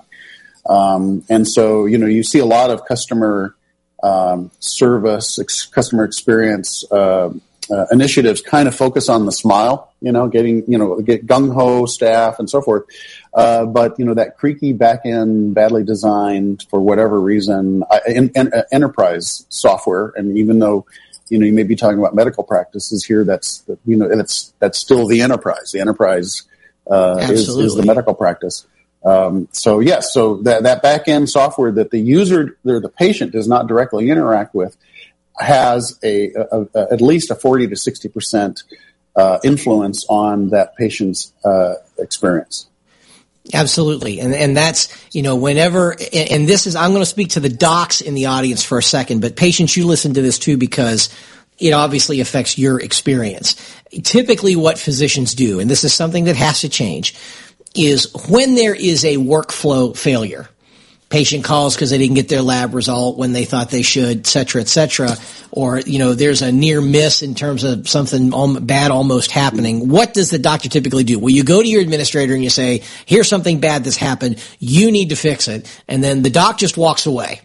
Um, 0.68 1.24
and 1.30 1.48
so, 1.48 1.86
you 1.86 1.98
know, 1.98 2.08
you 2.08 2.24
see 2.24 2.40
a 2.40 2.46
lot 2.46 2.70
of 2.70 2.86
customer 2.86 3.56
um, 4.04 4.52
service, 4.60 5.40
ex- 5.40 5.66
customer 5.66 6.04
experience 6.04 6.84
uh, 6.92 7.30
uh, 7.72 7.86
initiatives 7.92 8.42
kind 8.42 8.68
of 8.68 8.76
focus 8.76 9.10
on 9.10 9.26
the 9.26 9.32
smile, 9.32 9.92
you 10.02 10.12
know, 10.12 10.28
getting, 10.28 10.64
you 10.72 10.78
know, 10.78 11.02
get 11.02 11.26
gung 11.26 11.54
ho 11.54 11.86
staff 11.86 12.40
and 12.40 12.50
so 12.50 12.62
forth. 12.62 12.86
Uh, 13.34 13.66
but, 13.66 13.98
you 14.00 14.06
know, 14.06 14.14
that 14.14 14.38
creaky 14.38 14.74
back 14.74 15.02
end, 15.06 15.54
badly 15.54 15.84
designed 15.84 16.66
for 16.70 16.80
whatever 16.80 17.20
reason, 17.20 17.84
uh, 17.90 18.00
in, 18.08 18.30
in, 18.36 18.54
uh, 18.54 18.64
enterprise 18.72 19.46
software. 19.50 20.14
And 20.16 20.38
even 20.38 20.60
though, 20.60 20.86
you 21.30 21.38
know, 21.38 21.46
you 21.46 21.54
may 21.54 21.64
be 21.64 21.76
talking 21.76 22.00
about 22.00 22.16
medical 22.16 22.44
practices 22.44 23.04
here, 23.04 23.26
that's, 23.26 23.64
you 23.86 23.98
know, 23.98 24.08
that's, 24.16 24.54
that's 24.60 24.78
still 24.78 25.08
the 25.08 25.22
enterprise. 25.22 25.72
The 25.72 25.82
enterprise 25.82 26.44
uh, 26.90 27.18
is, 27.30 27.50
is 27.50 27.76
the 27.76 27.84
medical 27.84 28.14
practice. 28.14 28.66
Um, 29.08 29.48
so 29.52 29.80
yes, 29.80 30.14
so 30.14 30.38
that, 30.44 30.64
that 30.64 30.82
back 30.82 31.08
end 31.08 31.30
software 31.30 31.72
that 31.72 31.92
the 31.92 32.00
user 32.00 32.58
or 32.66 32.82
the 32.82 32.90
patient 32.90 33.32
does 33.32 33.48
not 33.48 33.68
directly 33.68 34.10
interact 34.10 34.54
with 34.54 34.76
has 35.40 35.98
a, 36.04 36.32
a, 36.34 36.68
a 36.76 36.88
at 36.92 37.00
least 37.00 37.32
a 37.32 37.36
40 37.36 37.68
to 37.68 37.76
60 37.76 38.10
percent 38.10 38.64
uh, 39.16 39.40
influence 39.44 40.06
on 40.10 40.50
that 40.50 40.76
patient's 40.76 41.32
uh, 41.46 41.76
experience. 41.98 42.68
Absolutely. 43.54 44.20
And, 44.20 44.34
and 44.34 44.58
that's, 44.58 44.94
you 45.16 45.22
know, 45.22 45.38
whenever, 45.38 45.92
and, 45.92 46.32
and 46.32 46.50
this 46.50 46.68
is, 46.68 46.76
I'm 46.76 46.92
going 46.92 47.02
to 47.02 47.06
speak 47.06 47.30
to 47.30 47.40
the 47.40 47.50
docs 47.50 48.02
in 48.02 48.14
the 48.14 48.26
audience 48.26 48.64
for 48.64 48.78
a 48.78 48.84
second, 48.84 49.22
but 49.22 49.38
patients, 49.38 49.78
you 49.78 49.88
listen 49.88 50.14
to 50.16 50.22
this 50.22 50.38
too 50.38 50.58
because 50.58 51.10
it 51.58 51.72
obviously 51.72 52.20
affects 52.20 52.58
your 52.58 52.80
experience. 52.80 53.56
Typically 54.04 54.56
what 54.56 54.78
physicians 54.78 55.34
do, 55.34 55.60
and 55.60 55.70
this 55.70 55.84
is 55.84 55.94
something 55.94 56.26
that 56.26 56.36
has 56.36 56.62
to 56.62 56.70
change, 56.70 57.16
is 57.78 58.12
when 58.30 58.56
there 58.56 58.76
is 58.76 59.06
a 59.06 59.18
workflow 59.18 59.96
failure, 59.96 60.50
patient 61.10 61.44
calls 61.46 61.76
because 61.76 61.90
they 61.90 61.98
didn't 61.98 62.16
get 62.16 62.28
their 62.28 62.42
lab 62.42 62.74
result 62.74 63.18
when 63.18 63.32
they 63.32 63.46
thought 63.46 63.70
they 63.70 63.82
should, 63.82 64.20
et 64.20 64.28
cetera, 64.28 64.62
et 64.62 64.68
cetera, 64.68 65.16
or, 65.52 65.80
you 65.80 66.00
know, 66.00 66.14
there's 66.14 66.42
a 66.42 66.52
near 66.52 66.82
miss 66.82 67.22
in 67.22 67.34
terms 67.34 67.64
of 67.64 67.88
something 67.88 68.32
bad 68.66 68.92
almost 68.92 69.32
happening. 69.32 69.88
What 69.88 70.14
does 70.14 70.30
the 70.30 70.38
doctor 70.38 70.68
typically 70.68 71.06
do? 71.06 71.18
Well, 71.18 71.30
you 71.30 71.44
go 71.44 71.62
to 71.62 71.68
your 71.68 71.82
administrator 71.82 72.34
and 72.34 72.44
you 72.44 72.50
say, 72.50 72.84
here's 73.06 73.30
something 73.30 73.62
bad 73.62 73.86
that's 73.86 73.96
happened. 73.96 74.44
You 74.60 74.92
need 74.92 75.10
to 75.10 75.16
fix 75.16 75.48
it. 75.48 75.66
And 75.88 76.04
then 76.04 76.24
the 76.24 76.30
doc 76.30 76.58
just 76.58 76.78
walks 76.78 77.06
away 77.06 77.40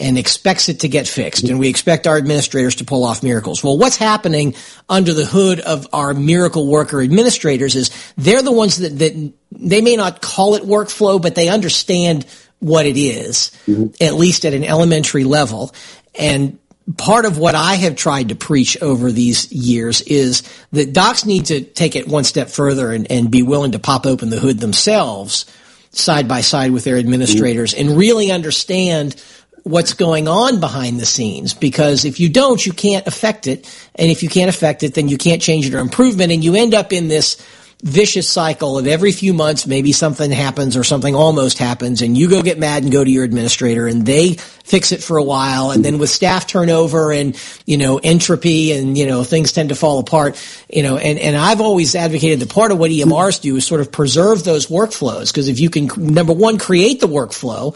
and 0.00 0.18
expects 0.18 0.68
it 0.68 0.80
to 0.80 0.88
get 0.88 1.06
fixed. 1.06 1.44
And 1.44 1.58
we 1.58 1.68
expect 1.68 2.06
our 2.06 2.16
administrators 2.16 2.76
to 2.76 2.84
pull 2.84 3.04
off 3.04 3.22
miracles. 3.22 3.62
Well, 3.62 3.78
what's 3.78 3.96
happening 3.96 4.54
under 4.88 5.14
the 5.14 5.24
hood 5.24 5.60
of 5.60 5.86
our 5.92 6.14
miracle 6.14 6.66
worker 6.66 7.00
administrators 7.00 7.76
is 7.76 7.90
they're 8.16 8.42
the 8.42 8.52
ones 8.52 8.78
that, 8.78 8.98
that 8.98 9.32
they 9.52 9.80
may 9.80 9.96
not 9.96 10.20
call 10.20 10.54
it 10.56 10.64
workflow, 10.64 11.20
but 11.20 11.34
they 11.34 11.48
understand 11.48 12.26
what 12.58 12.86
it 12.86 12.96
is, 12.96 13.52
mm-hmm. 13.66 13.86
at 14.00 14.14
least 14.14 14.44
at 14.44 14.54
an 14.54 14.64
elementary 14.64 15.24
level. 15.24 15.72
And 16.18 16.58
part 16.96 17.24
of 17.24 17.38
what 17.38 17.54
I 17.54 17.76
have 17.76 17.96
tried 17.96 18.28
to 18.28 18.34
preach 18.34 18.80
over 18.82 19.10
these 19.10 19.50
years 19.52 20.02
is 20.02 20.42
that 20.72 20.92
docs 20.92 21.24
need 21.24 21.46
to 21.46 21.62
take 21.62 21.96
it 21.96 22.08
one 22.08 22.24
step 22.24 22.48
further 22.48 22.92
and, 22.92 23.10
and 23.10 23.30
be 23.30 23.42
willing 23.42 23.72
to 23.72 23.78
pop 23.78 24.06
open 24.06 24.30
the 24.30 24.40
hood 24.40 24.58
themselves 24.58 25.46
side 25.90 26.28
by 26.28 26.40
side 26.40 26.72
with 26.72 26.84
their 26.84 26.96
administrators 26.96 27.72
mm-hmm. 27.72 27.88
and 27.88 27.98
really 27.98 28.30
understand 28.30 29.22
what's 29.64 29.94
going 29.94 30.28
on 30.28 30.60
behind 30.60 31.00
the 31.00 31.06
scenes 31.06 31.54
because 31.54 32.04
if 32.04 32.20
you 32.20 32.28
don't 32.28 32.64
you 32.64 32.72
can't 32.72 33.06
affect 33.06 33.46
it. 33.46 33.66
And 33.96 34.10
if 34.10 34.22
you 34.22 34.28
can't 34.28 34.48
affect 34.48 34.82
it 34.82 34.94
then 34.94 35.08
you 35.08 35.18
can't 35.18 35.42
change 35.42 35.66
it 35.66 35.74
or 35.74 35.78
improvement 35.78 36.30
and 36.32 36.44
you 36.44 36.54
end 36.54 36.74
up 36.74 36.92
in 36.92 37.08
this 37.08 37.36
vicious 37.82 38.28
cycle 38.28 38.78
of 38.78 38.86
every 38.86 39.12
few 39.12 39.34
months 39.34 39.66
maybe 39.66 39.92
something 39.92 40.30
happens 40.30 40.74
or 40.74 40.82
something 40.82 41.14
almost 41.14 41.58
happens 41.58 42.00
and 42.00 42.16
you 42.16 42.30
go 42.30 42.42
get 42.42 42.58
mad 42.58 42.82
and 42.82 42.90
go 42.90 43.04
to 43.04 43.10
your 43.10 43.24
administrator 43.24 43.86
and 43.86 44.06
they 44.06 44.32
fix 44.32 44.90
it 44.90 45.02
for 45.02 45.18
a 45.18 45.22
while 45.22 45.70
and 45.70 45.84
then 45.84 45.98
with 45.98 46.08
staff 46.08 46.46
turnover 46.46 47.12
and 47.12 47.38
you 47.66 47.76
know 47.76 48.00
entropy 48.02 48.72
and 48.72 48.96
you 48.96 49.04
know 49.04 49.22
things 49.22 49.52
tend 49.52 49.68
to 49.68 49.74
fall 49.74 49.98
apart 49.98 50.42
you 50.70 50.82
know 50.82 50.96
and 50.96 51.18
and 51.18 51.36
I've 51.36 51.60
always 51.60 51.94
advocated 51.94 52.40
that 52.40 52.48
part 52.48 52.72
of 52.72 52.78
what 52.78 52.90
EMRs 52.90 53.42
do 53.42 53.54
is 53.56 53.66
sort 53.66 53.82
of 53.82 53.92
preserve 53.92 54.44
those 54.44 54.68
workflows 54.68 55.30
because 55.30 55.48
if 55.48 55.60
you 55.60 55.68
can 55.68 55.90
number 55.98 56.32
one 56.32 56.58
create 56.58 57.00
the 57.00 57.08
workflow 57.08 57.74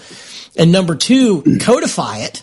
and 0.59 0.73
number 0.73 0.95
two 0.95 1.43
codify 1.61 2.19
it 2.19 2.43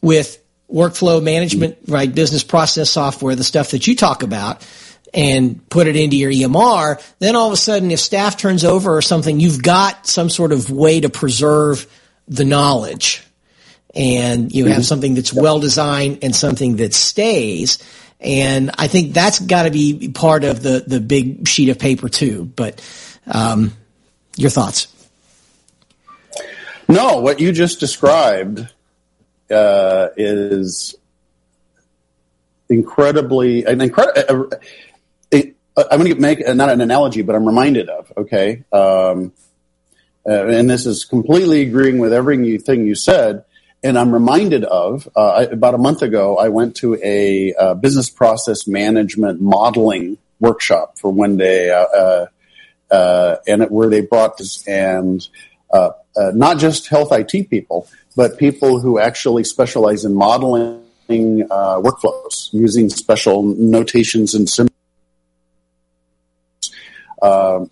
with 0.00 0.42
workflow 0.72 1.22
management 1.22 1.76
right 1.88 2.14
business 2.14 2.42
process 2.42 2.88
software 2.88 3.34
the 3.34 3.44
stuff 3.44 3.72
that 3.72 3.86
you 3.86 3.94
talk 3.94 4.22
about 4.22 4.64
and 5.14 5.66
put 5.70 5.86
it 5.86 5.96
into 5.96 6.16
your 6.16 6.30
EMR, 6.30 7.00
then 7.20 7.36
all 7.36 7.46
of 7.46 7.52
a 7.52 7.56
sudden, 7.56 7.90
if 7.92 8.00
staff 8.00 8.36
turns 8.36 8.64
over 8.64 8.96
or 8.96 9.00
something, 9.00 9.38
you've 9.38 9.62
got 9.62 10.06
some 10.06 10.28
sort 10.28 10.52
of 10.52 10.70
way 10.70 11.00
to 11.00 11.08
preserve 11.08 11.86
the 12.26 12.44
knowledge. 12.44 13.22
And 13.94 14.52
you 14.52 14.66
have 14.66 14.84
something 14.84 15.14
that's 15.14 15.32
well 15.32 15.60
designed 15.60 16.18
and 16.22 16.34
something 16.34 16.76
that 16.76 16.94
stays. 16.94 17.78
And 18.18 18.72
I 18.76 18.88
think 18.88 19.14
that's 19.14 19.38
got 19.38 19.64
to 19.64 19.70
be 19.70 20.08
part 20.08 20.42
of 20.42 20.64
the, 20.64 20.82
the 20.84 21.00
big 21.00 21.46
sheet 21.46 21.68
of 21.68 21.78
paper 21.78 22.08
too. 22.08 22.44
But, 22.44 22.82
um, 23.28 23.72
your 24.36 24.50
thoughts? 24.50 24.88
No, 26.88 27.20
what 27.20 27.40
you 27.40 27.52
just 27.52 27.80
described 27.80 28.68
uh, 29.50 30.08
is 30.16 30.94
incredibly 32.68 33.64
an 33.64 33.80
incredible. 33.80 34.50
Uh, 35.32 35.38
uh, 35.76 35.84
I'm 35.90 35.98
going 35.98 36.14
to 36.14 36.20
make 36.20 36.40
not 36.46 36.68
an 36.68 36.80
analogy, 36.80 37.22
but 37.22 37.34
I'm 37.34 37.46
reminded 37.46 37.88
of. 37.88 38.12
Okay, 38.16 38.64
um, 38.72 39.32
uh, 40.26 40.46
and 40.46 40.68
this 40.68 40.86
is 40.86 41.04
completely 41.04 41.62
agreeing 41.62 41.98
with 41.98 42.12
everything 42.12 42.86
you 42.86 42.94
said. 42.94 43.44
And 43.82 43.98
I'm 43.98 44.12
reminded 44.12 44.64
of 44.64 45.06
uh, 45.14 45.26
I, 45.26 45.42
about 45.42 45.74
a 45.74 45.78
month 45.78 46.00
ago, 46.00 46.38
I 46.38 46.48
went 46.48 46.76
to 46.76 46.98
a 47.02 47.52
uh, 47.54 47.74
business 47.74 48.08
process 48.08 48.66
management 48.66 49.42
modeling 49.42 50.16
workshop 50.40 50.98
for 50.98 51.12
one 51.12 51.36
day, 51.36 51.70
uh, 51.70 51.84
uh, 51.84 52.26
uh, 52.90 53.36
and 53.46 53.62
it, 53.62 53.70
where 53.70 53.90
they 53.90 54.00
brought 54.00 54.38
this 54.38 54.66
and 54.66 55.28
uh, 56.16 56.20
uh, 56.20 56.32
not 56.34 56.58
just 56.58 56.88
health 56.88 57.08
IT 57.12 57.50
people, 57.50 57.88
but 58.16 58.38
people 58.38 58.80
who 58.80 58.98
actually 58.98 59.44
specialize 59.44 60.04
in 60.04 60.14
modeling 60.14 60.80
uh, 61.08 61.80
workflows 61.80 62.52
using 62.52 62.88
special 62.88 63.42
notations 63.42 64.34
and 64.34 64.48
symbols. 64.48 64.70
Um, 67.22 67.70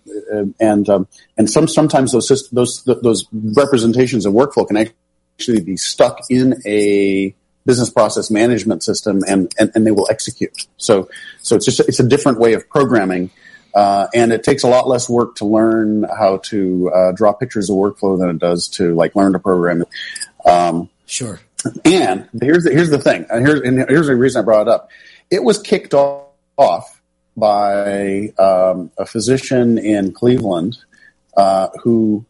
and 0.59 0.89
um, 0.89 1.07
and 1.37 1.49
some 1.49 1.67
sometimes 1.67 2.11
those 2.11 2.49
those 2.51 2.83
those 2.83 3.27
representations 3.31 4.25
of 4.25 4.33
workflow 4.33 4.67
can 4.67 4.91
actually 5.37 5.61
be 5.61 5.77
stuck 5.77 6.19
in 6.29 6.59
a 6.65 7.35
business 7.65 7.89
process 7.89 8.29
management 8.29 8.83
system 8.83 9.21
and, 9.27 9.53
and, 9.59 9.71
and 9.75 9.85
they 9.85 9.91
will 9.91 10.07
execute. 10.09 10.67
So, 10.77 11.09
so 11.41 11.55
it's 11.55 11.65
just, 11.65 11.79
it's 11.81 11.99
a 11.99 12.07
different 12.07 12.39
way 12.39 12.53
of 12.53 12.67
programming. 12.69 13.29
Uh, 13.73 14.07
and 14.13 14.31
it 14.31 14.43
takes 14.43 14.63
a 14.63 14.67
lot 14.67 14.87
less 14.87 15.09
work 15.09 15.35
to 15.35 15.45
learn 15.45 16.03
how 16.03 16.37
to 16.37 16.91
uh, 16.93 17.11
draw 17.13 17.33
pictures 17.33 17.69
of 17.69 17.75
workflow 17.75 18.19
than 18.19 18.29
it 18.29 18.39
does 18.39 18.67
to 18.67 18.93
like 18.93 19.15
learn 19.15 19.33
to 19.33 19.39
program. 19.39 19.83
Um, 20.45 20.89
sure. 21.07 21.39
And 21.85 22.27
here's 22.39 22.65
the, 22.65 22.71
here's 22.71 22.89
the 22.89 22.99
thing. 22.99 23.25
And 23.29 23.45
here's, 23.47 23.61
and 23.61 23.77
here's 23.89 24.07
the 24.07 24.15
reason 24.15 24.41
I 24.41 24.45
brought 24.45 24.63
it 24.63 24.67
up. 24.67 24.89
It 25.31 25.43
was 25.43 25.59
kicked 25.59 25.93
off 25.93 27.01
by 27.35 28.29
um, 28.37 28.91
a 28.97 29.05
physician 29.05 29.77
in 29.77 30.11
Cleveland 30.11 30.77
uh, 31.35 31.69
who 31.81 32.25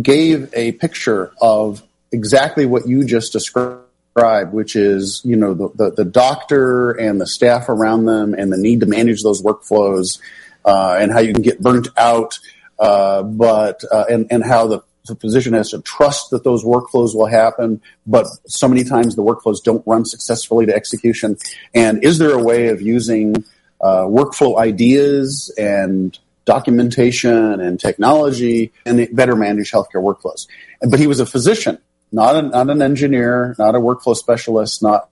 gave 0.00 0.52
a 0.54 0.72
picture 0.72 1.32
of 1.40 1.82
exactly 2.12 2.66
what 2.66 2.86
you 2.86 3.04
just 3.04 3.32
described, 3.32 4.52
which 4.52 4.76
is 4.76 5.22
you 5.24 5.36
know 5.36 5.54
the, 5.54 5.70
the, 5.74 5.90
the 5.92 6.04
doctor 6.04 6.90
and 6.90 7.20
the 7.20 7.26
staff 7.26 7.68
around 7.68 8.04
them 8.04 8.34
and 8.34 8.52
the 8.52 8.58
need 8.58 8.80
to 8.80 8.86
manage 8.86 9.22
those 9.22 9.42
workflows 9.42 10.20
uh, 10.64 10.96
and 11.00 11.12
how 11.12 11.20
you 11.20 11.32
can 11.32 11.42
get 11.42 11.60
burnt 11.60 11.88
out, 11.96 12.38
uh, 12.78 13.22
but 13.22 13.82
uh, 13.90 14.04
and 14.08 14.26
and 14.30 14.44
how 14.44 14.66
the 14.66 14.82
the 15.06 15.16
physician 15.16 15.52
has 15.52 15.70
to 15.70 15.80
trust 15.82 16.30
that 16.30 16.44
those 16.44 16.64
workflows 16.64 17.14
will 17.14 17.26
happen, 17.26 17.80
but 18.06 18.26
so 18.46 18.68
many 18.68 18.84
times 18.84 19.16
the 19.16 19.22
workflows 19.22 19.62
don't 19.62 19.86
run 19.86 20.04
successfully 20.04 20.66
to 20.66 20.74
execution. 20.74 21.36
And 21.74 22.04
is 22.04 22.18
there 22.18 22.32
a 22.32 22.42
way 22.42 22.68
of 22.68 22.80
using 22.80 23.44
uh, 23.80 24.04
workflow 24.04 24.58
ideas 24.58 25.52
and 25.58 26.18
documentation 26.44 27.60
and 27.60 27.78
technology 27.78 28.72
and 28.84 29.08
better 29.14 29.36
manage 29.36 29.70
healthcare 29.70 30.02
workflows? 30.02 30.46
But 30.88 31.00
he 31.00 31.06
was 31.06 31.20
a 31.20 31.26
physician, 31.26 31.78
not 32.12 32.36
an, 32.36 32.50
not 32.50 32.70
an 32.70 32.82
engineer, 32.82 33.54
not 33.58 33.74
a 33.74 33.78
workflow 33.78 34.16
specialist, 34.16 34.82
not 34.82 35.08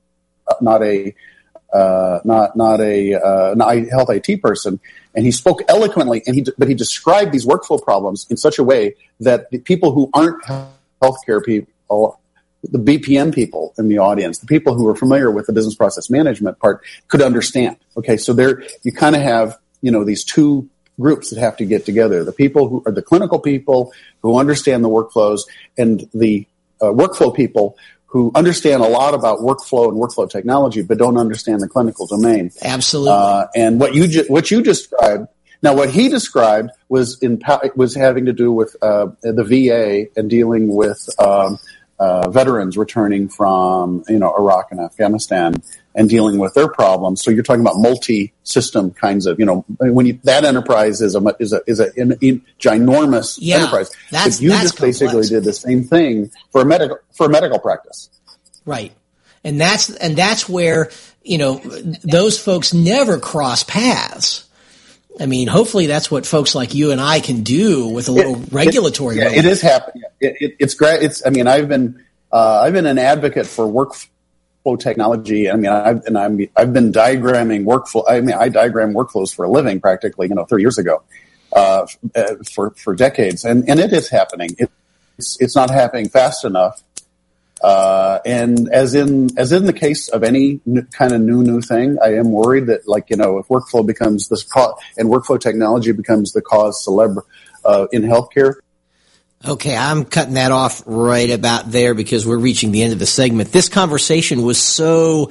not 0.60 0.82
a 0.82 1.14
uh, 1.72 2.20
not 2.24 2.56
not 2.56 2.80
a 2.80 3.14
uh, 3.14 3.54
not 3.54 3.74
a 3.74 3.84
health 3.90 4.10
IT 4.10 4.40
person, 4.40 4.80
and 5.18 5.26
he 5.26 5.32
spoke 5.32 5.62
eloquently. 5.66 6.22
And 6.26 6.36
he 6.36 6.46
but 6.56 6.68
he 6.68 6.74
described 6.74 7.32
these 7.32 7.44
workflow 7.44 7.82
problems 7.82 8.24
in 8.30 8.36
such 8.36 8.56
a 8.56 8.62
way 8.62 8.94
that 9.18 9.50
the 9.50 9.58
people 9.58 9.90
who 9.90 10.08
aren't 10.14 10.40
healthcare 11.02 11.44
people, 11.44 12.20
the 12.62 12.78
BPM 12.78 13.34
people 13.34 13.74
in 13.78 13.88
the 13.88 13.98
audience, 13.98 14.38
the 14.38 14.46
people 14.46 14.74
who 14.74 14.86
are 14.86 14.94
familiar 14.94 15.32
with 15.32 15.46
the 15.46 15.52
business 15.52 15.74
process 15.74 16.08
management 16.08 16.60
part, 16.60 16.84
could 17.08 17.20
understand. 17.20 17.78
Okay, 17.96 18.16
so 18.16 18.32
there 18.32 18.62
you 18.84 18.92
kind 18.92 19.16
of 19.16 19.22
have 19.22 19.58
you 19.82 19.90
know 19.90 20.04
these 20.04 20.22
two 20.22 20.70
groups 21.00 21.30
that 21.30 21.40
have 21.40 21.56
to 21.56 21.64
get 21.64 21.84
together: 21.84 22.22
the 22.22 22.30
people 22.30 22.68
who 22.68 22.84
are 22.86 22.92
the 22.92 23.02
clinical 23.02 23.40
people 23.40 23.92
who 24.22 24.38
understand 24.38 24.84
the 24.84 24.88
workflows, 24.88 25.40
and 25.76 26.08
the 26.14 26.46
uh, 26.80 26.92
workflow 26.92 27.34
people 27.34 27.76
who 28.08 28.32
understand 28.34 28.82
a 28.82 28.88
lot 28.88 29.14
about 29.14 29.40
workflow 29.40 29.88
and 29.88 29.98
workflow 29.98 30.28
technology, 30.28 30.82
but 30.82 30.98
don't 30.98 31.18
understand 31.18 31.60
the 31.60 31.68
clinical 31.68 32.06
domain. 32.06 32.50
Absolutely. 32.62 33.12
Uh, 33.12 33.46
and 33.54 33.78
what 33.78 33.94
you 33.94 34.08
ju- 34.08 34.24
what 34.28 34.50
you 34.50 34.62
described. 34.62 35.28
Now, 35.60 35.74
what 35.74 35.90
he 35.90 36.08
described 36.08 36.70
was 36.88 37.18
in 37.20 37.40
was 37.76 37.94
having 37.94 38.24
to 38.26 38.32
do 38.32 38.50
with 38.52 38.76
uh, 38.80 39.08
the 39.22 39.44
VA 39.44 40.06
and 40.18 40.30
dealing 40.30 40.74
with 40.74 41.08
um, 41.18 41.58
uh, 41.98 42.30
veterans 42.30 42.76
returning 42.76 43.28
from 43.28 44.04
you 44.08 44.18
know 44.18 44.34
Iraq 44.36 44.68
and 44.70 44.80
Afghanistan 44.80 45.54
and 45.94 46.08
dealing 46.08 46.38
with 46.38 46.54
their 46.54 46.68
problems. 46.68 47.22
So 47.22 47.30
you're 47.30 47.42
talking 47.42 47.60
about 47.60 47.76
multi-system 47.76 48.92
kinds 48.92 49.26
of 49.26 49.38
you 49.38 49.46
know 49.46 49.64
when 49.80 50.06
you, 50.06 50.20
that 50.24 50.44
enterprise 50.44 51.00
is 51.00 51.16
a 51.16 51.36
is 51.38 51.52
a 51.52 51.60
is 51.66 51.80
a 51.80 51.92
in, 51.94 52.16
in, 52.20 52.42
ginormous 52.58 53.38
yeah, 53.40 53.56
enterprise. 53.56 53.90
That's, 54.10 54.36
but 54.36 54.42
you 54.42 54.50
that's 54.50 54.62
just 54.62 54.76
complex. 54.76 54.98
basically 55.00 55.28
did 55.28 55.44
the 55.44 55.52
same 55.52 55.84
thing 55.84 56.30
for 56.50 56.62
a 56.62 56.64
medical 56.64 56.98
for 57.12 57.26
a 57.26 57.28
medical 57.28 57.58
practice. 57.58 58.10
Right. 58.64 58.92
And 59.44 59.60
that's 59.60 59.90
and 59.90 60.16
that's 60.16 60.48
where, 60.48 60.90
you 61.22 61.38
know, 61.38 61.58
those 62.04 62.38
folks 62.38 62.74
never 62.74 63.18
cross 63.18 63.62
paths. 63.64 64.47
I 65.20 65.26
mean, 65.26 65.48
hopefully 65.48 65.86
that's 65.86 66.10
what 66.10 66.26
folks 66.26 66.54
like 66.54 66.74
you 66.74 66.92
and 66.92 67.00
I 67.00 67.20
can 67.20 67.42
do 67.42 67.88
with 67.88 68.08
a 68.08 68.12
little 68.12 68.40
It- 68.40 68.52
regulatory. 68.52 69.18
It, 69.18 69.32
yeah, 69.32 69.38
it 69.38 69.44
is 69.44 69.60
happening. 69.60 70.04
It, 70.20 70.36
it, 70.40 70.56
it's 70.58 70.74
great. 70.74 71.02
It's. 71.02 71.24
I 71.26 71.30
mean, 71.30 71.46
I've 71.46 71.68
been 71.68 72.02
uh, 72.32 72.60
I've 72.60 72.72
been 72.72 72.86
an 72.86 72.98
advocate 72.98 73.46
for 73.46 73.66
workflow 73.66 74.78
technology. 74.78 75.50
I 75.50 75.56
mean, 75.56 75.70
I've 75.70 76.04
and 76.06 76.18
I'm 76.18 76.40
I've 76.56 76.72
been 76.72 76.92
diagramming 76.92 77.64
workflow. 77.64 78.04
I 78.08 78.20
mean, 78.20 78.36
I 78.36 78.48
diagram 78.48 78.92
workflows 78.92 79.34
for 79.34 79.44
a 79.44 79.50
living 79.50 79.80
practically. 79.80 80.28
You 80.28 80.34
know, 80.34 80.44
thirty 80.44 80.62
years 80.62 80.78
ago, 80.78 81.02
uh, 81.52 81.86
uh, 82.14 82.34
for 82.54 82.70
for 82.70 82.94
decades, 82.94 83.44
and 83.44 83.68
and 83.68 83.80
it 83.80 83.92
is 83.92 84.08
happening. 84.08 84.50
It, 84.58 84.70
it's 85.18 85.36
it's 85.40 85.56
not 85.56 85.70
happening 85.70 86.08
fast 86.08 86.44
enough. 86.44 86.82
Uh, 87.62 88.20
and 88.24 88.68
as 88.72 88.94
in 88.94 89.36
as 89.38 89.52
in 89.52 89.66
the 89.66 89.72
case 89.72 90.08
of 90.08 90.22
any 90.22 90.60
kind 90.92 91.12
of 91.12 91.20
new 91.20 91.42
new 91.42 91.60
thing, 91.60 91.98
I 92.02 92.14
am 92.14 92.30
worried 92.30 92.66
that 92.66 92.86
like 92.86 93.10
you 93.10 93.16
know 93.16 93.38
if 93.38 93.48
workflow 93.48 93.86
becomes 93.86 94.28
this 94.28 94.42
co- 94.42 94.76
and 94.96 95.08
workflow 95.08 95.40
technology 95.40 95.92
becomes 95.92 96.32
the 96.32 96.42
cause 96.42 96.84
celebre 96.84 97.22
uh, 97.64 97.86
in 97.92 98.02
healthcare, 98.02 98.54
Okay, 99.46 99.76
I'm 99.76 100.04
cutting 100.04 100.34
that 100.34 100.50
off 100.50 100.82
right 100.84 101.30
about 101.30 101.70
there 101.70 101.94
because 101.94 102.26
we're 102.26 102.38
reaching 102.38 102.72
the 102.72 102.82
end 102.82 102.92
of 102.92 102.98
the 102.98 103.06
segment. 103.06 103.52
This 103.52 103.68
conversation 103.68 104.42
was 104.42 104.60
so 104.60 105.30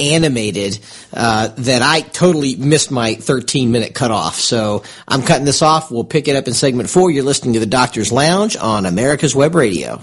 animated 0.00 0.78
uh, 1.12 1.48
that 1.48 1.82
I 1.82 2.00
totally 2.00 2.56
missed 2.56 2.90
my 2.90 3.14
13 3.14 3.70
minute 3.70 3.94
cutoff. 3.94 4.36
So 4.36 4.84
I'm 5.06 5.22
cutting 5.22 5.44
this 5.44 5.60
off. 5.60 5.90
We'll 5.90 6.04
pick 6.04 6.28
it 6.28 6.36
up 6.36 6.48
in 6.48 6.54
segment 6.54 6.88
four. 6.88 7.10
You're 7.10 7.24
listening 7.24 7.52
to 7.54 7.60
the 7.60 7.66
Doctor's 7.66 8.10
Lounge 8.10 8.56
on 8.56 8.86
America's 8.86 9.34
Web 9.34 9.54
Radio. 9.54 10.02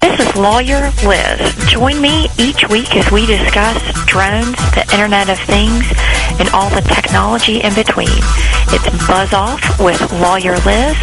This 0.00 0.18
is 0.18 0.34
Lawyer 0.36 0.90
Liz. 1.04 1.54
Join 1.68 2.00
me 2.00 2.26
each 2.38 2.66
week 2.70 2.96
as 2.96 3.10
we 3.12 3.26
discuss 3.26 3.76
drones, 4.06 4.56
the 4.72 4.88
Internet 4.92 5.28
of 5.28 5.38
Things, 5.40 5.84
and 6.40 6.48
all 6.50 6.70
the 6.70 6.80
technology 6.80 7.60
in 7.60 7.74
between. 7.74 8.08
It's 8.72 9.06
Buzz 9.06 9.34
Off 9.34 9.60
with 9.78 10.00
Lawyer 10.14 10.56
Liz, 10.60 10.96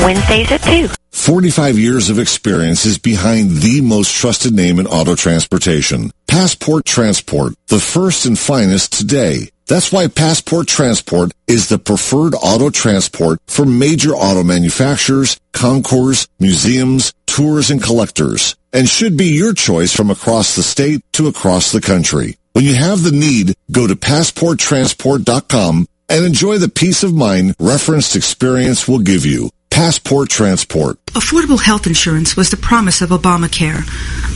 Wednesdays 0.00 0.50
at 0.50 0.62
2. 0.62 0.88
45 1.12 1.78
years 1.78 2.10
of 2.10 2.18
experience 2.18 2.84
is 2.84 2.98
behind 2.98 3.58
the 3.58 3.80
most 3.82 4.12
trusted 4.12 4.52
name 4.52 4.80
in 4.80 4.86
auto 4.88 5.14
transportation. 5.14 6.10
Passport 6.26 6.84
Transport, 6.84 7.54
the 7.68 7.78
first 7.78 8.26
and 8.26 8.38
finest 8.38 8.92
today. 8.92 9.50
That's 9.66 9.92
why 9.92 10.08
Passport 10.08 10.66
Transport 10.66 11.30
is 11.46 11.68
the 11.68 11.78
preferred 11.78 12.34
auto 12.34 12.70
transport 12.70 13.38
for 13.46 13.64
major 13.64 14.10
auto 14.10 14.42
manufacturers, 14.42 15.38
concours, 15.52 16.26
museums, 16.40 17.12
tours, 17.40 17.70
and 17.70 17.82
collectors, 17.82 18.54
and 18.70 18.86
should 18.86 19.16
be 19.16 19.28
your 19.28 19.54
choice 19.54 19.96
from 19.96 20.10
across 20.10 20.56
the 20.56 20.62
state 20.62 21.00
to 21.12 21.26
across 21.26 21.72
the 21.72 21.80
country. 21.80 22.36
When 22.52 22.66
you 22.66 22.74
have 22.74 23.02
the 23.02 23.12
need, 23.12 23.54
go 23.72 23.86
to 23.86 23.96
passporttransport.com 23.96 25.86
and 26.10 26.24
enjoy 26.26 26.58
the 26.58 26.68
peace 26.68 27.02
of 27.02 27.14
mind 27.14 27.54
referenced 27.58 28.14
experience 28.14 28.86
will 28.86 28.98
give 28.98 29.24
you. 29.24 29.48
Passport 29.70 30.28
Transport. 30.28 31.02
Affordable 31.14 31.58
health 31.58 31.86
insurance 31.86 32.36
was 32.36 32.50
the 32.50 32.58
promise 32.58 33.00
of 33.00 33.08
Obamacare, 33.08 33.86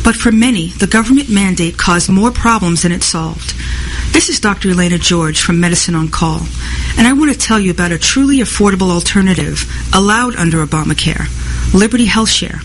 but 0.03 0.17
for 0.17 0.33
many, 0.33 0.69
the 0.69 0.87
government 0.87 1.29
mandate 1.29 1.77
caused 1.77 2.09
more 2.09 2.31
problems 2.31 2.83
than 2.83 2.93
it 2.93 3.03
solved. 3.03 3.53
This 4.15 4.31
is 4.31 4.41
Dr. 4.41 4.71
Elena 4.71 4.97
George 4.97 5.43
from 5.43 5.61
Medicine 5.61 5.95
on 5.95 6.09
Call, 6.09 6.41
and 6.97 7.07
I 7.07 7.13
want 7.13 7.31
to 7.31 7.39
tell 7.39 7.61
you 7.61 7.71
about 7.71 7.93
a 7.93 7.99
truly 7.99 8.39
affordable 8.39 8.91
alternative 8.91 9.71
allowed 9.93 10.37
under 10.37 10.65
Obamacare, 10.65 11.29
Liberty 11.75 12.07
HealthShare. 12.07 12.65